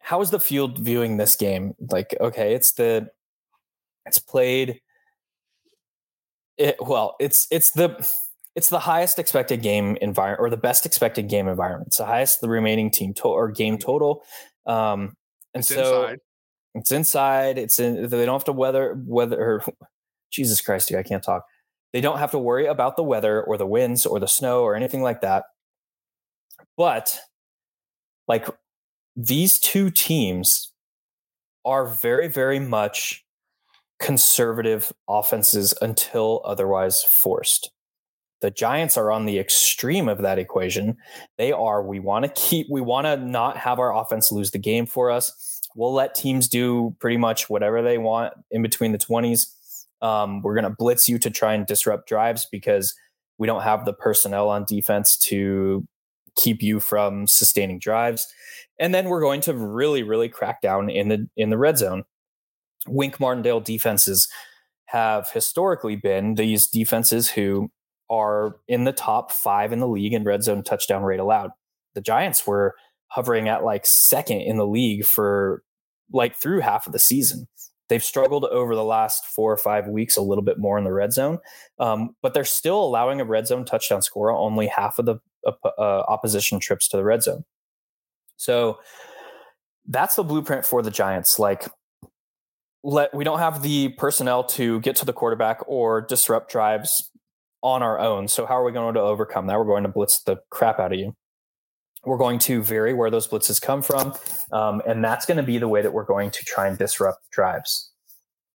how 0.00 0.20
is 0.22 0.30
the 0.30 0.40
field 0.40 0.78
viewing 0.78 1.18
this 1.18 1.36
game? 1.36 1.74
Like, 1.90 2.16
okay, 2.20 2.54
it's 2.54 2.72
the 2.72 3.10
it's 4.06 4.18
played 4.18 4.80
it 6.58 6.76
well, 6.80 7.16
it's 7.18 7.46
it's 7.50 7.70
the 7.72 7.96
it's 8.54 8.68
the 8.68 8.78
highest 8.78 9.18
expected 9.18 9.62
game 9.62 9.96
environment 10.00 10.40
or 10.40 10.50
the 10.50 10.56
best 10.56 10.84
expected 10.84 11.28
game 11.28 11.48
environment. 11.48 11.88
It's 11.88 11.96
the 11.96 12.06
highest 12.06 12.40
the 12.40 12.48
remaining 12.48 12.90
team 12.90 13.14
to- 13.14 13.28
or 13.28 13.50
game 13.50 13.78
total. 13.78 14.22
Um, 14.66 15.14
and 15.54 15.60
it's 15.60 15.68
so 15.68 16.02
inside. 16.02 16.18
it's 16.74 16.92
inside. 16.92 17.58
It's 17.58 17.80
in. 17.80 18.08
They 18.08 18.24
don't 18.26 18.34
have 18.34 18.44
to 18.44 18.52
weather 18.52 18.96
weather. 19.06 19.40
Or, 19.40 19.64
Jesus 20.32 20.60
Christ, 20.60 20.88
dude, 20.88 20.98
I 20.98 21.02
can't 21.02 21.22
talk. 21.22 21.44
They 21.92 22.00
don't 22.00 22.18
have 22.18 22.30
to 22.30 22.38
worry 22.38 22.66
about 22.66 22.96
the 22.96 23.02
weather 23.02 23.42
or 23.42 23.58
the 23.58 23.66
winds 23.66 24.06
or 24.06 24.18
the 24.18 24.28
snow 24.28 24.62
or 24.62 24.74
anything 24.74 25.02
like 25.02 25.20
that. 25.20 25.44
But 26.76 27.18
like 28.28 28.48
these 29.14 29.58
two 29.58 29.90
teams 29.90 30.72
are 31.66 31.86
very, 31.86 32.28
very 32.28 32.58
much 32.58 33.24
conservative 34.02 34.92
offenses 35.08 35.72
until 35.80 36.42
otherwise 36.44 37.02
forced. 37.04 37.70
The 38.42 38.50
Giants 38.50 38.96
are 38.96 39.12
on 39.12 39.24
the 39.24 39.38
extreme 39.38 40.08
of 40.08 40.18
that 40.18 40.38
equation. 40.38 40.96
They 41.38 41.52
are, 41.52 41.82
we 41.82 42.00
want 42.00 42.24
to 42.24 42.30
keep, 42.32 42.66
we 42.68 42.80
want 42.80 43.06
to 43.06 43.16
not 43.16 43.56
have 43.56 43.78
our 43.78 43.96
offense 43.96 44.32
lose 44.32 44.50
the 44.50 44.58
game 44.58 44.84
for 44.84 45.10
us. 45.10 45.60
We'll 45.76 45.94
let 45.94 46.16
teams 46.16 46.48
do 46.48 46.94
pretty 46.98 47.16
much 47.16 47.48
whatever 47.48 47.80
they 47.80 47.98
want 47.98 48.34
in 48.50 48.60
between 48.60 48.90
the 48.90 48.98
20s. 48.98 49.46
Um, 50.02 50.42
we're 50.42 50.54
going 50.54 50.64
to 50.64 50.76
blitz 50.76 51.08
you 51.08 51.18
to 51.20 51.30
try 51.30 51.54
and 51.54 51.64
disrupt 51.64 52.08
drives 52.08 52.46
because 52.50 52.94
we 53.38 53.46
don't 53.46 53.62
have 53.62 53.84
the 53.84 53.92
personnel 53.92 54.48
on 54.48 54.64
defense 54.64 55.16
to 55.18 55.86
keep 56.36 56.62
you 56.62 56.80
from 56.80 57.28
sustaining 57.28 57.78
drives. 57.78 58.26
And 58.80 58.92
then 58.92 59.08
we're 59.08 59.20
going 59.20 59.40
to 59.42 59.54
really, 59.54 60.02
really 60.02 60.28
crack 60.28 60.60
down 60.60 60.90
in 60.90 61.08
the 61.08 61.28
in 61.36 61.50
the 61.50 61.58
red 61.58 61.78
zone. 61.78 62.04
Wink 62.88 63.20
Martindale 63.20 63.60
defenses 63.60 64.28
have 64.86 65.30
historically 65.30 65.96
been 65.96 66.34
these 66.34 66.66
defenses 66.66 67.30
who 67.30 67.70
are 68.10 68.56
in 68.68 68.84
the 68.84 68.92
top 68.92 69.32
five 69.32 69.72
in 69.72 69.80
the 69.80 69.88
league 69.88 70.12
in 70.12 70.24
red 70.24 70.42
zone 70.42 70.62
touchdown 70.62 71.02
rate 71.02 71.20
allowed. 71.20 71.50
The 71.94 72.00
Giants 72.00 72.46
were 72.46 72.74
hovering 73.06 73.48
at 73.48 73.64
like 73.64 73.86
second 73.86 74.40
in 74.40 74.56
the 74.56 74.66
league 74.66 75.04
for 75.04 75.62
like 76.12 76.36
through 76.36 76.60
half 76.60 76.86
of 76.86 76.92
the 76.92 76.98
season. 76.98 77.48
They've 77.88 78.02
struggled 78.02 78.44
over 78.46 78.74
the 78.74 78.84
last 78.84 79.26
four 79.26 79.52
or 79.52 79.56
five 79.56 79.86
weeks 79.86 80.16
a 80.16 80.22
little 80.22 80.44
bit 80.44 80.58
more 80.58 80.78
in 80.78 80.84
the 80.84 80.92
red 80.92 81.12
zone, 81.12 81.38
um, 81.78 82.16
but 82.22 82.32
they're 82.32 82.44
still 82.44 82.82
allowing 82.82 83.20
a 83.20 83.24
red 83.24 83.46
zone 83.46 83.64
touchdown 83.64 84.02
score 84.02 84.30
only 84.30 84.66
half 84.66 84.98
of 84.98 85.06
the 85.06 85.16
uh, 85.46 85.80
opposition 86.08 86.58
trips 86.58 86.88
to 86.88 86.96
the 86.96 87.04
red 87.04 87.22
zone. 87.22 87.44
So 88.36 88.78
that's 89.86 90.16
the 90.16 90.24
blueprint 90.24 90.64
for 90.64 90.82
the 90.82 90.90
Giants. 90.90 91.38
Like, 91.38 91.68
let 92.84 93.14
we 93.14 93.24
don't 93.24 93.38
have 93.38 93.62
the 93.62 93.90
personnel 93.90 94.44
to 94.44 94.80
get 94.80 94.96
to 94.96 95.04
the 95.04 95.12
quarterback 95.12 95.60
or 95.66 96.00
disrupt 96.00 96.50
drives 96.50 97.10
on 97.62 97.82
our 97.82 97.98
own. 97.98 98.28
So 98.28 98.44
how 98.46 98.58
are 98.58 98.64
we 98.64 98.72
going 98.72 98.94
to 98.94 99.00
overcome 99.00 99.46
that? 99.46 99.58
We're 99.58 99.64
going 99.64 99.84
to 99.84 99.88
blitz 99.88 100.22
the 100.22 100.38
crap 100.50 100.80
out 100.80 100.92
of 100.92 100.98
you. 100.98 101.14
We're 102.04 102.18
going 102.18 102.40
to 102.40 102.62
vary 102.62 102.94
where 102.94 103.10
those 103.10 103.28
blitzes 103.28 103.62
come 103.62 103.80
from, 103.80 104.14
um, 104.50 104.82
and 104.84 105.04
that's 105.04 105.24
going 105.24 105.36
to 105.36 105.44
be 105.44 105.58
the 105.58 105.68
way 105.68 105.82
that 105.82 105.92
we're 105.92 106.04
going 106.04 106.32
to 106.32 106.44
try 106.44 106.66
and 106.66 106.76
disrupt 106.76 107.30
drives. 107.30 107.92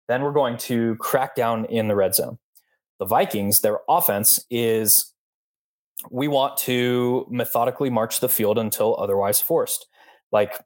Then 0.07 0.23
we're 0.23 0.33
going 0.33 0.57
to 0.57 0.95
crack 0.95 1.35
down 1.35 1.65
in 1.65 1.87
the 1.87 1.95
red 1.95 2.15
zone. 2.15 2.39
The 2.97 3.05
Vikings, 3.05 3.59
their 3.59 3.79
offense 3.87 4.43
is 4.49 5.13
we 6.09 6.27
want 6.27 6.57
to 6.57 7.27
methodically 7.29 7.91
march 7.91 8.19
the 8.19 8.29
field 8.29 8.57
until 8.57 8.95
otherwise 8.99 9.41
forced. 9.41 9.85
Like 10.31 10.59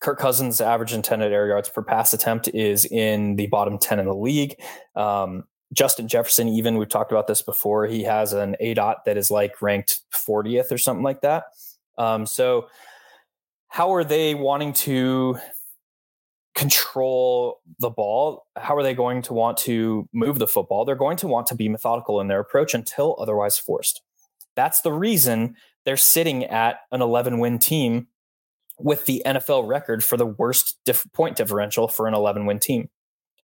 Kirk 0.00 0.18
Cousins' 0.18 0.60
average 0.60 0.92
intended 0.92 1.32
air 1.32 1.46
yards 1.46 1.68
per 1.68 1.82
pass 1.82 2.14
attempt 2.14 2.48
is 2.48 2.86
in 2.86 3.36
the 3.36 3.46
bottom 3.48 3.78
10 3.78 3.98
in 3.98 4.06
the 4.06 4.14
league. 4.14 4.56
Um, 4.96 5.44
Justin 5.72 6.08
Jefferson, 6.08 6.48
even 6.48 6.78
we've 6.78 6.88
talked 6.88 7.12
about 7.12 7.26
this 7.26 7.42
before, 7.42 7.86
he 7.86 8.02
has 8.02 8.32
an 8.32 8.56
aDOT 8.60 9.04
that 9.04 9.16
is 9.16 9.30
like 9.30 9.62
ranked 9.62 10.00
40th 10.12 10.72
or 10.72 10.78
something 10.78 11.04
like 11.04 11.20
that. 11.20 11.44
Um, 11.96 12.26
so, 12.26 12.68
how 13.68 13.94
are 13.94 14.02
they 14.02 14.34
wanting 14.34 14.72
to 14.72 15.38
control 16.56 17.60
the 17.78 17.90
ball? 17.90 18.46
How 18.56 18.74
are 18.76 18.82
they 18.82 18.94
going 18.94 19.22
to 19.22 19.32
want 19.32 19.58
to 19.58 20.08
move 20.12 20.40
the 20.40 20.48
football? 20.48 20.84
They're 20.84 20.96
going 20.96 21.18
to 21.18 21.28
want 21.28 21.46
to 21.48 21.54
be 21.54 21.68
methodical 21.68 22.20
in 22.20 22.26
their 22.26 22.40
approach 22.40 22.74
until 22.74 23.16
otherwise 23.20 23.58
forced. 23.58 24.02
That's 24.56 24.80
the 24.80 24.92
reason 24.92 25.54
they're 25.84 25.96
sitting 25.96 26.44
at 26.44 26.80
an 26.90 27.00
11 27.00 27.38
win 27.38 27.60
team 27.60 28.08
with 28.82 29.06
the 29.06 29.22
NFL 29.26 29.68
record 29.68 30.02
for 30.02 30.16
the 30.16 30.26
worst 30.26 30.78
point 31.12 31.36
differential 31.36 31.88
for 31.88 32.06
an 32.06 32.14
11 32.14 32.46
win 32.46 32.58
team. 32.58 32.88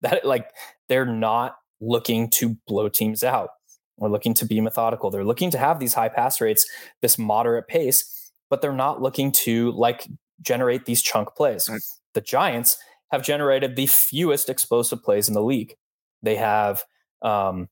That 0.02 0.26
like 0.26 0.50
they're 0.90 1.06
not 1.06 1.56
looking 1.80 2.30
to 2.32 2.58
blow 2.68 2.90
teams 2.90 3.24
out. 3.24 3.52
We're 3.98 4.10
looking 4.10 4.34
to 4.36 4.46
be 4.46 4.60
methodical. 4.60 5.10
They're 5.10 5.24
looking 5.24 5.52
to 5.52 5.58
have 5.58 5.80
these 5.80 5.94
high 5.94 6.10
pass 6.10 6.42
rates, 6.42 6.66
this 7.02 7.18
moderate 7.18 7.68
pace, 7.68 8.32
but 8.50 8.62
they're 8.62 8.74
not 8.74 9.02
looking 9.02 9.32
to 9.44 9.72
like 9.72 10.08
generate 10.42 10.86
these 10.86 11.02
chunk 11.02 11.36
plays. 11.36 11.70
Right. 11.70 11.82
The 12.14 12.22
Giants 12.22 12.78
have 13.12 13.24
generated 13.24 13.76
the 13.76 13.88
fewest 13.88 14.50
explosive 14.50 15.04
plays 15.04 15.28
in 15.28 15.34
the 15.34 15.44
league. 15.44 15.76
They 16.22 16.36
have 16.36 16.84
um, 17.22 17.70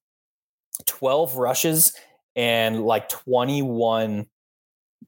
12 0.86 1.36
rushes 1.36 1.94
and 2.36 2.84
like 2.84 3.10
21 3.10 4.28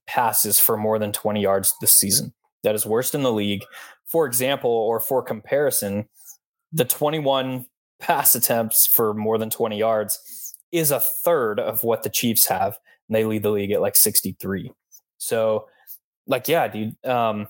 passes 0.08 0.60
for 0.60 0.76
more 0.76 0.99
than 0.99 1.12
20 1.12 1.41
yards 1.41 1.74
this 1.82 1.93
season. 1.93 2.34
That 2.64 2.76
is 2.76 2.86
worst 2.86 3.14
in 3.14 3.24
the 3.24 3.34
league. 3.34 3.64
For 4.05 4.26
example, 4.26 4.70
or 4.70 4.99
for 4.99 5.22
comparison, 5.22 6.07
the 6.72 6.86
21 6.86 7.66
pass 7.99 8.36
attempts 8.36 8.86
for 8.86 9.14
more 9.14 9.38
than 9.38 9.49
20 9.49 9.78
yards 9.78 10.55
is 10.72 10.91
a 10.91 10.99
third 10.99 11.59
of 11.59 11.84
what 11.84 12.03
the 12.03 12.09
Chiefs 12.09 12.47
have. 12.47 12.78
And 13.07 13.16
they 13.16 13.26
lead 13.26 13.43
the 13.43 13.51
league 13.51 13.72
at 13.72 13.82
like 13.82 13.95
63. 13.95 14.72
So, 15.18 15.68
like, 16.26 16.47
yeah, 16.47 16.68
dude, 16.68 16.95
um, 17.05 17.47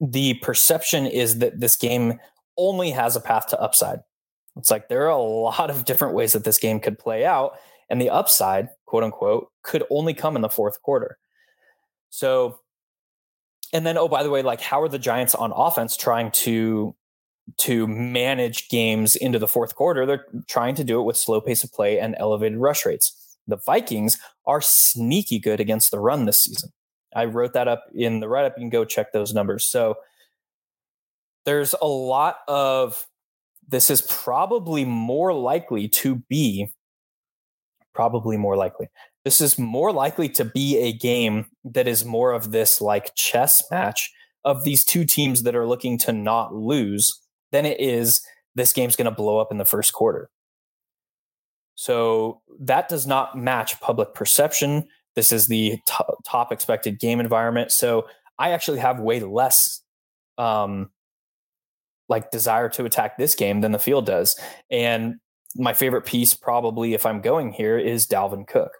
the 0.00 0.34
perception 0.34 1.06
is 1.06 1.38
that 1.38 1.60
this 1.60 1.76
game 1.76 2.18
only 2.56 2.90
has 2.90 3.14
a 3.14 3.20
path 3.20 3.46
to 3.48 3.60
upside. 3.60 4.00
It's 4.56 4.70
like 4.70 4.88
there 4.88 5.04
are 5.04 5.10
a 5.10 5.22
lot 5.22 5.70
of 5.70 5.84
different 5.84 6.14
ways 6.14 6.32
that 6.32 6.44
this 6.44 6.58
game 6.58 6.80
could 6.80 6.98
play 6.98 7.24
out. 7.24 7.56
And 7.88 8.00
the 8.00 8.10
upside, 8.10 8.68
quote 8.86 9.04
unquote, 9.04 9.48
could 9.62 9.84
only 9.90 10.14
come 10.14 10.34
in 10.36 10.42
the 10.42 10.48
fourth 10.48 10.82
quarter. 10.82 11.18
So, 12.10 12.58
and 13.72 13.86
then, 13.86 13.96
oh, 13.96 14.08
by 14.08 14.22
the 14.22 14.30
way, 14.30 14.42
like, 14.42 14.60
how 14.60 14.82
are 14.82 14.88
the 14.88 14.98
Giants 14.98 15.34
on 15.34 15.52
offense 15.52 15.96
trying 15.96 16.30
to 16.32 16.94
to 17.58 17.88
manage 17.88 18.68
games 18.68 19.16
into 19.16 19.38
the 19.38 19.48
fourth 19.48 19.74
quarter? 19.74 20.06
They're 20.06 20.26
trying 20.48 20.74
to 20.76 20.84
do 20.84 21.00
it 21.00 21.04
with 21.04 21.16
slow 21.16 21.40
pace 21.40 21.64
of 21.64 21.72
play 21.72 21.98
and 21.98 22.14
elevated 22.18 22.58
rush 22.58 22.86
rates. 22.86 23.38
The 23.48 23.58
Vikings 23.66 24.18
are 24.46 24.60
sneaky 24.60 25.38
good 25.38 25.60
against 25.60 25.90
the 25.90 25.98
run 25.98 26.26
this 26.26 26.40
season. 26.40 26.70
I 27.14 27.24
wrote 27.24 27.52
that 27.54 27.68
up 27.68 27.84
in 27.94 28.20
the 28.20 28.28
write 28.28 28.44
up. 28.44 28.54
You 28.56 28.62
can 28.62 28.70
go 28.70 28.84
check 28.84 29.12
those 29.12 29.34
numbers. 29.34 29.64
So 29.64 29.96
there's 31.44 31.74
a 31.82 31.86
lot 31.86 32.38
of 32.48 33.06
this 33.68 33.90
is 33.90 34.02
probably 34.02 34.84
more 34.84 35.32
likely 35.32 35.88
to 35.88 36.16
be 36.28 36.72
probably 37.94 38.36
more 38.36 38.56
likely. 38.56 38.88
This 39.24 39.40
is 39.40 39.58
more 39.58 39.92
likely 39.92 40.28
to 40.30 40.44
be 40.44 40.78
a 40.78 40.92
game 40.92 41.46
that 41.64 41.86
is 41.86 42.04
more 42.04 42.32
of 42.32 42.50
this 42.50 42.80
like 42.80 43.14
chess 43.14 43.62
match 43.70 44.10
of 44.44 44.64
these 44.64 44.84
two 44.84 45.04
teams 45.04 45.44
that 45.44 45.54
are 45.54 45.66
looking 45.66 45.96
to 45.98 46.12
not 46.12 46.54
lose 46.54 47.20
than 47.52 47.64
it 47.64 47.80
is 47.80 48.22
this 48.54 48.72
game's 48.72 48.96
going 48.96 49.06
to 49.06 49.10
blow 49.10 49.38
up 49.38 49.52
in 49.52 49.58
the 49.58 49.64
first 49.64 49.92
quarter. 49.92 50.28
So 51.74 52.42
that 52.60 52.88
does 52.88 53.06
not 53.06 53.38
match 53.38 53.80
public 53.80 54.14
perception. 54.14 54.88
This 55.14 55.32
is 55.32 55.46
the 55.46 55.78
top, 55.86 56.22
top 56.24 56.52
expected 56.52 56.98
game 56.98 57.20
environment. 57.20 57.72
So 57.72 58.06
I 58.38 58.50
actually 58.50 58.78
have 58.78 59.00
way 59.00 59.20
less 59.20 59.82
um, 60.38 60.90
like 62.08 62.30
desire 62.30 62.68
to 62.70 62.84
attack 62.84 63.16
this 63.16 63.34
game 63.34 63.60
than 63.60 63.72
the 63.72 63.78
field 63.78 64.06
does. 64.06 64.38
And 64.70 65.16
my 65.56 65.72
favorite 65.72 66.06
piece, 66.06 66.34
probably 66.34 66.94
if 66.94 67.06
I'm 67.06 67.20
going 67.20 67.52
here, 67.52 67.78
is 67.78 68.06
Dalvin 68.06 68.46
Cook. 68.46 68.72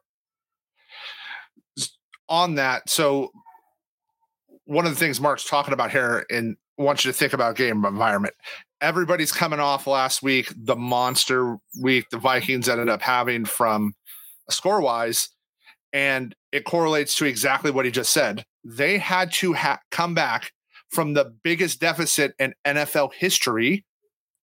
On 2.33 2.55
that, 2.55 2.89
so 2.89 3.31
one 4.65 4.87
of 4.87 4.93
the 4.93 4.99
things 4.99 5.21
Mark's 5.21 5.45
talking 5.45 5.75
about 5.75 5.91
here, 5.91 6.25
and 6.31 6.57
wants 6.79 7.05
you 7.05 7.13
to 7.13 7.17
think 7.17 7.33
about 7.33 7.57
game 7.57 7.85
environment. 7.85 8.35
Everybody's 8.81 9.33
coming 9.33 9.61
off 9.61 9.87
last 9.87 10.23
week, 10.23 10.53
the 10.57 10.77
monster 10.77 11.59
week 11.81 12.07
the 12.11 12.19
Vikings 12.19 12.69
ended 12.69 12.89
up 12.89 13.03
having 13.03 13.45
from 13.45 13.93
score 14.51 14.81
wise, 14.81 15.29
and 15.93 16.35
it 16.53 16.65
correlates 16.65 17.15
to 17.17 17.27
exactly 17.27 17.71
what 17.71 17.85
he 17.85 17.91
just 17.91 18.13
said. 18.13 18.45
They 18.65 18.99
had 18.99 19.33
to 19.35 19.53
ha- 19.53 19.81
come 19.91 20.15
back 20.15 20.53
from 20.91 21.15
the 21.15 21.35
biggest 21.43 21.81
deficit 21.81 22.35
in 22.39 22.55
NFL 22.67 23.13
history 23.15 23.85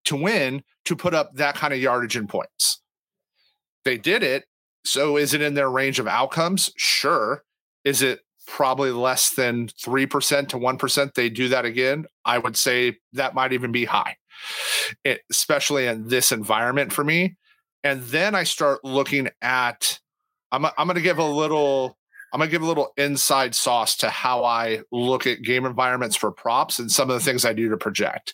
to 0.06 0.16
win 0.16 0.64
to 0.86 0.96
put 0.96 1.14
up 1.14 1.34
that 1.36 1.56
kind 1.56 1.74
of 1.74 1.80
yardage 1.80 2.16
and 2.16 2.28
points. 2.28 2.82
They 3.86 3.98
did 3.98 4.24
it. 4.24 4.46
So 4.86 5.18
is 5.18 5.34
it 5.34 5.42
in 5.42 5.54
their 5.54 5.70
range 5.70 6.00
of 6.00 6.08
outcomes? 6.08 6.72
Sure. 6.76 7.44
Is 7.84 8.02
it 8.02 8.20
probably 8.46 8.92
less 8.92 9.34
than 9.34 9.68
3% 9.68 10.50
to 10.50 10.58
1% 10.58 11.14
they 11.14 11.30
do 11.30 11.50
that 11.50 11.66
again? 11.66 12.06
I 12.26 12.38
would 12.38 12.58
say 12.58 12.98
that 13.14 13.36
might 13.36 13.54
even 13.54 13.72
be 13.72 13.86
high, 13.86 14.18
it, 15.04 15.22
especially 15.30 15.88
in 15.88 16.08
this 16.08 16.32
environment 16.32 16.92
for 16.92 17.04
me. 17.04 17.36
And 17.84 18.04
then 18.04 18.36
I 18.36 18.44
start 18.44 18.84
looking 18.84 19.30
at, 19.42 20.00
I'm, 20.52 20.66
I'm 20.66 20.88
going 20.88 20.96
to 20.96 21.02
give 21.02 21.20
a 21.20 21.26
little 21.26 21.98
I'm 22.34 22.40
gonna 22.40 22.50
give 22.50 22.64
a 22.64 22.68
little 22.68 22.94
inside 22.98 23.54
sauce 23.54 23.96
to 23.98 24.10
how 24.10 24.44
I 24.44 24.80
look 24.92 25.28
at 25.28 25.44
game 25.44 25.66
environments 25.66 26.16
for 26.16 26.32
props 26.32 26.80
and 26.80 26.92
some 26.92 27.12
of 27.12 27.14
the 27.14 27.24
things 27.24 27.46
I 27.46 27.54
do 27.54 27.70
to 27.70 27.78
project. 27.78 28.34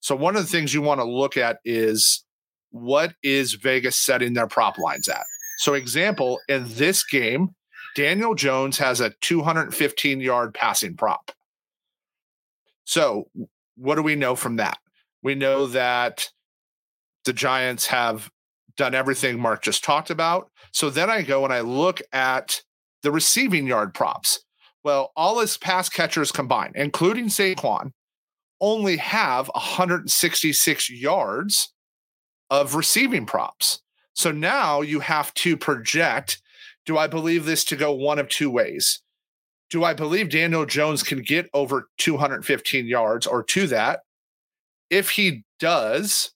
So 0.00 0.16
one 0.16 0.34
of 0.34 0.42
the 0.42 0.48
things 0.48 0.72
you 0.72 0.80
want 0.80 1.00
to 1.00 1.04
look 1.04 1.36
at 1.36 1.58
is 1.62 2.24
what 2.70 3.12
is 3.22 3.52
Vegas 3.54 3.98
setting 3.98 4.32
their 4.32 4.46
prop 4.46 4.78
lines 4.78 5.08
at? 5.08 5.26
So 5.58 5.74
example, 5.74 6.40
in 6.48 6.64
this 6.68 7.04
game, 7.04 7.50
Daniel 7.94 8.34
Jones 8.34 8.78
has 8.78 9.00
a 9.00 9.10
215 9.20 10.20
yard 10.20 10.54
passing 10.54 10.96
prop. 10.96 11.30
So 12.84 13.28
what 13.76 13.94
do 13.94 14.02
we 14.02 14.16
know 14.16 14.36
from 14.36 14.56
that? 14.56 14.78
We 15.22 15.34
know 15.34 15.66
that 15.68 16.30
the 17.24 17.32
Giants 17.32 17.86
have 17.86 18.30
done 18.76 18.94
everything 18.94 19.38
Mark 19.38 19.62
just 19.62 19.84
talked 19.84 20.10
about. 20.10 20.50
So 20.72 20.90
then 20.90 21.08
I 21.08 21.22
go 21.22 21.44
and 21.44 21.52
I 21.52 21.60
look 21.60 22.02
at 22.12 22.62
the 23.02 23.12
receiving 23.12 23.66
yard 23.66 23.94
props. 23.94 24.44
Well, 24.82 25.12
all 25.16 25.38
his 25.38 25.56
pass 25.56 25.88
catchers 25.88 26.32
combined, 26.32 26.74
including 26.76 27.26
Saquon, 27.26 27.92
only 28.60 28.98
have 28.98 29.50
166 29.54 30.90
yards 30.90 31.72
of 32.50 32.74
receiving 32.74 33.24
props. 33.24 33.80
So 34.14 34.30
now 34.30 34.80
you 34.80 35.00
have 35.00 35.32
to 35.34 35.56
project 35.56 36.40
do 36.86 36.98
I 36.98 37.06
believe 37.06 37.44
this 37.44 37.64
to 37.66 37.76
go 37.76 37.92
one 37.92 38.18
of 38.18 38.28
two 38.28 38.50
ways? 38.50 39.00
Do 39.70 39.84
I 39.84 39.94
believe 39.94 40.30
Daniel 40.30 40.66
Jones 40.66 41.02
can 41.02 41.22
get 41.22 41.48
over 41.54 41.88
215 41.98 42.86
yards 42.86 43.26
or 43.26 43.42
to 43.44 43.66
that? 43.68 44.00
If 44.90 45.10
he 45.10 45.44
does, 45.58 46.32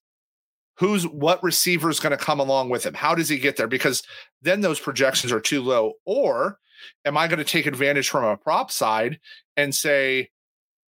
who's 0.79 1.07
what 1.07 1.43
receiver 1.43 1.91
is 1.91 2.01
going 2.01 2.17
to 2.17 2.25
come 2.25 2.41
along 2.41 2.71
with 2.71 2.87
him? 2.87 2.95
How 2.95 3.15
does 3.15 3.29
he 3.29 3.39
get 3.39 3.57
there? 3.57 3.69
Because 3.69 4.03
then 4.43 4.61
those 4.61 4.81
projections 4.81 5.33
are 5.33 5.41
too 5.41 5.63
low. 5.63 5.95
Or 6.07 6.59
am 7.05 7.17
I 7.17 7.29
going 7.29 7.39
to 7.39 7.45
take 7.45 7.67
advantage 7.67 8.09
from 8.09 8.25
a 8.25 8.37
prop 8.37 8.71
side 8.71 9.19
and 9.57 9.75
say, 9.75 10.31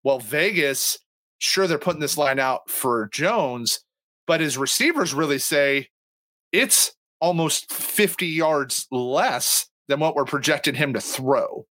well, 0.03 0.19
Vegas, 0.19 0.99
sure, 1.39 1.67
they're 1.67 1.79
putting 1.79 2.01
this 2.01 2.19
line 2.19 2.39
out 2.39 2.69
for 2.69 3.09
Jones, 3.13 3.81
but 4.27 4.41
his 4.41 4.59
receivers 4.59 5.15
really 5.15 5.39
say 5.39 5.89
it's 6.53 6.93
almost 7.21 7.73
50 7.73 8.27
yards 8.27 8.87
less 8.91 9.69
than 9.89 10.01
what 10.01 10.15
we're 10.15 10.25
projecting 10.25 10.75
him 10.75 10.93
to 10.95 11.01
throw. 11.01 11.67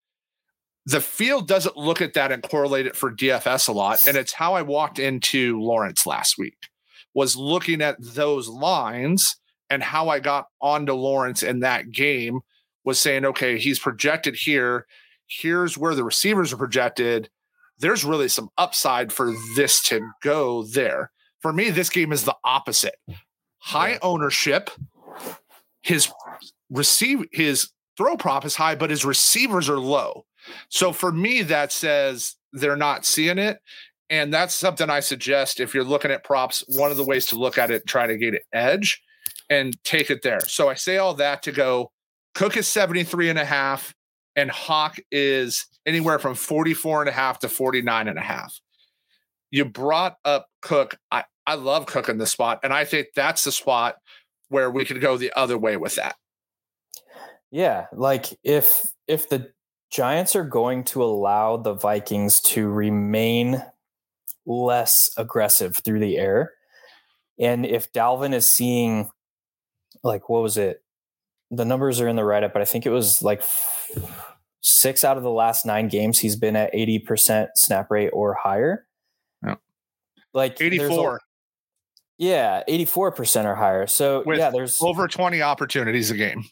The 0.86 1.01
field 1.01 1.47
doesn't 1.47 1.76
look 1.76 2.01
at 2.01 2.14
that 2.14 2.32
and 2.32 2.43
correlate 2.43 2.86
it 2.86 2.97
for 2.97 3.12
DFS 3.12 3.68
a 3.68 3.72
lot. 3.72 4.07
And 4.07 4.16
it's 4.16 4.32
how 4.32 4.55
I 4.55 4.62
walked 4.62 4.99
into 4.99 5.61
Lawrence 5.61 6.07
last 6.07 6.38
week 6.38 6.57
was 7.14 7.36
looking 7.36 7.80
at 7.82 7.97
those 8.01 8.49
lines 8.49 9.36
and 9.68 9.82
how 9.82 10.09
I 10.09 10.20
got 10.20 10.47
onto 10.61 10.93
Lawrence 10.93 11.43
in 11.43 11.61
that 11.61 11.91
game 11.91 12.41
was 12.84 12.99
saying, 12.99 13.24
okay, 13.24 13.59
he's 13.59 13.78
projected 13.78 14.34
here. 14.34 14.86
Here's 15.26 15.78
where 15.78 15.95
the 15.95 16.05
receivers 16.05 16.53
are 16.53 16.57
projected. 16.57 17.28
There's 17.78 18.05
really 18.05 18.28
some 18.28 18.51
upside 18.59 19.12
for 19.12 19.32
this 19.55 19.82
to 19.84 20.11
go 20.22 20.64
there. 20.64 21.11
For 21.41 21.53
me, 21.53 21.70
this 21.70 21.88
game 21.88 22.12
is 22.12 22.24
the 22.24 22.36
opposite. 22.45 22.97
High 23.59 23.99
ownership. 24.03 24.70
His 25.82 26.11
receive 26.70 27.24
his 27.32 27.70
throw 27.96 28.16
prop 28.16 28.44
is 28.44 28.56
high, 28.56 28.74
but 28.74 28.90
his 28.90 29.04
receivers 29.04 29.68
are 29.68 29.78
low. 29.78 30.24
So 30.68 30.92
for 30.92 31.12
me, 31.12 31.42
that 31.42 31.72
says 31.72 32.36
they're 32.52 32.76
not 32.76 33.04
seeing 33.04 33.38
it. 33.38 33.58
And 34.08 34.34
that's 34.34 34.54
something 34.54 34.90
I 34.90 35.00
suggest 35.00 35.61
if 35.61 35.72
you're 35.72 35.84
looking 35.84 36.11
at 36.11 36.24
props, 36.24 36.64
one 36.66 36.90
of 36.90 36.96
the 36.96 37.04
ways 37.04 37.26
to 37.26 37.36
look 37.36 37.58
at 37.58 37.70
it, 37.70 37.86
try 37.86 38.06
to 38.06 38.16
get 38.16 38.34
an 38.34 38.40
edge 38.52 39.00
and 39.48 39.82
take 39.84 40.11
it 40.11 40.22
there. 40.22 40.40
So 40.40 40.68
I 40.68 40.74
say 40.74 40.96
all 40.96 41.14
that 41.14 41.42
to 41.44 41.52
go 41.52 41.92
Cook 42.34 42.56
is 42.56 42.68
73 42.68 43.30
and 43.30 43.38
a 43.38 43.44
half, 43.44 43.94
and 44.36 44.50
Hock 44.50 44.98
is 45.11 45.66
anywhere 45.84 46.18
from 46.18 46.34
44 46.34 47.02
and 47.02 47.08
a 47.08 47.12
half 47.12 47.40
to 47.40 47.48
49 47.48 48.08
and 48.08 48.18
a 48.18 48.22
half. 48.22 48.58
You 49.50 49.64
brought 49.64 50.16
up 50.24 50.46
Cook. 50.62 50.96
I, 51.11 51.24
I 51.46 51.54
love 51.54 51.86
Cook 51.86 52.08
in 52.08 52.18
this 52.18 52.30
spot, 52.30 52.61
and 52.62 52.72
I 52.72 52.84
think 52.84 53.08
that's 53.16 53.44
the 53.44 53.52
spot 53.52 53.96
where 54.51 54.70
we 54.70 54.84
could 54.84 55.01
go 55.01 55.16
the 55.16 55.32
other 55.34 55.57
way 55.57 55.78
with 55.78 55.94
that. 55.94 56.16
Yeah, 57.51 57.86
like 57.92 58.26
if 58.44 58.86
if 59.09 59.28
the 59.28 59.51
Giants 59.90 60.36
are 60.36 60.44
going 60.44 60.84
to 60.84 61.03
allow 61.03 61.57
the 61.57 61.74
Vikings 61.74 62.40
to 62.40 62.68
remain 62.68 63.64
less 64.46 65.11
aggressive 65.16 65.76
through 65.76 66.01
the 66.01 66.18
air, 66.18 66.53
and 67.38 67.64
if 67.64 67.92
Dalvin 67.92 68.34
is 68.34 68.51
seeing 68.51 69.11
like 70.05 70.28
what 70.28 70.42
was 70.42 70.57
it 70.57 70.82
the 71.51 71.64
numbers 71.64 72.01
are 72.01 72.09
in 72.09 72.16
the 72.16 72.24
write 72.24 72.44
up, 72.44 72.53
but 72.53 72.62
I 72.62 72.64
think 72.64 72.86
it 72.86 72.90
was 72.90 73.22
like 73.22 73.42
six 74.61 75.03
out 75.05 75.16
of 75.16 75.22
the 75.22 75.30
last 75.30 75.66
nine 75.66 75.88
games 75.88 76.18
he's 76.18 76.36
been 76.36 76.55
at 76.55 76.72
80% 76.72 77.48
snap 77.57 77.90
rate 77.90 78.11
or 78.12 78.34
higher. 78.34 78.86
Yeah. 79.44 79.57
Like 80.32 80.61
84. 80.61 81.20
Yeah, 82.20 82.62
84% 82.68 83.46
or 83.46 83.54
higher. 83.54 83.86
So 83.86 84.22
With 84.26 84.38
yeah, 84.38 84.50
there's 84.50 84.82
over 84.82 85.08
20 85.08 85.40
opportunities 85.40 86.10
a 86.10 86.16
game. 86.16 86.44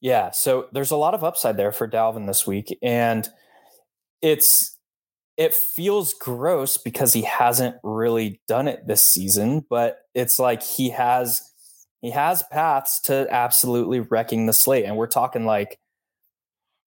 Yeah. 0.00 0.32
So 0.32 0.66
there's 0.72 0.90
a 0.90 0.96
lot 0.96 1.14
of 1.14 1.22
upside 1.22 1.56
there 1.56 1.70
for 1.70 1.88
Dalvin 1.88 2.26
this 2.26 2.48
week. 2.48 2.76
And 2.82 3.28
it's, 4.20 4.76
it 5.36 5.54
feels 5.54 6.14
gross 6.14 6.78
because 6.78 7.12
he 7.12 7.22
hasn't 7.22 7.76
really 7.84 8.40
done 8.48 8.66
it 8.66 8.88
this 8.88 9.06
season, 9.06 9.64
but 9.70 10.00
it's 10.14 10.40
like 10.40 10.64
he 10.64 10.90
has 10.90 11.42
he 12.00 12.10
has 12.10 12.42
paths 12.50 13.00
to 13.02 13.26
absolutely 13.30 14.00
wrecking 14.00 14.46
the 14.46 14.52
slate. 14.52 14.84
And 14.84 14.96
we're 14.96 15.06
talking 15.06 15.46
like 15.46 15.78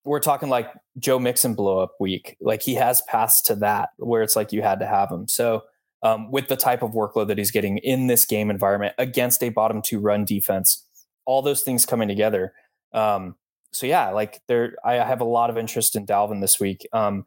we're 0.04 0.20
talking 0.20 0.48
like 0.48 0.70
Joe 0.98 1.18
Mixon 1.18 1.54
blow 1.54 1.78
up 1.78 1.94
week. 1.98 2.36
Like 2.40 2.60
he 2.62 2.74
has 2.74 3.02
paths 3.02 3.40
to 3.42 3.54
that 3.56 3.90
where 3.96 4.22
it's 4.22 4.36
like 4.36 4.52
you 4.52 4.60
had 4.60 4.80
to 4.80 4.86
have 4.86 5.10
him. 5.10 5.28
So 5.28 5.62
um, 6.02 6.30
with 6.30 6.48
the 6.48 6.56
type 6.56 6.82
of 6.82 6.92
workload 6.92 7.28
that 7.28 7.38
he's 7.38 7.50
getting 7.50 7.78
in 7.78 8.06
this 8.06 8.24
game 8.24 8.50
environment 8.50 8.94
against 8.98 9.42
a 9.42 9.50
bottom 9.50 9.82
two 9.82 9.98
run 9.98 10.24
defense, 10.24 10.84
all 11.26 11.42
those 11.42 11.62
things 11.62 11.86
coming 11.86 12.08
together. 12.08 12.52
Um, 12.92 13.36
so 13.72 13.86
yeah, 13.86 14.10
like 14.10 14.40
there, 14.48 14.74
I 14.84 14.94
have 14.94 15.20
a 15.20 15.24
lot 15.24 15.50
of 15.50 15.58
interest 15.58 15.94
in 15.96 16.06
Dalvin 16.06 16.40
this 16.40 16.58
week, 16.58 16.86
um, 16.92 17.24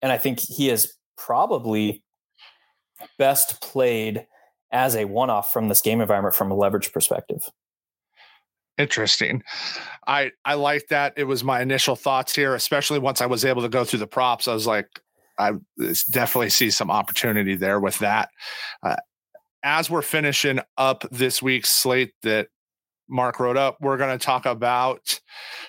and 0.00 0.10
I 0.10 0.18
think 0.18 0.40
he 0.40 0.70
is 0.70 0.94
probably 1.16 2.02
best 3.18 3.60
played 3.60 4.26
as 4.70 4.96
a 4.96 5.04
one 5.04 5.28
off 5.28 5.52
from 5.52 5.68
this 5.68 5.80
game 5.80 6.00
environment 6.00 6.34
from 6.34 6.50
a 6.50 6.54
leverage 6.54 6.92
perspective. 6.92 7.48
Interesting. 8.78 9.42
I 10.06 10.30
I 10.44 10.54
like 10.54 10.88
that. 10.88 11.12
It 11.16 11.24
was 11.24 11.44
my 11.44 11.60
initial 11.60 11.94
thoughts 11.94 12.34
here, 12.34 12.54
especially 12.54 12.98
once 12.98 13.20
I 13.20 13.26
was 13.26 13.44
able 13.44 13.62
to 13.62 13.68
go 13.68 13.84
through 13.84 13.98
the 13.98 14.06
props. 14.06 14.48
I 14.48 14.54
was 14.54 14.66
like, 14.66 14.88
I 15.42 15.52
definitely 16.10 16.50
see 16.50 16.70
some 16.70 16.90
opportunity 16.90 17.56
there 17.56 17.80
with 17.80 17.98
that. 17.98 18.28
Uh, 18.82 18.96
as 19.62 19.90
we're 19.90 20.02
finishing 20.02 20.60
up 20.76 21.04
this 21.10 21.42
week's 21.42 21.70
slate 21.70 22.12
that 22.22 22.48
Mark 23.08 23.38
wrote 23.38 23.56
up, 23.56 23.76
we're 23.80 23.96
going 23.96 24.16
to 24.16 24.24
talk 24.24 24.46
about 24.46 25.20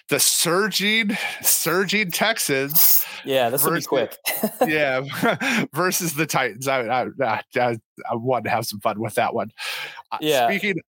the 0.10 0.20
surging, 0.20 1.18
surging 1.42 2.12
Texans. 2.12 3.06
Yeah, 3.26 3.50
this 3.50 3.64
will 3.64 3.74
be 3.74 3.82
quick. 3.82 4.18
yeah, 4.68 5.02
versus 5.74 6.14
the 6.14 6.26
Titans. 6.26 6.68
I, 6.68 6.82
I, 6.82 7.42
I, 7.56 7.78
I, 8.10 8.16
want 8.16 8.46
to 8.46 8.50
have 8.50 8.66
some 8.66 8.80
fun 8.80 9.00
with 9.00 9.16
that 9.16 9.34
one. 9.34 9.52
Uh, 10.12 10.20
yeah. 10.22 10.48
Speaking, 10.48 10.82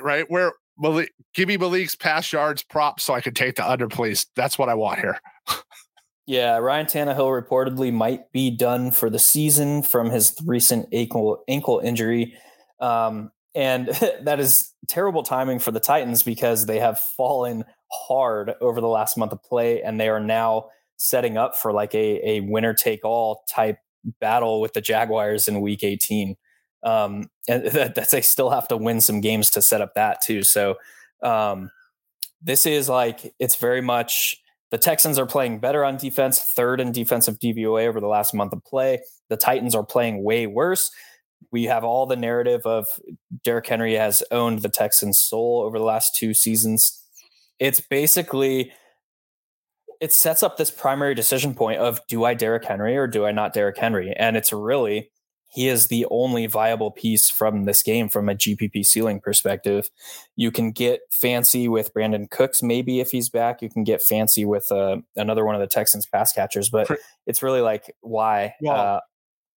right, 0.00 0.30
where 0.30 0.52
Malik, 0.78 1.12
give 1.34 1.48
me 1.48 1.56
Malik's 1.56 1.94
pass 1.94 2.32
yards 2.32 2.62
prop 2.62 3.00
so 3.00 3.14
I 3.14 3.20
can 3.20 3.34
take 3.34 3.56
the 3.56 3.68
under, 3.68 3.88
please. 3.88 4.26
That's 4.36 4.58
what 4.58 4.68
I 4.68 4.74
want 4.74 5.00
here. 5.00 5.18
Yeah, 6.26 6.58
Ryan 6.58 6.86
Tannehill 6.86 7.42
reportedly 7.42 7.92
might 7.92 8.30
be 8.32 8.50
done 8.50 8.90
for 8.90 9.10
the 9.10 9.18
season 9.18 9.82
from 9.82 10.10
his 10.10 10.36
recent 10.44 10.88
ankle 10.92 11.42
ankle 11.48 11.80
injury. 11.82 12.34
Um, 12.80 13.32
and 13.54 13.88
that 14.22 14.40
is 14.40 14.72
terrible 14.88 15.22
timing 15.22 15.58
for 15.58 15.70
the 15.70 15.80
Titans 15.80 16.22
because 16.22 16.66
they 16.66 16.78
have 16.78 16.98
fallen 16.98 17.64
hard 17.90 18.54
over 18.60 18.80
the 18.80 18.88
last 18.88 19.18
month 19.18 19.32
of 19.32 19.42
play 19.42 19.82
and 19.82 20.00
they 20.00 20.08
are 20.08 20.20
now 20.20 20.68
setting 20.96 21.36
up 21.36 21.56
for 21.56 21.72
like 21.72 21.94
a, 21.94 22.28
a 22.28 22.40
winner 22.40 22.72
take 22.72 23.04
all 23.04 23.44
type 23.48 23.78
battle 24.20 24.60
with 24.60 24.72
the 24.72 24.80
Jaguars 24.80 25.48
in 25.48 25.60
week 25.60 25.82
18. 25.82 26.36
Um, 26.84 27.30
and 27.48 27.64
that, 27.72 27.94
that, 27.96 28.10
they 28.10 28.20
still 28.20 28.50
have 28.50 28.68
to 28.68 28.76
win 28.76 29.00
some 29.00 29.20
games 29.20 29.50
to 29.50 29.62
set 29.62 29.80
up 29.80 29.94
that 29.94 30.20
too. 30.22 30.44
So 30.44 30.76
um, 31.22 31.70
this 32.40 32.64
is 32.64 32.88
like, 32.88 33.34
it's 33.38 33.56
very 33.56 33.80
much 33.80 34.41
the 34.72 34.78
Texans 34.78 35.20
are 35.20 35.26
playing 35.26 35.60
better 35.60 35.84
on 35.84 35.96
defense, 35.96 36.40
third 36.40 36.80
in 36.80 36.90
defensive 36.90 37.38
DVOA 37.38 37.86
over 37.86 38.00
the 38.00 38.08
last 38.08 38.34
month 38.34 38.52
of 38.52 38.64
play. 38.64 39.02
The 39.28 39.36
Titans 39.36 39.76
are 39.76 39.84
playing 39.84 40.24
way 40.24 40.48
worse 40.48 40.90
we 41.50 41.64
have 41.64 41.84
all 41.84 42.06
the 42.06 42.16
narrative 42.16 42.62
of 42.64 42.86
Derrick 43.44 43.66
Henry 43.66 43.94
has 43.94 44.22
owned 44.30 44.60
the 44.60 44.68
Texans' 44.68 45.18
soul 45.18 45.62
over 45.62 45.78
the 45.78 45.84
last 45.84 46.14
two 46.14 46.34
seasons. 46.34 47.04
It's 47.58 47.80
basically 47.80 48.72
it 50.00 50.12
sets 50.12 50.42
up 50.42 50.56
this 50.56 50.70
primary 50.70 51.14
decision 51.14 51.54
point 51.54 51.78
of 51.78 52.00
do 52.08 52.24
I 52.24 52.34
Derrick 52.34 52.64
Henry 52.64 52.96
or 52.96 53.06
do 53.06 53.24
I 53.24 53.30
not 53.30 53.52
Derrick 53.52 53.78
Henry? 53.78 54.12
And 54.16 54.36
it's 54.36 54.52
really 54.52 55.11
he 55.52 55.68
is 55.68 55.88
the 55.88 56.06
only 56.10 56.46
viable 56.46 56.90
piece 56.90 57.28
from 57.28 57.64
this 57.64 57.82
game 57.82 58.08
from 58.08 58.28
a 58.28 58.34
GPP 58.34 58.86
ceiling 58.86 59.20
perspective. 59.20 59.90
You 60.34 60.50
can 60.50 60.70
get 60.70 61.00
fancy 61.10 61.68
with 61.68 61.92
Brandin 61.92 62.30
Cooks, 62.30 62.62
maybe 62.62 63.00
if 63.00 63.10
he's 63.10 63.28
back. 63.28 63.60
You 63.60 63.68
can 63.68 63.84
get 63.84 64.00
fancy 64.00 64.46
with 64.46 64.72
uh, 64.72 64.98
another 65.14 65.44
one 65.44 65.54
of 65.54 65.60
the 65.60 65.66
Texans 65.66 66.06
pass 66.06 66.32
catchers, 66.32 66.70
but 66.70 66.88
it's 67.26 67.42
really 67.42 67.60
like 67.60 67.94
why. 68.00 68.54
Well, 68.62 68.96
uh, 68.96 69.00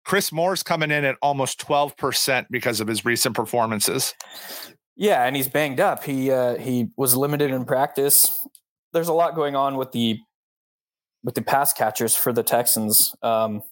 Chris 0.03 0.33
Moore's 0.33 0.63
coming 0.63 0.91
in 0.91 1.05
at 1.05 1.15
almost 1.21 1.65
12% 1.65 2.47
because 2.51 2.81
of 2.81 2.87
his 2.87 3.05
recent 3.05 3.33
performances. 3.33 4.13
Yeah, 4.97 5.23
and 5.23 5.35
he's 5.35 5.47
banged 5.47 5.79
up. 5.79 6.03
He 6.03 6.31
uh, 6.31 6.57
he 6.57 6.89
was 6.97 7.15
limited 7.15 7.51
in 7.51 7.65
practice. 7.65 8.47
There's 8.93 9.07
a 9.09 9.13
lot 9.13 9.35
going 9.35 9.55
on 9.55 9.77
with 9.77 9.91
the 9.91 10.19
with 11.23 11.35
the 11.35 11.41
pass 11.41 11.73
catchers 11.73 12.15
for 12.15 12.31
the 12.31 12.43
Texans. 12.43 13.15
Um, 13.21 13.63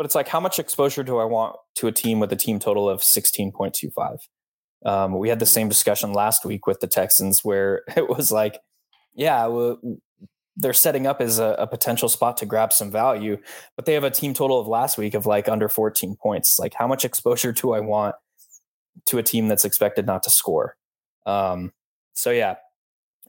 but 0.00 0.06
it's 0.06 0.14
like 0.14 0.28
how 0.28 0.40
much 0.40 0.58
exposure 0.58 1.02
do 1.02 1.18
I 1.18 1.26
want 1.26 1.56
to 1.74 1.86
a 1.86 1.92
team 1.92 2.20
with 2.20 2.32
a 2.32 2.36
team 2.36 2.58
total 2.58 2.88
of 2.88 3.02
16.25? 3.02 4.16
Um, 4.86 5.18
we 5.18 5.28
had 5.28 5.40
the 5.40 5.44
same 5.44 5.68
discussion 5.68 6.14
last 6.14 6.42
week 6.42 6.66
with 6.66 6.80
the 6.80 6.86
Texans 6.86 7.44
where 7.44 7.82
it 7.98 8.08
was 8.08 8.32
like, 8.32 8.60
yeah, 9.12 9.46
they're 10.56 10.72
setting 10.72 11.06
up 11.06 11.20
as 11.20 11.38
a, 11.38 11.54
a, 11.58 11.66
potential 11.66 12.08
spot 12.08 12.38
to 12.38 12.46
grab 12.46 12.72
some 12.72 12.90
value, 12.90 13.36
but 13.76 13.84
they 13.84 13.92
have 13.92 14.02
a 14.02 14.10
team 14.10 14.32
total 14.32 14.58
of 14.58 14.66
last 14.66 14.96
week 14.96 15.12
of 15.12 15.26
like 15.26 15.50
under 15.50 15.68
14 15.68 16.16
points. 16.16 16.58
Like, 16.58 16.72
how 16.72 16.86
much 16.86 17.04
exposure 17.04 17.52
do 17.52 17.72
I 17.72 17.80
want 17.80 18.14
to 19.04 19.18
a 19.18 19.22
team 19.22 19.48
that's 19.48 19.66
expected 19.66 20.06
not 20.06 20.22
to 20.22 20.30
score? 20.30 20.76
Um, 21.26 21.72
so 22.14 22.30
yeah, 22.30 22.54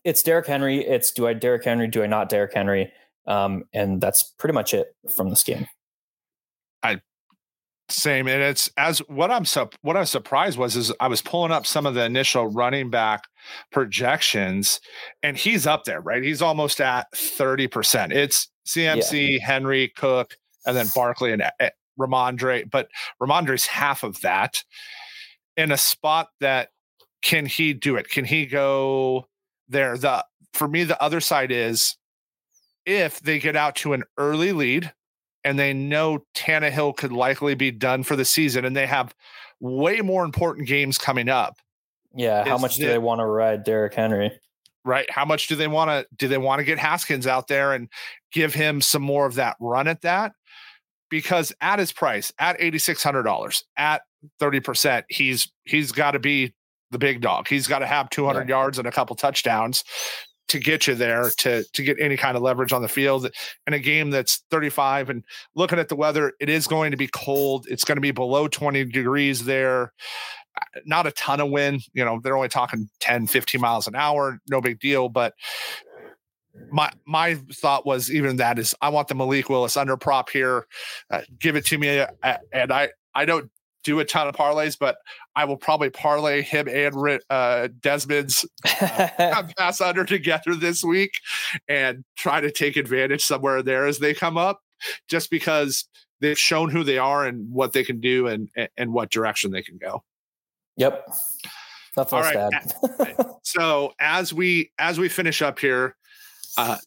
it's 0.06 0.24
Derrick 0.24 0.48
Henry. 0.48 0.88
It's 0.88 1.12
do 1.12 1.28
I 1.28 1.34
Derrick 1.34 1.66
Henry? 1.66 1.90
Do 1.90 2.02
I 2.02 2.08
not 2.08 2.30
Derrick 2.30 2.54
Henry? 2.54 2.94
Um, 3.28 3.66
and 3.74 4.00
that's 4.00 4.24
pretty 4.24 4.54
much 4.54 4.74
it 4.74 4.96
from 5.14 5.32
this 5.32 5.44
game. 5.44 5.68
I 6.84 7.02
same, 7.90 8.28
and 8.28 8.42
it's 8.42 8.70
as 8.78 9.00
what 9.08 9.32
I'm 9.32 9.46
so 9.46 9.70
what 9.82 9.98
I 9.98 10.02
was 10.02 10.10
surprised 10.10 10.58
was 10.58 10.76
is 10.76 10.92
I 11.00 11.08
was 11.08 11.22
pulling 11.22 11.52
up 11.52 11.66
some 11.66 11.86
of 11.86 11.94
the 11.94 12.06
initial 12.06 12.48
running 12.48 12.90
back 12.90 13.26
projections, 13.72 14.80
and 15.24 15.38
he's 15.38 15.68
up 15.68 15.84
there, 15.84 16.02
right? 16.02 16.24
He's 16.24 16.42
almost 16.42 16.82
at 16.82 17.08
thirty 17.16 17.68
percent. 17.68 18.14
It's 18.14 18.50
CMC, 18.68 19.40
yeah. 19.40 19.46
Henry, 19.46 19.92
Cook, 19.96 20.38
and 20.66 20.76
then 20.76 20.88
Barkley 20.96 21.34
and 21.34 21.42
uh, 21.42 21.70
Rhamondre, 22.00 22.70
but 22.70 22.90
Rhamondre's 23.22 23.66
half 23.66 24.04
of 24.04 24.20
that 24.22 24.64
in 25.58 25.72
a 25.72 25.78
spot 25.78 26.30
that 26.40 26.70
can 27.22 27.46
he 27.46 27.74
do 27.74 27.96
it? 27.98 28.10
Can 28.10 28.26
he 28.26 28.46
go 28.46 29.28
there? 29.68 29.98
The 29.98 30.26
for 30.54 30.68
me, 30.68 30.84
the 30.84 31.02
other 31.02 31.22
side 31.22 31.52
is 31.52 31.98
if 32.86 33.20
they 33.20 33.40
get 33.40 33.56
out 33.56 33.76
to 33.78 33.94
an 33.94 34.04
early 34.18 34.54
lead 34.54 34.92
and 35.44 35.58
they 35.58 35.74
know 35.74 36.24
Tannehill 36.36 36.98
could 36.98 37.12
likely 37.12 37.56
be 37.56 37.72
done 37.72 38.04
for 38.04 38.16
the 38.16 38.26
season, 38.26 38.66
and 38.66 38.76
they 38.76 38.88
have 38.88 39.14
way 39.60 40.02
more 40.02 40.24
important 40.24 40.68
games 40.68 40.98
coming 40.98 41.30
up. 41.30 41.58
Yeah, 42.16 42.44
how 42.44 42.58
much 42.58 42.76
do 42.76 42.88
they 42.88 42.98
want 42.98 43.20
to 43.20 43.26
ride 43.26 43.64
Derrick 43.64 43.94
Henry? 43.94 44.32
Right. 44.84 45.10
How 45.12 45.26
much 45.26 45.48
do 45.48 45.56
they 45.56 45.68
want 45.68 45.90
to 45.90 46.08
do 46.16 46.28
they 46.28 46.38
want 46.38 46.60
to 46.60 46.66
get 46.66 46.80
Haskins 46.80 47.28
out 47.28 47.48
there 47.48 47.74
and 47.74 47.88
give 48.32 48.54
him 48.54 48.82
some 48.82 49.02
more 49.02 49.26
of 49.26 49.36
that 49.36 49.56
run 49.60 49.88
at 49.88 50.02
that? 50.02 50.34
Because 51.10 51.54
at 51.62 51.80
his 51.80 51.92
price, 51.92 52.34
at 52.40 52.60
eighty 52.60 52.80
six 52.80 53.04
hundred 53.04 53.24
dollars, 53.24 53.64
at 53.78 54.02
thirty 54.40 54.60
percent, 54.60 55.06
he's 55.10 55.52
he's 55.66 55.92
got 55.92 56.12
to 56.12 56.20
be 56.20 56.54
the 56.90 56.98
big 56.98 57.22
dog. 57.22 57.48
He's 57.48 57.68
got 57.68 57.80
to 57.80 57.88
have 57.88 58.10
two 58.10 58.26
hundred 58.26 58.50
yeah. 58.50 58.56
yards 58.56 58.80
and 58.80 58.88
a 58.88 58.92
couple 58.92 59.16
touchdowns 59.16 59.84
to 60.48 60.60
get 60.60 60.88
you 60.88 60.96
there 60.96 61.30
to 61.38 61.64
to 61.64 61.84
get 61.84 61.98
any 62.00 62.18
kind 62.18 62.36
of 62.36 62.44
leverage 62.44 62.74
on 62.74 62.82
the 62.82 62.88
field. 62.88 63.30
In 63.68 63.74
a 63.74 63.80
game 63.80 64.10
that's 64.10 64.44
35 64.52 65.10
and 65.10 65.24
looking 65.56 65.80
at 65.80 65.90
the 65.90 65.96
weather 65.96 66.34
it 66.40 66.50
is 66.50 66.68
going 66.68 66.92
to 66.92 66.98
be 66.98 67.08
cold. 67.08 67.68
It's 67.70 67.84
going 67.84 67.98
to 67.98 68.02
be 68.02 68.12
below 68.12 68.48
20 68.48 68.86
degrees 68.86 69.46
there. 69.46 69.94
Not 70.86 71.08
a 71.08 71.12
ton 71.12 71.40
of 71.40 71.50
wind 71.50 71.84
you 71.94 72.04
know 72.04 72.20
they're 72.22 72.36
only 72.36 72.50
talking 72.50 72.90
10 73.00 73.28
15 73.28 73.62
miles 73.62 73.88
an 73.88 73.96
hour 73.96 74.40
no 74.50 74.60
big 74.60 74.80
deal 74.80 75.08
but 75.10 75.34
my 76.70 76.92
my 77.06 77.36
thought 77.54 77.86
was 77.86 78.12
even 78.12 78.38
that 78.38 78.60
is 78.60 78.76
I 78.82 78.90
want 78.90 79.08
the 79.08 79.16
Malik 79.16 79.50
Willis 79.50 79.78
under 79.78 79.98
prop 79.98 80.30
here. 80.30 80.68
Uh, 81.10 81.22
give 81.40 81.56
it 81.56 81.66
to 81.68 81.78
me, 81.78 82.00
uh, 82.00 82.38
and 82.52 82.72
I 82.72 82.90
I 83.16 83.26
don't 83.26 83.50
do 83.84 84.00
a 84.00 84.06
ton 84.06 84.28
of 84.28 84.36
parlays, 84.36 84.78
but 84.80 84.98
I 85.36 85.46
will 85.46 85.58
probably 85.58 85.90
parlay 85.90 86.42
him 86.42 86.68
and 86.68 87.20
uh, 87.30 87.70
Desmond's 87.80 88.46
uh, 88.82 89.44
pass 89.58 89.82
under 89.82 90.06
together 90.06 90.56
this 90.56 90.84
week 90.84 91.14
and 91.68 92.04
try 92.16 92.42
to 92.42 92.52
take 92.52 92.78
advantage 92.78 93.24
somewhere 93.24 93.62
there 93.64 93.86
as 93.86 94.00
they 94.00 94.14
come 94.14 94.38
up, 94.38 94.62
just 95.08 95.30
because 95.30 95.88
they've 96.20 96.40
shown 96.40 96.70
who 96.70 96.84
they 96.84 96.98
are 96.98 97.26
and 97.26 97.52
what 97.52 97.74
they 97.74 97.84
can 97.84 98.00
do 98.00 98.28
and 98.28 98.50
and 98.78 98.94
what 98.94 99.10
direction 99.10 99.52
they 99.52 99.64
can 99.64 99.78
go. 99.78 100.04
Yep. 100.78 101.06
All 101.98 102.22
right. 102.22 103.26
so 103.44 103.94
as 104.00 104.34
we 104.34 104.72
as 104.80 104.98
we 104.98 105.10
finish 105.10 105.42
up 105.42 105.60
here, 105.60 105.96
uh, 106.58 106.78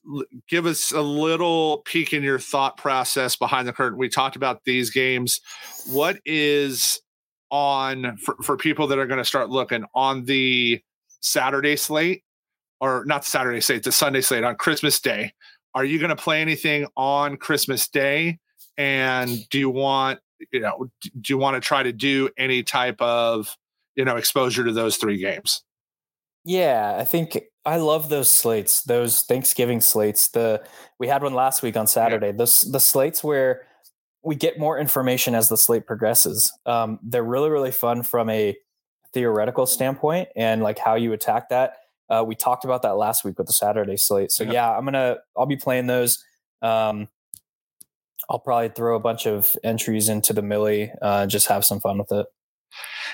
give 0.48 0.66
us 0.66 0.92
a 0.92 1.00
little 1.00 1.78
peek 1.78 2.12
in 2.12 2.22
your 2.22 2.38
thought 2.38 2.76
process 2.76 3.36
behind 3.36 3.66
the 3.66 3.72
curtain. 3.72 3.98
We 3.98 4.08
talked 4.08 4.36
about 4.36 4.64
these 4.64 4.90
games. 4.90 5.40
What 5.86 6.18
is 6.24 7.00
on 7.50 8.16
for, 8.18 8.36
for 8.42 8.56
people 8.56 8.86
that 8.88 8.98
are 8.98 9.06
going 9.06 9.18
to 9.18 9.24
start 9.24 9.50
looking 9.50 9.84
on 9.94 10.24
the 10.24 10.82
Saturday 11.20 11.76
slate, 11.76 12.22
or 12.80 13.04
not 13.06 13.24
Saturday 13.24 13.60
slate, 13.60 13.84
the 13.84 13.92
Sunday 13.92 14.20
slate 14.20 14.44
on 14.44 14.56
Christmas 14.56 15.00
Day? 15.00 15.32
Are 15.74 15.84
you 15.84 15.98
going 15.98 16.10
to 16.10 16.16
play 16.16 16.40
anything 16.40 16.86
on 16.96 17.36
Christmas 17.36 17.88
Day? 17.88 18.38
And 18.76 19.48
do 19.48 19.58
you 19.58 19.70
want 19.70 20.20
you 20.52 20.60
know 20.60 20.90
do 21.20 21.32
you 21.32 21.38
want 21.38 21.54
to 21.54 21.66
try 21.66 21.82
to 21.82 21.92
do 21.92 22.28
any 22.36 22.62
type 22.62 23.00
of 23.00 23.56
you 23.96 24.04
know 24.04 24.16
exposure 24.16 24.64
to 24.64 24.72
those 24.72 24.96
three 24.96 25.18
games? 25.18 25.62
Yeah, 26.44 26.96
I 26.98 27.04
think 27.04 27.38
I 27.66 27.76
love 27.76 28.08
those 28.08 28.30
slates, 28.30 28.82
those 28.82 29.22
Thanksgiving 29.22 29.80
slates. 29.80 30.28
The 30.28 30.62
we 30.98 31.08
had 31.08 31.22
one 31.22 31.34
last 31.34 31.62
week 31.62 31.76
on 31.76 31.86
Saturday. 31.86 32.28
Yeah. 32.28 32.32
The 32.32 32.68
the 32.72 32.80
slates 32.80 33.24
where 33.24 33.66
we 34.22 34.34
get 34.34 34.58
more 34.58 34.78
information 34.78 35.34
as 35.34 35.48
the 35.48 35.56
slate 35.56 35.86
progresses. 35.86 36.52
Um, 36.66 36.98
they're 37.02 37.24
really 37.24 37.50
really 37.50 37.72
fun 37.72 38.02
from 38.02 38.28
a 38.28 38.56
theoretical 39.12 39.64
standpoint 39.64 40.28
and 40.36 40.62
like 40.62 40.78
how 40.78 40.94
you 40.94 41.12
attack 41.12 41.48
that. 41.48 41.76
Uh, 42.10 42.22
we 42.26 42.34
talked 42.34 42.64
about 42.64 42.82
that 42.82 42.96
last 42.96 43.24
week 43.24 43.38
with 43.38 43.46
the 43.46 43.52
Saturday 43.52 43.96
slate. 43.96 44.30
So 44.30 44.44
yeah, 44.44 44.52
yeah 44.52 44.76
I'm 44.76 44.84
gonna 44.84 45.18
I'll 45.36 45.46
be 45.46 45.56
playing 45.56 45.86
those. 45.86 46.22
Um, 46.60 47.08
I'll 48.28 48.38
probably 48.38 48.70
throw 48.70 48.96
a 48.96 49.00
bunch 49.00 49.26
of 49.26 49.54
entries 49.62 50.08
into 50.08 50.32
the 50.32 50.42
Milly, 50.42 50.90
uh, 51.02 51.26
just 51.26 51.48
have 51.48 51.64
some 51.64 51.80
fun 51.80 51.98
with 51.98 52.12
it. 52.12 52.26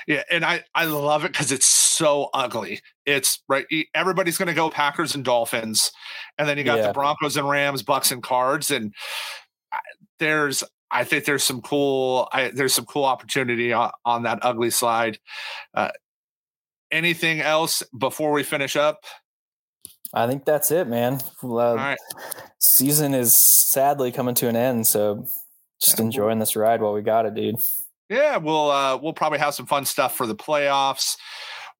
Yeah, 0.07 0.23
and 0.29 0.43
I 0.43 0.63
I 0.73 0.85
love 0.85 1.25
it 1.25 1.31
because 1.31 1.51
it's 1.51 1.65
so 1.91 2.29
ugly. 2.33 2.81
It's 3.05 3.43
right. 3.47 3.65
Everybody's 3.93 4.37
going 4.37 4.47
to 4.47 4.53
go 4.53 4.69
Packers 4.69 5.15
and 5.15 5.23
Dolphins, 5.23 5.91
and 6.37 6.47
then 6.47 6.57
you 6.57 6.63
got 6.63 6.79
yeah. 6.79 6.87
the 6.87 6.93
Broncos 6.93 7.37
and 7.37 7.49
Rams, 7.49 7.83
Bucs 7.83 8.11
and 8.11 8.23
Cards, 8.23 8.71
and 8.71 8.93
there's 10.19 10.63
I 10.89 11.03
think 11.03 11.25
there's 11.25 11.43
some 11.43 11.61
cool 11.61 12.27
I, 12.31 12.49
there's 12.49 12.73
some 12.73 12.85
cool 12.85 13.05
opportunity 13.05 13.73
on, 13.73 13.91
on 14.05 14.23
that 14.23 14.39
ugly 14.41 14.69
slide. 14.69 15.19
Uh, 15.73 15.91
anything 16.91 17.41
else 17.41 17.83
before 17.97 18.31
we 18.31 18.43
finish 18.43 18.75
up? 18.75 19.03
I 20.13 20.27
think 20.27 20.43
that's 20.43 20.71
it, 20.71 20.87
man. 20.87 21.19
Uh, 21.41 21.95
Season 22.59 23.13
is 23.13 23.35
sadly 23.35 24.11
coming 24.11 24.35
to 24.35 24.49
an 24.49 24.57
end, 24.57 24.85
so 24.85 25.25
just 25.81 25.99
yeah, 25.99 26.05
enjoying 26.05 26.39
this 26.39 26.55
ride 26.55 26.81
while 26.81 26.93
we 26.93 27.01
got 27.01 27.25
it, 27.25 27.33
dude. 27.33 27.55
Yeah, 28.09 28.37
we'll 28.37 28.69
uh, 28.69 28.97
we'll 28.97 29.13
probably 29.13 29.39
have 29.39 29.53
some 29.53 29.65
fun 29.65 29.85
stuff 29.85 30.17
for 30.17 30.27
the 30.27 30.35
playoffs. 30.35 31.15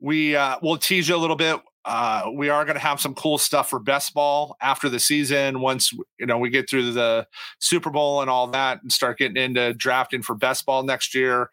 We 0.01 0.35
uh, 0.35 0.57
we'll 0.61 0.77
tease 0.77 1.07
you 1.07 1.15
a 1.15 1.17
little 1.17 1.35
bit. 1.35 1.59
Uh, 1.85 2.29
we 2.35 2.49
are 2.49 2.63
going 2.65 2.75
to 2.75 2.81
have 2.81 2.99
some 2.99 3.15
cool 3.15 3.37
stuff 3.37 3.69
for 3.69 3.79
best 3.79 4.13
ball 4.13 4.55
after 4.61 4.89
the 4.89 4.99
season. 4.99 5.61
Once 5.61 5.93
you 6.19 6.25
know 6.25 6.37
we 6.37 6.49
get 6.49 6.69
through 6.69 6.91
the 6.91 7.27
Super 7.59 7.91
Bowl 7.91 8.21
and 8.21 8.29
all 8.29 8.47
that, 8.47 8.81
and 8.81 8.91
start 8.91 9.19
getting 9.19 9.37
into 9.37 9.73
drafting 9.73 10.21
for 10.21 10.35
best 10.35 10.65
ball 10.65 10.83
next 10.83 11.15
year, 11.15 11.49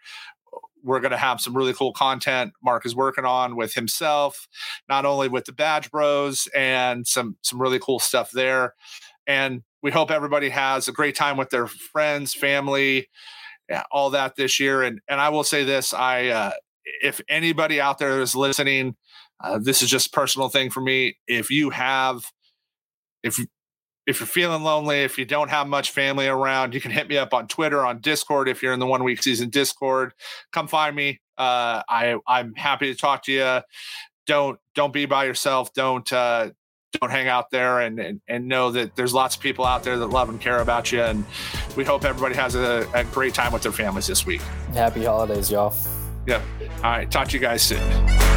we're 0.83 1.01
going 1.01 1.13
to 1.13 1.19
have 1.19 1.41
some 1.41 1.57
really 1.57 1.75
cool 1.75 1.93
content 1.93 2.53
Mark 2.63 2.87
is 2.87 2.97
working 2.97 3.25
on 3.25 3.55
with 3.55 3.75
himself, 3.75 4.49
not 4.89 5.05
only 5.05 5.29
with 5.29 5.45
the 5.45 5.53
Badge 5.53 5.91
Bros 5.91 6.49
and 6.55 7.07
some 7.07 7.37
some 7.43 7.61
really 7.61 7.79
cool 7.79 7.99
stuff 7.99 8.31
there. 8.31 8.75
And 9.27 9.63
we 9.83 9.91
hope 9.91 10.11
everybody 10.11 10.49
has 10.49 10.89
a 10.89 10.93
great 10.93 11.15
time 11.15 11.37
with 11.37 11.51
their 11.51 11.67
friends, 11.67 12.33
family, 12.35 13.09
all 13.91 14.11
that 14.11 14.37
this 14.37 14.59
year. 14.59 14.83
And 14.83 15.01
and 15.09 15.21
I 15.21 15.29
will 15.29 15.45
say 15.45 15.65
this: 15.65 15.93
I 15.93 16.29
uh, 16.29 16.53
if 17.03 17.21
anybody 17.29 17.81
out 17.81 17.99
there 17.99 18.21
is 18.21 18.35
listening, 18.35 18.97
uh, 19.43 19.59
this 19.63 19.83
is 19.83 19.91
just 19.91 20.13
personal 20.13 20.49
thing 20.49 20.71
for 20.71 20.81
me. 20.81 21.17
If 21.27 21.51
you 21.51 21.71
have, 21.71 22.25
if 23.23 23.39
if 24.07 24.21
you're 24.21 24.27
feeling 24.27 24.63
lonely, 24.63 25.03
if 25.03 25.19
you 25.19 25.27
don't 25.27 25.51
have 25.51 25.67
much 25.67 25.91
family 25.91 26.27
around, 26.29 26.73
you 26.73 26.81
can 26.81 26.91
hit 26.91 27.09
me 27.09 27.19
up 27.19 27.35
on 27.35 27.47
Twitter, 27.47 27.85
on 27.85 28.01
Discord. 28.01 28.49
If 28.49 28.63
you're 28.63 28.73
in 28.73 28.81
the 28.81 28.87
one 28.87 29.05
week 29.05 29.23
season 29.23 29.51
Discord, 29.51 30.15
come 30.51 30.67
find 30.67 30.97
me. 30.97 31.21
Uh, 31.37 31.83
I 31.89 32.17
I'm 32.27 32.55
happy 32.55 32.93
to 32.93 32.99
talk 32.99 33.25
to 33.25 33.33
you. 33.33 33.61
Don't 34.27 34.59
don't 34.75 34.93
be 34.93 35.07
by 35.07 35.25
yourself. 35.25 35.73
Don't 35.75 36.11
uh, 36.13 36.51
don't 36.93 37.11
hang 37.11 37.29
out 37.29 37.51
there 37.51 37.81
and, 37.81 37.99
and, 37.99 38.21
and 38.29 38.49
know 38.49 38.71
that 38.73 38.97
there's 38.97 39.13
lots 39.13 39.37
of 39.37 39.43
people 39.43 39.65
out 39.65 39.83
there 39.83 39.99
that 39.99 40.07
love 40.07 40.29
and 40.29 40.41
care 40.41 40.61
about 40.61 40.91
you. 40.91 41.03
And 41.03 41.25
we 41.77 41.85
hope 41.85 42.05
everybody 42.05 42.35
has 42.35 42.55
a, 42.55 42.89
a 42.95 43.05
great 43.05 43.35
time 43.35 43.53
with 43.53 43.63
their 43.63 43.73
families 43.73 44.07
this 44.07 44.25
week. 44.25 44.41
Happy 44.73 45.05
holidays, 45.05 45.51
y'all. 45.51 45.75
Yeah. 46.29 46.43
All 46.77 46.91
right. 46.91 47.11
Talk 47.11 47.29
to 47.29 47.35
you 47.35 47.41
guys 47.41 47.63
soon. 47.63 48.28